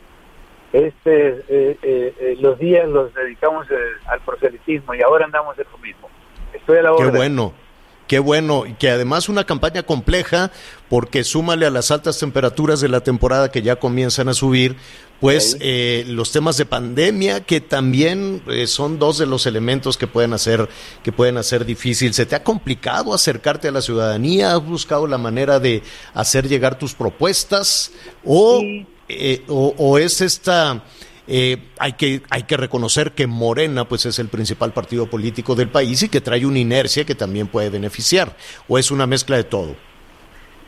este, 0.74 1.44
eh, 1.50 2.38
los 2.40 2.58
días 2.60 2.88
los 2.88 3.14
dedicamos 3.14 3.68
al 4.08 4.20
proselitismo 4.22 4.94
y 4.94 5.02
ahora 5.02 5.26
andamos 5.26 5.58
en 5.60 5.66
lo 5.72 5.78
mismo. 5.78 6.10
Estoy 6.54 6.78
a 6.78 6.82
la 6.84 6.90
Qué 6.96 7.04
orden. 7.04 7.16
bueno. 7.16 7.65
Qué 8.08 8.20
bueno, 8.20 8.66
y 8.68 8.74
que 8.74 8.90
además 8.92 9.30
una 9.30 9.46
campaña 9.46 9.84
compleja, 9.84 10.52
porque 10.90 11.24
súmale 11.24 11.66
a 11.66 11.72
las 11.72 11.90
altas 11.90 12.20
temperaturas 12.20 12.80
de 12.80 12.90
la 12.90 13.02
temporada 13.02 13.50
que 13.50 13.64
ya 13.64 13.78
comienzan 13.78 14.30
a 14.30 14.36
subir, 14.36 14.76
pues 15.20 15.58
eh, 15.60 16.04
los 16.08 16.32
temas 16.32 16.58
de 16.58 16.66
pandemia, 16.66 17.42
que 17.42 17.62
también 17.62 18.44
eh, 18.48 18.68
son 18.68 19.00
dos 19.00 19.18
de 19.18 19.26
los 19.26 19.48
elementos 19.48 19.98
que 19.98 20.06
pueden 20.06 20.34
hacer, 20.34 20.70
que 21.04 21.12
pueden 21.12 21.38
hacer 21.38 21.66
difícil. 21.66 22.14
¿Se 22.14 22.28
te 22.28 22.36
ha 22.36 22.44
complicado 22.44 23.14
acercarte 23.14 23.70
a 23.70 23.72
la 23.72 23.82
ciudadanía? 23.82 24.54
¿Has 24.54 24.64
buscado 24.64 25.08
la 25.08 25.18
manera 25.18 25.60
de 25.60 25.82
hacer 26.14 26.48
llegar 26.48 26.78
tus 26.78 26.94
propuestas? 26.94 27.92
¿O, 28.24 28.62
eh, 29.10 29.44
o, 29.48 29.74
o 29.78 29.98
es 29.98 30.22
esta 30.22 30.84
eh, 31.28 31.58
hay 31.80 31.94
que 31.94 32.22
hay 32.30 32.44
que 32.44 32.58
reconocer 32.58 33.12
que 33.12 33.26
Morena 33.28 33.86
pues 33.86 34.06
es 34.06 34.20
el 34.20 34.28
principal 34.28 34.74
partido 34.74 35.08
político 35.08 35.56
del 35.56 35.70
país 35.70 36.04
y 36.04 36.10
que 36.10 36.22
trae 36.22 36.46
una 36.46 36.60
inercia 36.60 37.04
que 37.06 37.16
también 37.16 37.48
puede 37.48 37.70
beneficiar 37.70 38.36
o 38.68 38.78
es 38.78 38.92
una 38.92 39.08
mezcla 39.08 39.36
de 39.38 39.44
todo 39.46 39.76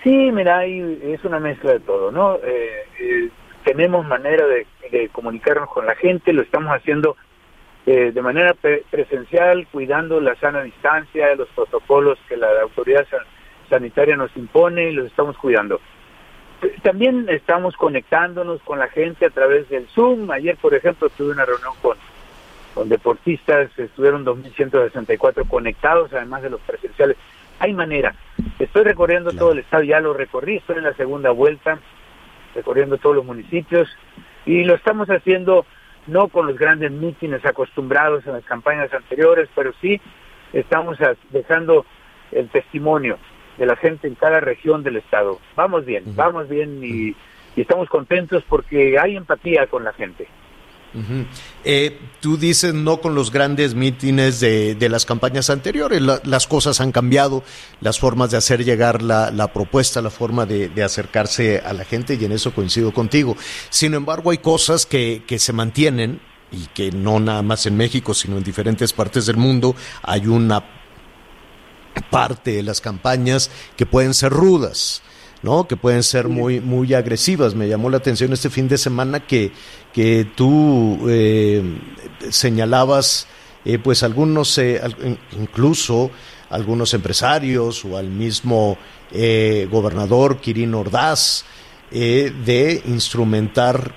Sí, 0.03 0.31
mira, 0.31 0.63
es 0.65 1.23
una 1.25 1.39
mezcla 1.39 1.73
de 1.73 1.79
todo, 1.81 2.11
¿no? 2.11 2.35
Eh, 2.35 2.85
eh, 2.99 3.29
tenemos 3.65 4.05
manera 4.05 4.45
de, 4.47 4.65
comunicarnos 5.09 5.69
con 5.69 5.85
la 5.85 5.95
gente, 5.95 6.31
lo 6.31 6.43
estamos 6.43 6.71
haciendo 6.71 7.17
eh, 7.85 8.11
de 8.13 8.21
manera 8.21 8.53
pre- 8.53 8.83
presencial, 8.89 9.67
cuidando 9.69 10.21
la 10.21 10.35
sana 10.39 10.61
distancia, 10.63 11.35
los 11.35 11.49
protocolos 11.49 12.17
que 12.29 12.37
la 12.37 12.47
autoridad 12.61 13.05
san- 13.09 13.25
sanitaria 13.69 14.15
nos 14.15 14.31
impone, 14.37 14.91
los 14.93 15.07
estamos 15.07 15.35
cuidando. 15.37 15.81
También 16.81 17.27
estamos 17.29 17.75
conectándonos 17.75 18.61
con 18.63 18.79
la 18.79 18.87
gente 18.87 19.25
a 19.25 19.29
través 19.29 19.69
del 19.69 19.87
Zoom. 19.89 20.31
Ayer, 20.31 20.57
por 20.57 20.73
ejemplo, 20.73 21.09
tuve 21.09 21.31
una 21.31 21.45
reunión 21.45 21.73
con, 21.81 21.97
con 22.73 22.89
deportistas, 22.89 23.69
estuvieron 23.77 24.25
2.164 24.25 25.47
conectados, 25.47 26.11
además 26.13 26.41
de 26.41 26.49
los 26.49 26.61
presenciales. 26.61 27.17
Hay 27.59 27.73
manera. 27.73 28.15
Estoy 28.57 28.83
recorriendo 28.83 29.31
todo 29.31 29.51
el 29.51 29.59
estado, 29.59 29.83
ya 29.83 29.99
lo 29.99 30.13
recorrí, 30.13 30.57
estoy 30.57 30.77
en 30.77 30.83
la 30.83 30.93
segunda 30.93 31.29
vuelta, 31.29 31.79
recorriendo 32.55 32.97
todos 32.97 33.15
los 33.17 33.25
municipios 33.25 33.87
y 34.45 34.63
lo 34.63 34.75
estamos 34.75 35.09
haciendo 35.09 35.65
no 36.07 36.29
con 36.29 36.47
los 36.47 36.57
grandes 36.57 36.91
mítines 36.91 37.45
acostumbrados 37.45 38.25
en 38.25 38.33
las 38.33 38.45
campañas 38.45 38.91
anteriores, 38.93 39.49
pero 39.53 39.73
sí 39.81 39.99
estamos 40.53 40.97
dejando 41.31 41.85
el 42.31 42.47
testimonio 42.49 43.17
de 43.57 43.65
la 43.65 43.75
gente 43.75 44.07
en 44.07 44.15
cada 44.15 44.39
región 44.39 44.83
del 44.83 44.97
estado. 44.97 45.39
Vamos 45.55 45.85
bien, 45.85 46.03
vamos 46.15 46.47
bien 46.49 46.79
y, 46.83 47.15
y 47.55 47.61
estamos 47.61 47.89
contentos 47.89 48.43
porque 48.47 48.97
hay 48.99 49.15
empatía 49.15 49.67
con 49.67 49.83
la 49.83 49.93
gente. 49.93 50.27
Eh, 51.63 51.99
tú 52.21 52.37
dices 52.37 52.73
no 52.73 52.97
con 53.01 53.13
los 53.13 53.31
grandes 53.31 53.75
mítines 53.75 54.39
de, 54.39 54.73
de 54.73 54.89
las 54.89 55.05
campañas 55.05 55.49
anteriores, 55.51 56.01
La- 56.01 56.21
las 56.23 56.47
cosas 56.47 56.81
han 56.81 56.91
cambiado, 56.91 57.43
las 57.81 57.99
formas 57.99 58.31
de 58.31 58.37
hacer 58.37 58.63
llegar 58.63 59.03
la, 59.03 59.29
la 59.29 59.53
propuesta, 59.53 60.01
la 60.01 60.09
forma 60.09 60.45
de, 60.47 60.69
de 60.69 60.83
acercarse 60.83 61.59
a 61.59 61.73
la 61.73 61.83
gente 61.85 62.17
y 62.19 62.25
en 62.25 62.31
eso 62.31 62.51
coincido 62.53 62.93
contigo. 62.93 63.35
Sin 63.69 63.93
embargo, 63.93 64.31
hay 64.31 64.39
cosas 64.39 64.85
que, 64.87 65.21
que 65.27 65.37
se 65.37 65.53
mantienen 65.53 66.19
y 66.51 66.65
que 66.67 66.91
no 66.91 67.19
nada 67.19 67.41
más 67.43 67.65
en 67.67 67.75
México, 67.77 68.13
sino 68.15 68.37
en 68.37 68.43
diferentes 68.43 68.93
partes 68.93 69.25
del 69.27 69.37
mundo 69.37 69.75
hay 70.01 70.25
una 70.25 70.63
parte 72.01 72.51
de 72.51 72.63
las 72.63 72.81
campañas 72.81 73.49
que 73.75 73.85
pueden 73.85 74.13
ser 74.13 74.31
rudas. 74.31 75.01
¿no? 75.43 75.67
que 75.67 75.77
pueden 75.77 76.01
ser 76.01 76.27
muy 76.27 76.59
muy 76.59 76.95
agresivas. 76.95 77.53
Me 77.53 77.69
llamó 77.69 77.91
la 77.91 77.97
atención 77.97 78.33
este 78.33 78.49
fin 78.49 78.67
de 78.67 78.77
semana 78.77 79.19
que, 79.19 79.51
que 79.93 80.27
tú 80.35 81.05
eh, 81.07 81.61
señalabas 82.31 83.27
eh, 83.69 83.79
pues 83.79 84.01
algunos, 84.01 84.57
eh, 84.59 84.79
incluso 85.37 86.09
algunos 86.49 86.93
empresarios 86.93 87.83
o 87.83 87.97
al 87.97 88.07
mismo 88.07 88.77
eh, 89.11 89.67
gobernador 89.69 90.39
Kirin 90.39 90.73
Ordaz 90.73 91.43
de 91.91 92.81
instrumentar 92.85 93.93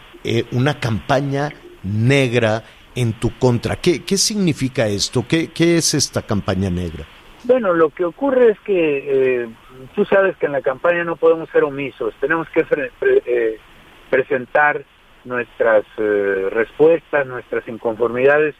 una 0.52 0.78
campaña 0.78 1.52
negra 1.84 2.64
en 2.96 3.12
tu 3.18 3.36
contra. 3.38 3.80
¿Qué, 3.80 4.02
qué 4.04 4.18
significa 4.18 4.88
esto? 4.88 5.24
¿Qué, 5.26 5.52
¿Qué 5.52 5.76
es 5.76 5.94
esta 5.94 6.22
campaña 6.22 6.70
negra? 6.70 7.06
Bueno, 7.42 7.72
lo 7.72 7.88
que 7.90 8.04
ocurre 8.04 8.50
es 8.50 8.60
que 8.60 9.42
eh, 9.44 9.48
tú 9.94 10.04
sabes 10.04 10.36
que 10.36 10.46
en 10.46 10.52
la 10.52 10.60
campaña 10.60 11.04
no 11.04 11.16
podemos 11.16 11.48
ser 11.50 11.64
omisos, 11.64 12.14
tenemos 12.20 12.48
que 12.50 12.66
fre- 12.66 12.90
pre- 12.98 13.22
eh, 13.24 13.58
presentar 14.10 14.82
nuestras 15.24 15.84
eh, 15.96 16.48
respuestas, 16.50 17.26
nuestras 17.26 17.66
inconformidades 17.66 18.54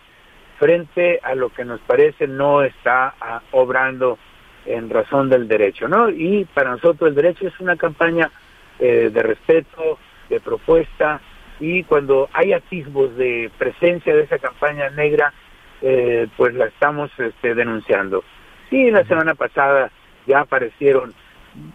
frente 0.59 1.21
a 1.23 1.35
lo 1.35 1.51
que 1.51 1.65
nos 1.65 1.81
parece 1.81 2.27
no 2.27 2.63
está 2.63 3.15
ah, 3.21 3.43
obrando 3.53 4.19
en 4.67 4.89
razón 4.91 5.29
del 5.31 5.49
derecho, 5.49 5.89
¿no? 5.89 6.09
Y 6.11 6.45
para 6.47 6.71
nosotros 6.73 7.09
el 7.09 7.15
derecho 7.15 7.47
es 7.49 7.61
una 7.61 7.77
campaña 7.77 8.31
eh, 8.79 9.11
de 9.13 9.23
respeto, 9.23 9.99
de 10.29 10.41
propuesta, 10.41 11.21
y 11.61 11.85
cuando 11.85 12.29
hay 12.33 12.55
atisbos 12.55 13.15
de 13.17 13.51
presencia 13.59 14.15
de 14.15 14.23
esa 14.23 14.39
campaña 14.39 14.89
negra, 14.91 15.33
pues 16.37 16.55
la 16.55 16.67
estamos 16.67 17.11
este, 17.19 17.55
denunciando. 17.55 18.23
Sí, 18.71 18.91
la 18.91 19.05
semana 19.05 19.35
pasada 19.35 19.91
ya 20.27 20.41
aparecieron 20.41 21.13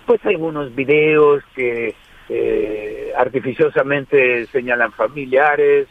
pues 0.05 0.25
algunos 0.25 0.73
videos 0.73 1.43
que 1.53 1.93
eh, 2.29 3.13
artificiosamente 3.17 4.47
señalan 4.47 4.93
familiares, 4.93 5.87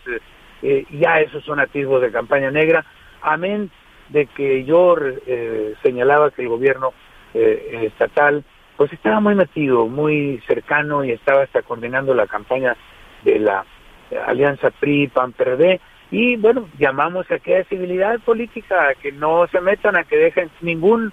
eh, 0.62 0.86
ya 0.90 1.20
esos 1.20 1.44
son 1.44 1.60
atisbos 1.60 2.00
de 2.00 2.10
campaña 2.10 2.50
negra, 2.50 2.84
amén 3.20 3.70
de 4.08 4.26
que 4.26 4.64
yo 4.64 4.96
eh, 5.26 5.74
señalaba 5.82 6.30
que 6.30 6.42
el 6.42 6.48
gobierno 6.48 6.94
eh, 7.34 7.80
estatal 7.82 8.42
pues 8.76 8.92
estaba 8.92 9.20
muy 9.20 9.34
metido, 9.34 9.86
muy 9.86 10.42
cercano 10.46 11.04
y 11.04 11.12
estaba 11.12 11.42
hasta 11.42 11.62
coordinando 11.62 12.14
la 12.14 12.26
campaña 12.26 12.76
de 13.24 13.38
la 13.38 13.64
alianza 14.26 14.70
PRI, 14.70 15.08
PAN, 15.08 15.32
PRD, 15.32 15.80
y 16.16 16.36
bueno, 16.36 16.68
llamamos 16.78 17.28
a 17.28 17.40
que 17.40 17.56
haya 17.56 17.64
civilidad 17.64 18.20
política, 18.20 18.88
a 18.88 18.94
que 18.94 19.10
no 19.10 19.48
se 19.48 19.60
metan, 19.60 19.96
a 19.96 20.04
que 20.04 20.16
dejen 20.16 20.48
ningún 20.60 21.12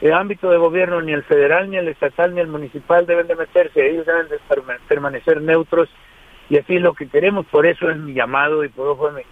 eh, 0.00 0.12
ámbito 0.12 0.50
de 0.50 0.56
gobierno, 0.56 1.00
ni 1.00 1.12
el 1.12 1.22
federal, 1.22 1.70
ni 1.70 1.76
el 1.76 1.86
estatal, 1.86 2.34
ni 2.34 2.40
el 2.40 2.48
municipal 2.48 3.06
deben 3.06 3.28
de 3.28 3.36
meterse, 3.36 3.88
ellos 3.88 4.06
deben 4.06 4.28
de 4.28 4.40
perma- 4.48 4.80
permanecer 4.88 5.40
neutros 5.40 5.88
y 6.48 6.58
así 6.58 6.74
es 6.74 6.82
lo 6.82 6.94
que 6.94 7.08
queremos, 7.08 7.46
por 7.46 7.64
eso 7.64 7.88
es 7.88 7.96
mi 7.96 8.12
llamado 8.12 8.64
y 8.64 8.68
por 8.70 8.86
eso 8.86 8.96
fue 8.96 9.12
mi, 9.12 9.22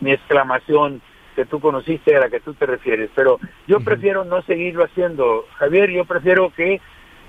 mi 0.00 0.12
exclamación 0.12 1.00
que 1.34 1.46
tú 1.46 1.60
conociste 1.60 2.14
a 2.14 2.20
la 2.20 2.28
que 2.28 2.40
tú 2.40 2.52
te 2.52 2.66
refieres, 2.66 3.08
pero 3.14 3.40
yo 3.66 3.80
prefiero 3.80 4.26
no 4.26 4.42
seguirlo 4.42 4.84
haciendo, 4.84 5.46
Javier, 5.56 5.88
yo 5.88 6.04
prefiero 6.04 6.50
que 6.50 6.78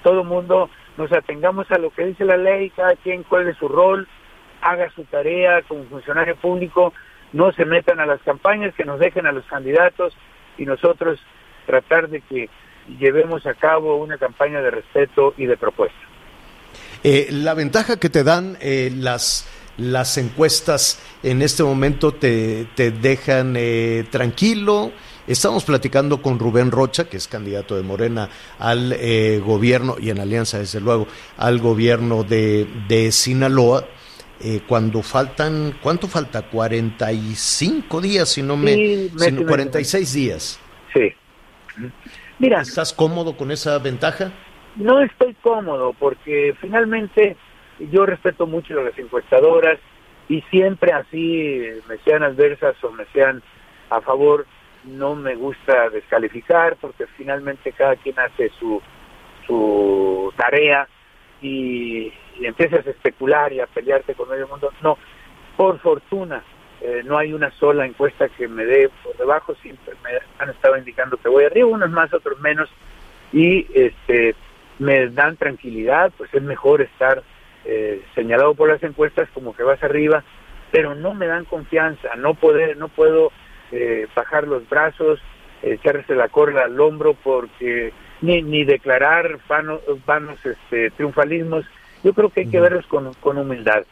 todo 0.03 0.25
mundo 0.25 0.69
nos 0.97 1.09
atengamos 1.13 1.71
a 1.71 1.77
lo 1.77 1.89
que 1.91 2.05
dice 2.05 2.25
la 2.25 2.35
ley, 2.35 2.69
cada 2.71 2.97
quien 2.97 3.23
cuál 3.23 3.47
es 3.47 3.55
su 3.55 3.69
rol, 3.69 4.09
haga 4.61 4.89
su 4.89 5.05
tarea 5.05 5.61
como 5.61 5.85
funcionario 5.85 6.35
público, 6.35 6.91
no 7.33 7.51
se 7.53 7.65
metan 7.65 7.99
a 7.99 8.05
las 8.05 8.21
campañas, 8.21 8.73
que 8.75 8.85
nos 8.85 8.99
dejen 8.99 9.25
a 9.25 9.31
los 9.31 9.45
candidatos 9.45 10.13
y 10.57 10.65
nosotros 10.65 11.19
tratar 11.65 12.09
de 12.09 12.21
que 12.21 12.49
llevemos 12.99 13.45
a 13.45 13.53
cabo 13.53 13.97
una 13.97 14.17
campaña 14.17 14.61
de 14.61 14.71
respeto 14.71 15.33
y 15.37 15.45
de 15.45 15.57
propuesta. 15.57 15.99
Eh, 17.03 17.27
la 17.31 17.53
ventaja 17.53 17.99
que 17.99 18.09
te 18.09 18.23
dan 18.23 18.57
eh, 18.59 18.91
las, 18.93 19.47
las 19.77 20.17
encuestas 20.17 21.01
en 21.23 21.41
este 21.41 21.63
momento 21.63 22.13
te, 22.13 22.65
te 22.75 22.91
dejan 22.91 23.55
eh, 23.57 24.05
tranquilo. 24.09 24.91
Estamos 25.27 25.63
platicando 25.63 26.21
con 26.23 26.39
Rubén 26.39 26.71
Rocha, 26.71 27.07
que 27.07 27.17
es 27.17 27.27
candidato 27.27 27.75
de 27.75 27.83
Morena 27.83 28.29
al 28.57 28.93
eh, 28.93 29.39
gobierno, 29.45 29.95
y 29.99 30.09
en 30.09 30.19
alianza, 30.19 30.57
desde 30.57 30.81
luego, 30.81 31.07
al 31.37 31.59
gobierno 31.59 32.23
de, 32.23 32.67
de 32.87 33.11
Sinaloa. 33.11 33.85
Eh, 34.41 34.61
cuando 34.67 35.01
faltan, 35.01 35.75
¿cuánto 35.81 36.07
falta? 36.07 36.43
45 36.43 38.01
días, 38.01 38.29
si 38.29 38.41
no 38.41 38.57
me... 38.57 38.73
Sí, 38.73 39.11
si 39.17 39.27
y 39.27 39.31
no, 39.31 39.35
medio. 39.37 39.47
46 39.47 40.13
días. 40.13 40.59
Sí. 40.93 41.13
Mira, 42.39 42.61
¿Estás 42.61 42.93
cómodo 42.93 43.35
con 43.35 43.51
esa 43.51 43.77
ventaja? 43.79 44.31
no 44.79 45.01
estoy 45.01 45.35
cómodo 45.35 45.93
porque 45.93 46.55
finalmente 46.59 47.35
yo 47.91 48.05
respeto 48.05 48.47
mucho 48.47 48.79
a 48.79 48.83
las 48.83 48.97
encuestadoras 48.97 49.79
y 50.27 50.41
siempre 50.49 50.91
así 50.93 51.61
me 51.87 51.97
sean 51.99 52.23
adversas 52.23 52.81
o 52.83 52.91
me 52.91 53.05
sean 53.13 53.41
a 53.89 54.01
favor, 54.01 54.45
no 54.85 55.15
me 55.15 55.35
gusta 55.35 55.89
descalificar 55.89 56.77
porque 56.79 57.07
finalmente 57.17 57.71
cada 57.71 57.95
quien 57.95 58.17
hace 58.19 58.51
su, 58.59 58.81
su 59.47 60.31
tarea 60.37 60.87
y, 61.41 62.11
y 62.39 62.45
empiezas 62.45 62.85
a 62.85 62.89
especular 62.89 63.51
y 63.53 63.59
a 63.59 63.67
pelearte 63.67 64.13
con 64.15 64.29
medio 64.29 64.47
mundo. 64.47 64.71
No, 64.81 64.97
por 65.57 65.79
fortuna 65.79 66.43
eh, 66.81 67.01
no 67.03 67.17
hay 67.17 67.33
una 67.33 67.51
sola 67.51 67.85
encuesta 67.85 68.29
que 68.29 68.47
me 68.47 68.65
dé 68.65 68.89
por 69.03 69.15
debajo, 69.17 69.53
siempre 69.55 69.93
me 70.03 70.11
han 70.37 70.49
estado 70.49 70.77
indicando 70.77 71.17
que 71.17 71.27
voy 71.27 71.43
arriba, 71.43 71.67
unos 71.67 71.89
más, 71.89 72.13
otros 72.13 72.39
menos, 72.39 72.69
y 73.33 73.67
este 73.73 74.35
me 74.79 75.09
dan 75.09 75.35
tranquilidad, 75.35 76.11
pues 76.17 76.33
es 76.33 76.41
mejor 76.41 76.81
estar 76.81 77.21
eh, 77.65 78.01
señalado 78.15 78.53
por 78.55 78.69
las 78.69 78.81
encuestas 78.81 79.27
como 79.33 79.53
que 79.53 79.63
vas 79.63 79.83
arriba, 79.83 80.23
pero 80.71 80.95
no 80.95 81.13
me 81.13 81.27
dan 81.27 81.43
confianza, 81.43 82.15
no 82.15 82.33
poder, 82.35 82.77
no 82.77 82.87
puedo 82.87 83.33
eh, 83.73 84.07
bajar 84.15 84.47
los 84.47 84.67
brazos, 84.69 85.19
echarse 85.61 86.15
la 86.15 86.29
corda 86.29 86.63
al 86.63 86.79
hombro 86.79 87.13
porque 87.13 87.91
ni, 88.21 88.41
ni 88.41 88.63
declarar 88.63 89.39
vanos, 89.49 89.81
vanos 90.05 90.39
este, 90.45 90.91
triunfalismos, 90.91 91.65
yo 92.03 92.13
creo 92.13 92.29
que 92.29 92.41
hay 92.41 92.47
que 92.47 92.59
verlos 92.59 92.85
con, 92.87 93.13
con 93.15 93.37
humildad. 93.37 93.83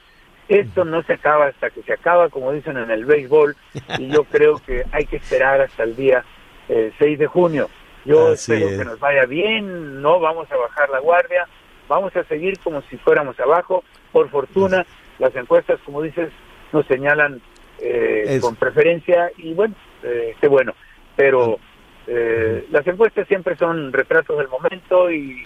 Esto 0.47 0.85
no 0.85 1.03
se 1.03 1.13
acaba 1.13 1.47
hasta 1.47 1.69
que 1.69 1.81
se 1.83 1.93
acaba, 1.93 2.29
como 2.29 2.53
dicen 2.53 2.77
en 2.77 2.89
el 2.89 3.05
béisbol, 3.05 3.55
y 3.97 4.07
yo 4.07 4.23
creo 4.31 4.59
que 4.65 4.85
hay 4.91 5.05
que 5.05 5.17
esperar 5.17 5.61
hasta 5.61 5.83
el 5.83 5.95
día 5.95 6.23
eh, 6.69 6.91
6 6.99 7.19
de 7.19 7.27
junio. 7.27 7.69
Yo 8.05 8.31
Así 8.31 8.53
espero 8.53 8.69
es. 8.69 8.79
que 8.79 8.85
nos 8.85 8.99
vaya 8.99 9.25
bien, 9.25 10.01
no 10.01 10.19
vamos 10.19 10.49
a 10.51 10.55
bajar 10.55 10.89
la 10.89 10.99
guardia, 10.99 11.47
vamos 11.89 12.15
a 12.15 12.23
seguir 12.23 12.57
como 12.59 12.81
si 12.83 12.97
fuéramos 12.97 13.37
abajo. 13.39 13.83
Por 14.13 14.29
fortuna, 14.29 14.85
las 15.19 15.35
encuestas, 15.35 15.79
como 15.85 16.01
dices, 16.01 16.29
nos 16.71 16.85
señalan 16.85 17.41
eh, 17.79 18.39
con 18.41 18.55
preferencia 18.55 19.29
y 19.37 19.53
bueno, 19.53 19.75
eh, 20.03 20.35
qué 20.39 20.47
bueno. 20.47 20.73
Pero 21.17 21.59
eh, 22.07 22.65
las 22.71 22.87
encuestas 22.87 23.27
siempre 23.27 23.57
son 23.57 23.91
retratos 23.91 24.37
del 24.37 24.47
momento 24.47 25.11
y, 25.11 25.45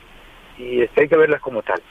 y 0.58 0.82
este, 0.82 1.02
hay 1.02 1.08
que 1.08 1.18
verlas 1.18 1.42
como 1.42 1.64
tal. 1.64 1.82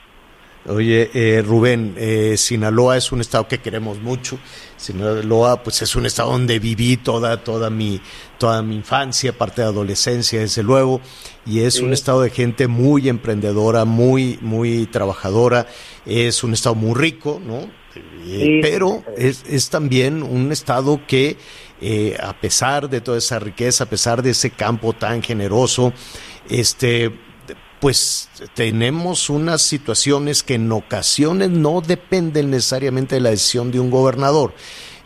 Oye, 0.67 1.09
eh, 1.13 1.41
Rubén, 1.41 1.95
eh, 1.97 2.35
Sinaloa 2.37 2.95
es 2.95 3.11
un 3.11 3.19
estado 3.21 3.47
que 3.47 3.59
queremos 3.59 3.99
mucho. 3.99 4.37
Sinaloa, 4.77 5.63
pues 5.63 5.81
es 5.81 5.95
un 5.95 6.05
estado 6.05 6.31
donde 6.31 6.59
viví 6.59 6.97
toda, 6.97 7.43
toda 7.43 7.69
mi, 7.71 7.99
toda 8.37 8.61
mi 8.61 8.75
infancia, 8.75 9.33
parte 9.35 9.61
de 9.63 9.67
adolescencia, 9.69 10.39
desde 10.39 10.61
luego, 10.61 11.01
y 11.47 11.61
es 11.61 11.75
Sí. 11.75 11.83
un 11.83 11.93
estado 11.93 12.21
de 12.21 12.29
gente 12.29 12.67
muy 12.67 13.09
emprendedora, 13.09 13.85
muy, 13.85 14.37
muy 14.41 14.85
trabajadora. 14.85 15.65
Es 16.05 16.43
un 16.43 16.53
estado 16.53 16.75
muy 16.75 16.93
rico, 16.93 17.41
¿no? 17.43 17.61
Eh, 17.95 18.43
Sí. 18.43 18.59
pero 18.61 19.03
es, 19.17 19.43
es 19.49 19.69
también 19.69 20.21
un 20.21 20.51
estado 20.51 21.01
que, 21.07 21.37
eh, 21.81 22.15
a 22.21 22.39
pesar 22.39 22.87
de 22.87 23.01
toda 23.01 23.17
esa 23.17 23.39
riqueza, 23.39 23.85
a 23.85 23.89
pesar 23.89 24.21
de 24.21 24.29
ese 24.29 24.51
campo 24.51 24.93
tan 24.93 25.23
generoso, 25.23 25.91
este, 26.49 27.11
pues 27.81 28.29
tenemos 28.53 29.29
unas 29.29 29.63
situaciones 29.63 30.43
que 30.43 30.53
en 30.53 30.71
ocasiones 30.71 31.49
no 31.49 31.81
dependen 31.81 32.51
necesariamente 32.51 33.15
de 33.15 33.21
la 33.21 33.31
decisión 33.31 33.71
de 33.71 33.79
un 33.79 33.89
gobernador. 33.89 34.53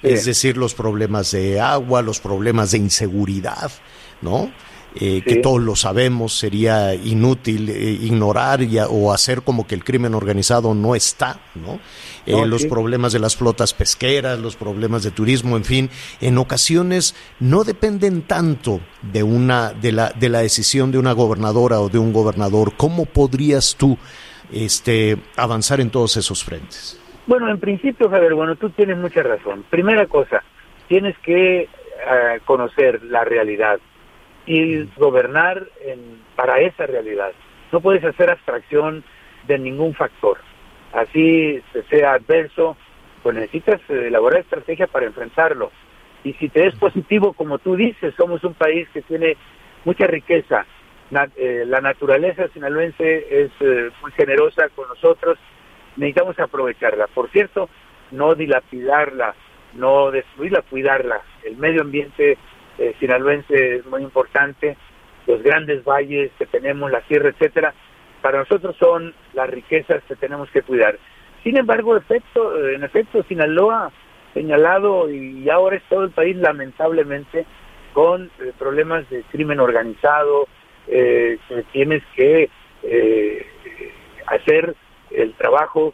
Sí. 0.02 0.10
Es 0.10 0.26
decir, 0.26 0.58
los 0.58 0.76
problemas 0.76 1.32
de 1.32 1.62
agua, 1.62 2.02
los 2.02 2.20
problemas 2.20 2.72
de 2.72 2.80
inseguridad, 2.80 3.72
¿no? 4.22 4.52
Eh, 5.00 5.22
Que 5.26 5.36
todos 5.38 5.62
lo 5.62 5.76
sabemos, 5.76 6.38
sería 6.38 6.94
inútil 6.96 7.70
eh, 7.70 7.98
ignorar 8.02 8.62
y 8.62 8.78
o 8.80 9.12
hacer 9.12 9.42
como 9.42 9.68
que 9.68 9.76
el 9.76 9.84
crimen 9.84 10.14
organizado 10.14 10.74
no 10.74 10.96
está, 10.96 11.40
¿no? 11.54 11.80
Eh, 12.26 12.32
No, 12.32 12.46
los 12.46 12.62
sí. 12.62 12.70
problemas 12.70 13.12
de 13.12 13.20
las 13.20 13.36
flotas 13.36 13.74
pesqueras, 13.74 14.40
los 14.40 14.56
problemas 14.56 15.04
de 15.04 15.12
turismo, 15.12 15.58
en 15.58 15.66
fin, 15.66 15.90
en 16.22 16.38
ocasiones 16.38 17.14
no 17.42 17.64
dependen 17.66 18.22
tanto 18.22 18.80
de 19.02 19.22
una 19.24 19.74
de 19.74 19.92
la 19.92 20.12
de 20.12 20.30
la 20.30 20.40
decisión 20.40 20.92
de 20.92 20.98
una 20.98 21.12
gobernadora 21.12 21.80
o 21.82 21.90
de 21.90 22.00
un 22.00 22.14
gobernador. 22.14 22.74
¿Cómo 22.78 23.06
podrías 23.06 23.76
tú 23.78 23.98
este 24.52 25.18
avanzar 25.36 25.82
en 25.82 25.90
todos 25.90 26.16
esos 26.18 26.44
frentes? 26.44 27.00
Bueno, 27.28 27.50
en 27.50 27.60
principio, 27.60 28.10
Javier, 28.10 28.34
bueno, 28.36 28.56
tú 28.56 28.70
tienes 28.70 28.98
mucha 28.98 29.24
razón. 29.24 29.66
Primera 29.70 30.06
cosa, 30.06 30.44
tienes 30.88 31.18
que 31.20 31.62
eh, 31.64 31.68
conocer 32.46 33.02
la 33.04 33.24
realidad 33.24 33.78
y 34.46 34.84
gobernar 34.98 35.64
en- 35.82 36.22
para 36.36 36.60
esa 36.60 36.86
realidad. 36.86 37.32
No 37.72 37.82
puedes 37.82 38.04
hacer 38.04 38.30
abstracción 38.30 39.04
de 39.48 39.60
ningún 39.60 39.94
factor. 39.94 40.38
Así 40.94 41.62
sea 41.90 42.14
adverso, 42.14 42.78
pues 43.24 43.36
necesitas 43.36 43.82
eh, 43.90 44.08
elaborar 44.08 44.42
estrategia 44.42 44.88
para 44.88 45.06
enfrentarlo. 45.06 45.72
Y 46.24 46.34
si 46.34 46.50
te 46.50 46.68
es 46.68 46.76
positivo, 46.76 47.34
como 47.34 47.60
tú 47.60 47.76
dices, 47.76 48.14
somos 48.16 48.44
un 48.44 48.54
país 48.54 48.88
que 48.94 49.02
tiene 49.02 49.36
mucha 49.84 50.08
riqueza. 50.08 50.66
Eh, 51.36 51.64
la 51.68 51.82
naturaleza 51.82 52.48
sinaloense 52.50 53.44
es 53.44 53.52
eh, 53.60 53.90
muy 54.02 54.12
generosa 54.14 54.70
con 54.76 54.88
nosotros 54.88 55.38
necesitamos 55.98 56.38
aprovecharla. 56.40 57.08
Por 57.08 57.30
cierto, 57.32 57.70
no 58.12 58.36
dilapidarla, 58.36 59.34
no 59.74 60.12
destruirla, 60.12 60.62
cuidarla. 60.64 61.22
El 61.44 61.58
medio 61.58 61.82
ambiente 61.82 62.38
eh, 62.78 62.96
sinaloense 63.00 63.78
es 63.78 63.86
muy 63.86 64.04
importante, 64.04 64.78
los 65.28 65.42
grandes 65.42 65.84
valles 65.84 66.32
que 66.38 66.46
tenemos, 66.46 66.92
la 66.92 67.02
sierra, 67.08 67.30
etcétera, 67.30 67.74
para 68.22 68.40
nosotros 68.40 68.76
son 68.80 69.14
las 69.34 69.50
riquezas 69.50 70.04
que 70.04 70.16
tenemos 70.16 70.50
que 70.52 70.62
cuidar. 70.62 70.98
Sin 71.44 71.58
embargo, 71.58 71.96
efecto, 71.96 72.58
eh, 72.58 72.76
en 72.76 72.84
efecto, 72.84 73.24
Sinaloa 73.24 73.92
señalado 74.36 75.10
y 75.10 75.50
ahora 75.50 75.78
es 75.78 75.84
todo 75.90 76.04
el 76.04 76.12
país 76.12 76.36
lamentablemente 76.36 77.46
con 77.94 78.30
eh, 78.40 78.52
problemas 78.60 79.10
de 79.10 79.24
crimen 79.32 79.60
organizado, 79.62 80.48
eh, 80.88 81.40
que 81.48 81.64
tienes 81.72 82.04
que 82.14 82.50
eh, 82.84 83.48
hacer 84.28 84.76
el 85.12 85.34
trabajo, 85.36 85.94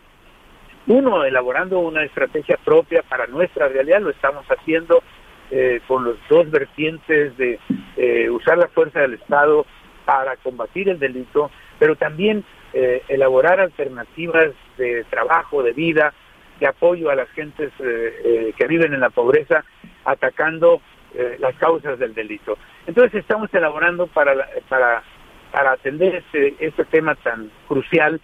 uno, 0.87 1.23
elaborando 1.23 1.77
una 1.79 2.03
estrategia 2.03 2.57
propia 2.65 3.03
para 3.03 3.27
nuestra 3.27 3.67
realidad, 3.67 4.01
lo 4.01 4.09
estamos 4.09 4.43
haciendo 4.47 5.03
eh, 5.51 5.81
con 5.85 6.05
los 6.05 6.15
dos 6.29 6.49
vertientes 6.49 7.35
de 7.37 7.59
eh, 7.97 8.29
usar 8.29 8.57
la 8.57 8.69
fuerza 8.69 9.01
del 9.01 9.15
Estado 9.15 9.65
para 10.05 10.37
combatir 10.37 10.87
el 10.87 10.97
delito, 10.97 11.51
pero 11.77 11.95
también 11.97 12.45
eh, 12.73 13.03
elaborar 13.09 13.59
alternativas 13.59 14.53
de 14.77 15.03
trabajo, 15.09 15.61
de 15.61 15.73
vida, 15.73 16.13
de 16.59 16.67
apoyo 16.67 17.09
a 17.09 17.15
las 17.15 17.29
gentes 17.31 17.71
eh, 17.79 18.53
que 18.57 18.67
viven 18.67 18.93
en 18.93 19.01
la 19.01 19.09
pobreza, 19.09 19.65
atacando 20.05 20.81
las 21.39 21.53
causas 21.55 21.99
del 21.99 22.13
delito. 22.13 22.57
Entonces 22.87 23.15
estamos 23.15 23.53
elaborando 23.53 24.07
para, 24.07 24.33
para, 24.69 25.03
para 25.51 25.73
atender 25.73 26.15
este, 26.15 26.55
este 26.57 26.85
tema 26.85 27.15
tan 27.15 27.51
crucial 27.67 28.21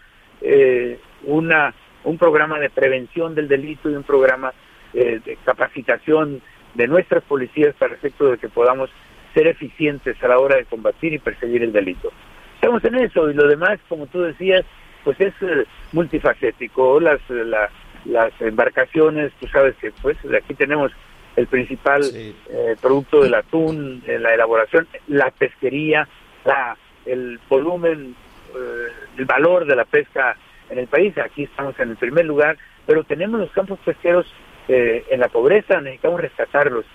una, 1.24 1.74
un 2.06 2.18
programa 2.18 2.58
de 2.60 2.70
prevención 2.70 3.36
del 3.36 3.50
delito 3.50 3.90
y 3.90 3.96
un 3.96 4.04
programa 4.04 4.54
de 4.94 5.38
capacitación 5.44 6.42
de 6.78 6.88
nuestras 6.88 7.24
policías 7.24 7.76
para 7.76 7.96
efecto 7.96 8.32
de 8.32 8.38
que 8.38 8.48
podamos 8.50 8.90
ser 9.34 9.48
eficientes 9.48 10.16
a 10.24 10.28
la 10.28 10.38
hora 10.40 10.56
de 10.58 10.66
combatir 10.66 11.12
y 11.14 11.20
perseguir 11.20 11.64
el 11.64 11.74
delito. 11.74 12.12
Estamos 12.56 12.84
en 12.86 12.96
eso 12.96 13.30
y 13.30 13.34
lo 13.34 13.48
demás, 13.48 13.80
como 13.90 14.06
tú 14.08 14.22
decías, 14.22 14.64
pues 15.04 15.20
es 15.20 15.34
eh, 15.42 15.66
multifacético. 15.92 17.00
Las, 17.00 17.20
eh, 17.30 17.44
la- 17.46 17.70
las 18.06 18.32
embarcaciones, 18.42 19.34
tú 19.40 19.48
sabes 19.48 19.76
que 19.78 19.92
pues 20.02 20.18
aquí 20.38 20.54
tenemos 20.54 20.92
el 21.36 21.48
principal 21.48 22.04
Sí. 22.04 22.36
eh, 22.50 22.76
producto 22.82 23.22
del 23.24 23.34
atún, 23.34 24.02
eh, 24.08 24.18
la 24.20 24.34
elaboración, 24.34 24.88
la 25.08 25.30
pesquería, 25.32 26.08
la, 26.46 26.78
el 27.06 27.40
volumen, 27.50 28.16
eh, 28.56 28.88
el 29.18 29.26
valor 29.26 29.66
de 29.66 29.76
la 29.76 29.86
pesca 29.86 30.36
en 30.70 30.78
el 30.80 30.88
país. 30.88 31.18
Aquí 31.18 31.44
estamos 31.44 31.78
en 31.80 31.90
el 31.92 31.98
primer 31.98 32.26
lugar, 32.26 32.58
pero 32.86 33.04
tenemos 33.04 33.40
los 33.40 33.52
campos 33.52 33.80
pesqueros 33.84 34.26
eh, 34.68 35.06
en 35.10 35.20
la 35.20 35.28
pobreza, 35.30 35.80
necesitamos 35.82 36.22
rescatarlos. 36.22 36.86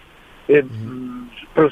Eh, 0.48 0.64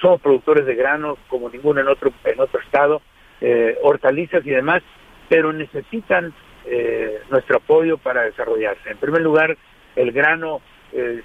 somos 0.01 0.21
productores 0.21 0.67
de 0.67 0.75
grano 0.75 1.17
como 1.29 1.49
ninguno 1.51 1.81
en 1.81 1.89
otro 1.89 2.13
en 2.25 2.41
otro 2.41 2.61
estado, 2.61 3.03
eh, 3.41 3.77
hortalizas 3.83 4.45
y 4.47 4.51
demás, 4.51 4.83
pero 5.29 5.53
necesitan 5.53 6.33
eh, 6.67 7.21
nuestro 7.31 7.57
apoyo 7.57 7.97
para 7.99 8.23
desarrollarse. 8.23 8.91
En 8.91 8.99
primer 8.99 9.23
lugar, 9.23 9.57
el 9.97 10.13
grano 10.13 10.61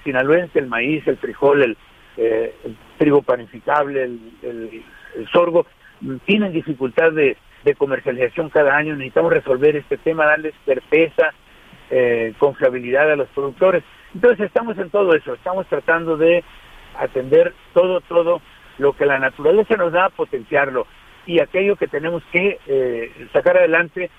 sinaloense, 0.03 0.59
el 0.59 0.67
maíz, 0.67 1.05
el 1.07 1.17
frijol, 1.17 1.63
el, 1.63 1.78
el 2.17 2.78
trigo 2.99 3.21
panificable, 3.23 4.03
el, 4.03 4.19
el- 4.43 4.84
el 5.17 5.28
sorgo, 5.30 5.65
mm, 6.01 6.17
tienen 6.26 6.51
dificultad 6.51 7.11
de, 7.13 7.36
de 7.63 7.73
comercialización 7.76 8.49
cada 8.49 8.76
año. 8.76 8.95
Necesitamos 8.95 9.32
resolver 9.34 9.76
este 9.76 9.97
tema, 9.97 10.26
darles 10.26 10.53
certeza 10.65 11.34
eh, 11.89 12.34
confiabilidad 12.38 13.11
a 13.11 13.15
los 13.15 13.28
productores. 13.30 13.84
Entonces 14.16 14.47
estamos 14.47 14.78
en 14.78 14.89
todo 14.89 15.13
eso, 15.13 15.34
estamos 15.34 15.68
tratando 15.68 16.16
de 16.16 16.43
atender 16.97 17.53
todo, 17.74 17.99
todo 18.01 18.41
lo 18.78 18.93
que 18.93 19.05
la 19.05 19.20
naturaleza 19.20 19.76
nos 19.76 19.91
da, 19.91 20.09
potenciarlo 20.09 20.88
y 21.26 21.41
aquello 21.41 21.76
que 21.76 21.88
tenemos 21.88 22.24
que 22.32 22.59
eh, 22.66 23.28
sacar 23.34 23.57
adelante 23.57 24.09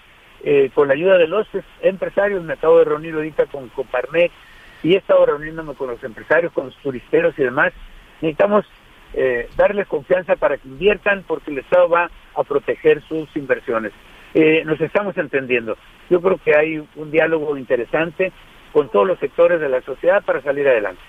eh, 0.45 0.71
con 0.75 0.89
la 0.89 0.95
ayuda 0.95 1.17
de 1.17 1.27
los 1.27 1.49
empresarios. 1.81 2.45
Me 2.45 2.53
acabo 2.53 2.79
de 2.79 2.85
reunir 2.85 3.15
ahorita 3.15 3.47
con 3.47 3.69
Coparmex 3.71 4.35
y 4.83 4.95
he 4.95 4.99
estado 4.99 5.25
reuniéndome 5.25 5.75
con 5.75 5.89
los 5.89 6.05
empresarios, 6.05 6.53
con 6.53 6.67
los 6.67 6.77
turisteros 6.77 7.39
y 7.39 7.43
demás. 7.43 7.73
Necesitamos 8.21 8.67
eh, 9.15 9.49
darles 9.57 9.87
confianza 9.87 10.37
para 10.37 10.59
que 10.59 10.69
inviertan 10.69 11.25
porque 11.27 11.51
el 11.51 11.59
Estado 11.59 11.89
va 11.89 12.11
a 12.35 12.43
proteger 12.43 13.03
sus 13.09 13.35
inversiones. 13.35 13.93
Eh, 14.35 14.63
nos 14.67 14.79
estamos 14.81 15.17
entendiendo. 15.17 15.79
Yo 16.11 16.21
creo 16.21 16.37
que 16.37 16.55
hay 16.55 16.87
un 16.97 17.11
diálogo 17.11 17.57
interesante 17.57 18.33
con 18.77 18.91
todos 18.91 19.07
los 19.07 19.19
sectores 19.19 19.59
de 19.59 19.71
la 19.71 19.81
sociedad 19.81 20.23
para 20.23 20.43
salir 20.43 20.69
adelante. 20.69 21.01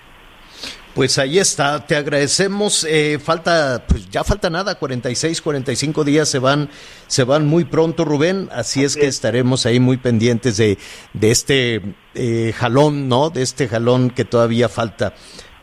Pues 0.94 1.18
ahí 1.18 1.38
está, 1.38 1.86
te 1.86 1.96
agradecemos. 1.96 2.82
Eh, 2.84 3.18
falta, 3.18 3.84
pues 3.86 4.08
ya 4.08 4.24
falta 4.24 4.48
nada, 4.48 4.76
46, 4.76 5.42
45 5.42 6.02
días 6.02 6.30
se 6.30 6.38
van, 6.38 6.70
se 7.08 7.24
van 7.24 7.46
muy 7.46 7.66
pronto, 7.66 8.06
Rubén. 8.06 8.48
Así, 8.52 8.84
es 8.84 8.96
que 8.96 9.04
estaremos 9.04 9.66
ahí 9.66 9.80
muy 9.80 9.98
pendientes 9.98 10.56
de, 10.56 10.78
de 11.12 11.30
este 11.30 11.82
eh, 12.14 12.54
jalón, 12.56 13.06
¿no? 13.06 13.28
De 13.28 13.42
este 13.42 13.68
jalón 13.68 14.08
que 14.08 14.24
todavía 14.24 14.70
falta 14.70 15.12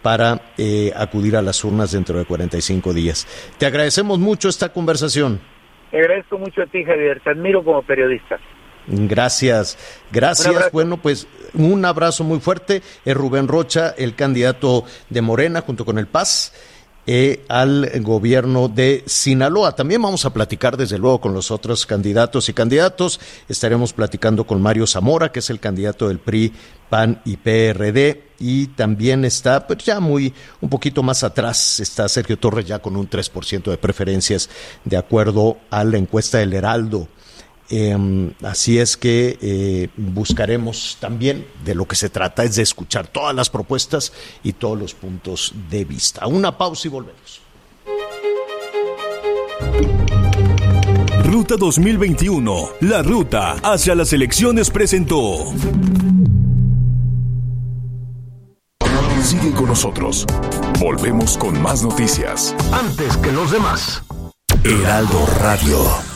para 0.03 0.53
eh, 0.59 0.93
acudir 0.95 1.35
a 1.35 1.41
las 1.41 1.63
urnas 1.63 1.91
dentro 1.91 2.19
de 2.19 2.25
45 2.25 2.93
días. 2.93 3.25
Te 3.57 3.65
agradecemos 3.65 4.19
mucho 4.19 4.47
esta 4.47 4.71
conversación. 4.71 5.41
Te 5.89 5.97
agradezco 5.97 6.37
mucho 6.37 6.61
a 6.61 6.67
ti, 6.67 6.83
Javier. 6.83 7.19
Te 7.21 7.31
admiro 7.31 7.63
como 7.63 7.81
periodista. 7.81 8.39
Gracias, 8.87 9.77
gracias. 10.11 10.71
Bueno, 10.71 11.01
pues 11.01 11.27
un 11.53 11.85
abrazo 11.85 12.23
muy 12.23 12.39
fuerte. 12.39 12.81
Es 13.03 13.15
Rubén 13.15 13.47
Rocha, 13.47 13.95
el 13.97 14.15
candidato 14.15 14.85
de 15.09 15.21
Morena 15.21 15.61
junto 15.61 15.85
con 15.85 15.97
el 15.97 16.07
Paz. 16.07 16.51
Eh, 17.07 17.45
al 17.49 18.01
gobierno 18.01 18.67
de 18.67 19.03
Sinaloa. 19.05 19.75
También 19.75 20.01
vamos 20.01 20.25
a 20.25 20.33
platicar 20.33 20.75
desde 20.75 20.97
luego 20.97 21.21
con 21.21 21.35
los 21.35 21.51
otros 21.51 21.85
candidatos 21.85 22.49
y 22.49 22.53
candidatos. 22.53 23.19
Estaremos 23.47 23.93
platicando 23.93 24.47
con 24.47 24.59
Mario 24.59 24.87
Zamora, 24.87 25.31
que 25.31 25.37
es 25.37 25.51
el 25.51 25.59
candidato 25.59 26.07
del 26.07 26.17
PRI, 26.17 26.51
PAN 26.89 27.21
y 27.23 27.37
PRD. 27.37 28.23
Y 28.39 28.67
también 28.67 29.23
está, 29.23 29.67
pues 29.67 29.83
ya 29.83 29.99
muy, 29.99 30.33
un 30.61 30.69
poquito 30.69 31.03
más 31.03 31.23
atrás, 31.23 31.79
está 31.79 32.09
Sergio 32.09 32.39
Torres 32.39 32.65
ya 32.65 32.79
con 32.79 32.95
un 32.95 33.07
3% 33.07 33.69
de 33.69 33.77
preferencias, 33.77 34.49
de 34.83 34.97
acuerdo 34.97 35.57
a 35.69 35.83
la 35.83 35.97
encuesta 35.97 36.39
del 36.39 36.53
Heraldo. 36.53 37.07
Eh, 37.69 38.31
así 38.43 38.77
es 38.77 38.95
que 38.95 39.39
eh, 39.41 39.89
buscaremos 39.97 40.97
también 40.99 41.47
de 41.63 41.73
lo 41.73 41.87
que 41.87 41.95
se 41.95 42.09
trata 42.09 42.43
es 42.43 42.55
de 42.55 42.63
escuchar 42.63 43.07
todas 43.07 43.35
las 43.35 43.49
propuestas 43.49 44.13
y 44.43 44.53
todos 44.53 44.77
los 44.77 44.93
puntos 44.93 45.53
de 45.69 45.85
vista. 45.85 46.27
Una 46.27 46.57
pausa 46.57 46.87
y 46.87 46.91
volvemos. 46.91 47.41
Ruta 51.23 51.55
2021, 51.57 52.69
la 52.81 53.01
ruta 53.01 53.53
hacia 53.63 53.95
las 53.95 54.13
elecciones 54.13 54.69
presentó. 54.69 55.53
Sigue 59.21 59.51
con 59.53 59.65
nosotros. 59.65 60.27
Volvemos 60.79 61.35
con 61.37 61.59
más 61.59 61.81
noticias. 61.81 62.55
Antes 62.71 63.17
que 63.17 63.31
los 63.31 63.49
demás. 63.51 64.03
Heraldo 64.63 65.25
Radio. 65.41 66.14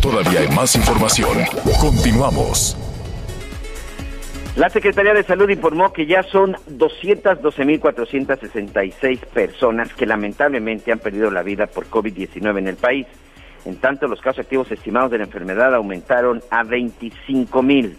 Todavía 0.00 0.40
hay 0.40 0.48
más 0.48 0.74
información. 0.76 1.44
Continuamos. 1.78 2.74
La 4.56 4.70
Secretaría 4.70 5.12
de 5.12 5.22
Salud 5.22 5.50
informó 5.50 5.92
que 5.92 6.06
ya 6.06 6.22
son 6.22 6.56
212.466 6.70 9.18
personas 9.26 9.92
que 9.92 10.06
lamentablemente 10.06 10.90
han 10.90 11.00
perdido 11.00 11.30
la 11.30 11.42
vida 11.42 11.66
por 11.66 11.90
COVID-19 11.90 12.58
en 12.58 12.68
el 12.68 12.76
país. 12.76 13.06
En 13.66 13.76
tanto, 13.76 14.08
los 14.08 14.22
casos 14.22 14.38
activos 14.40 14.72
estimados 14.72 15.10
de 15.10 15.18
la 15.18 15.24
enfermedad 15.24 15.74
aumentaron 15.74 16.42
a 16.50 16.64
25.000. 16.64 17.94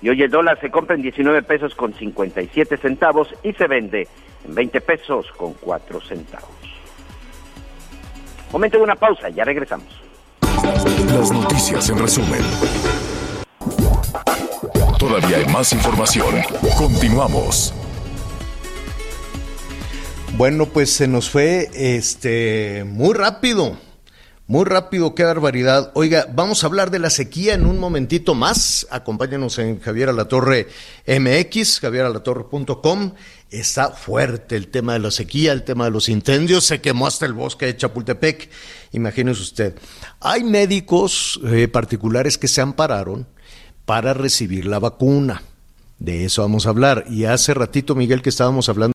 Y 0.03 0.09
hoy 0.09 0.23
el 0.23 0.31
dólar 0.31 0.59
se 0.61 0.71
compra 0.71 0.97
en 0.97 1.03
19 1.03 1.43
pesos 1.43 1.75
con 1.75 1.95
57 1.95 2.77
centavos 2.77 3.29
y 3.43 3.53
se 3.53 3.67
vende 3.67 4.09
en 4.47 4.55
20 4.55 4.81
pesos 4.81 5.27
con 5.37 5.55
4 5.55 6.01
centavos. 6.01 6.49
Momento 8.53 8.79
de 8.79 8.85
una 8.85 8.97
pausa, 8.97 9.29
ya 9.29 9.45
regresamos. 9.45 10.01
Las 11.13 11.33
noticias 11.33 11.89
en 11.91 11.99
resumen. 11.99 12.41
Todavía 14.99 15.39
hay 15.39 15.47
más 15.47 15.73
información. 15.73 16.35
Continuamos. 16.77 17.75
Bueno, 20.41 20.64
pues 20.64 20.88
se 20.88 21.07
nos 21.07 21.28
fue 21.28 21.68
este 21.74 22.84
muy 22.86 23.12
rápido. 23.12 23.76
Muy 24.47 24.64
rápido, 24.64 25.14
qué 25.14 25.22
barbaridad. 25.22 25.91
Oiga, 25.93 26.28
vamos 26.32 26.64
a 26.64 26.66
hablar 26.66 26.91
de 26.91 26.99
la 26.99 27.11
sequía 27.11 27.53
en 27.53 27.66
un 27.66 27.78
momentito 27.78 28.34
más. 28.34 28.86
Acompáñanos 28.91 29.59
en 29.59 29.80
Javier 29.80 30.09
Alatorre 30.09 30.68
MX, 31.07 31.80
javieralatorre.com. 31.80 33.12
Está 33.51 33.91
fuerte 33.91 34.57
el 34.57 34.68
tema 34.68 34.95
de 34.95 35.01
la 35.01 35.11
sequía, 35.11 35.53
el 35.53 35.62
tema 35.62 35.84
de 35.84 35.91
los 35.91 36.09
incendios. 36.09 36.64
Se 36.64 36.80
quemó 36.80 37.07
hasta 37.07 37.26
el 37.26 37.34
bosque 37.34 37.66
de 37.66 37.76
Chapultepec. 37.76 38.49
Imagínese 38.93 39.43
usted. 39.43 39.74
Hay 40.20 40.43
médicos 40.43 41.38
eh, 41.45 41.68
particulares 41.68 42.38
que 42.38 42.49
se 42.49 42.62
ampararon 42.62 43.26
para 43.84 44.14
recibir 44.14 44.64
la 44.64 44.78
vacuna. 44.78 45.43
De 45.99 46.24
eso 46.24 46.41
vamos 46.41 46.64
a 46.64 46.70
hablar. 46.70 47.05
Y 47.11 47.26
hace 47.26 47.53
ratito, 47.53 47.95
Miguel, 47.95 48.22
que 48.22 48.30
estábamos 48.30 48.70
hablando. 48.70 48.95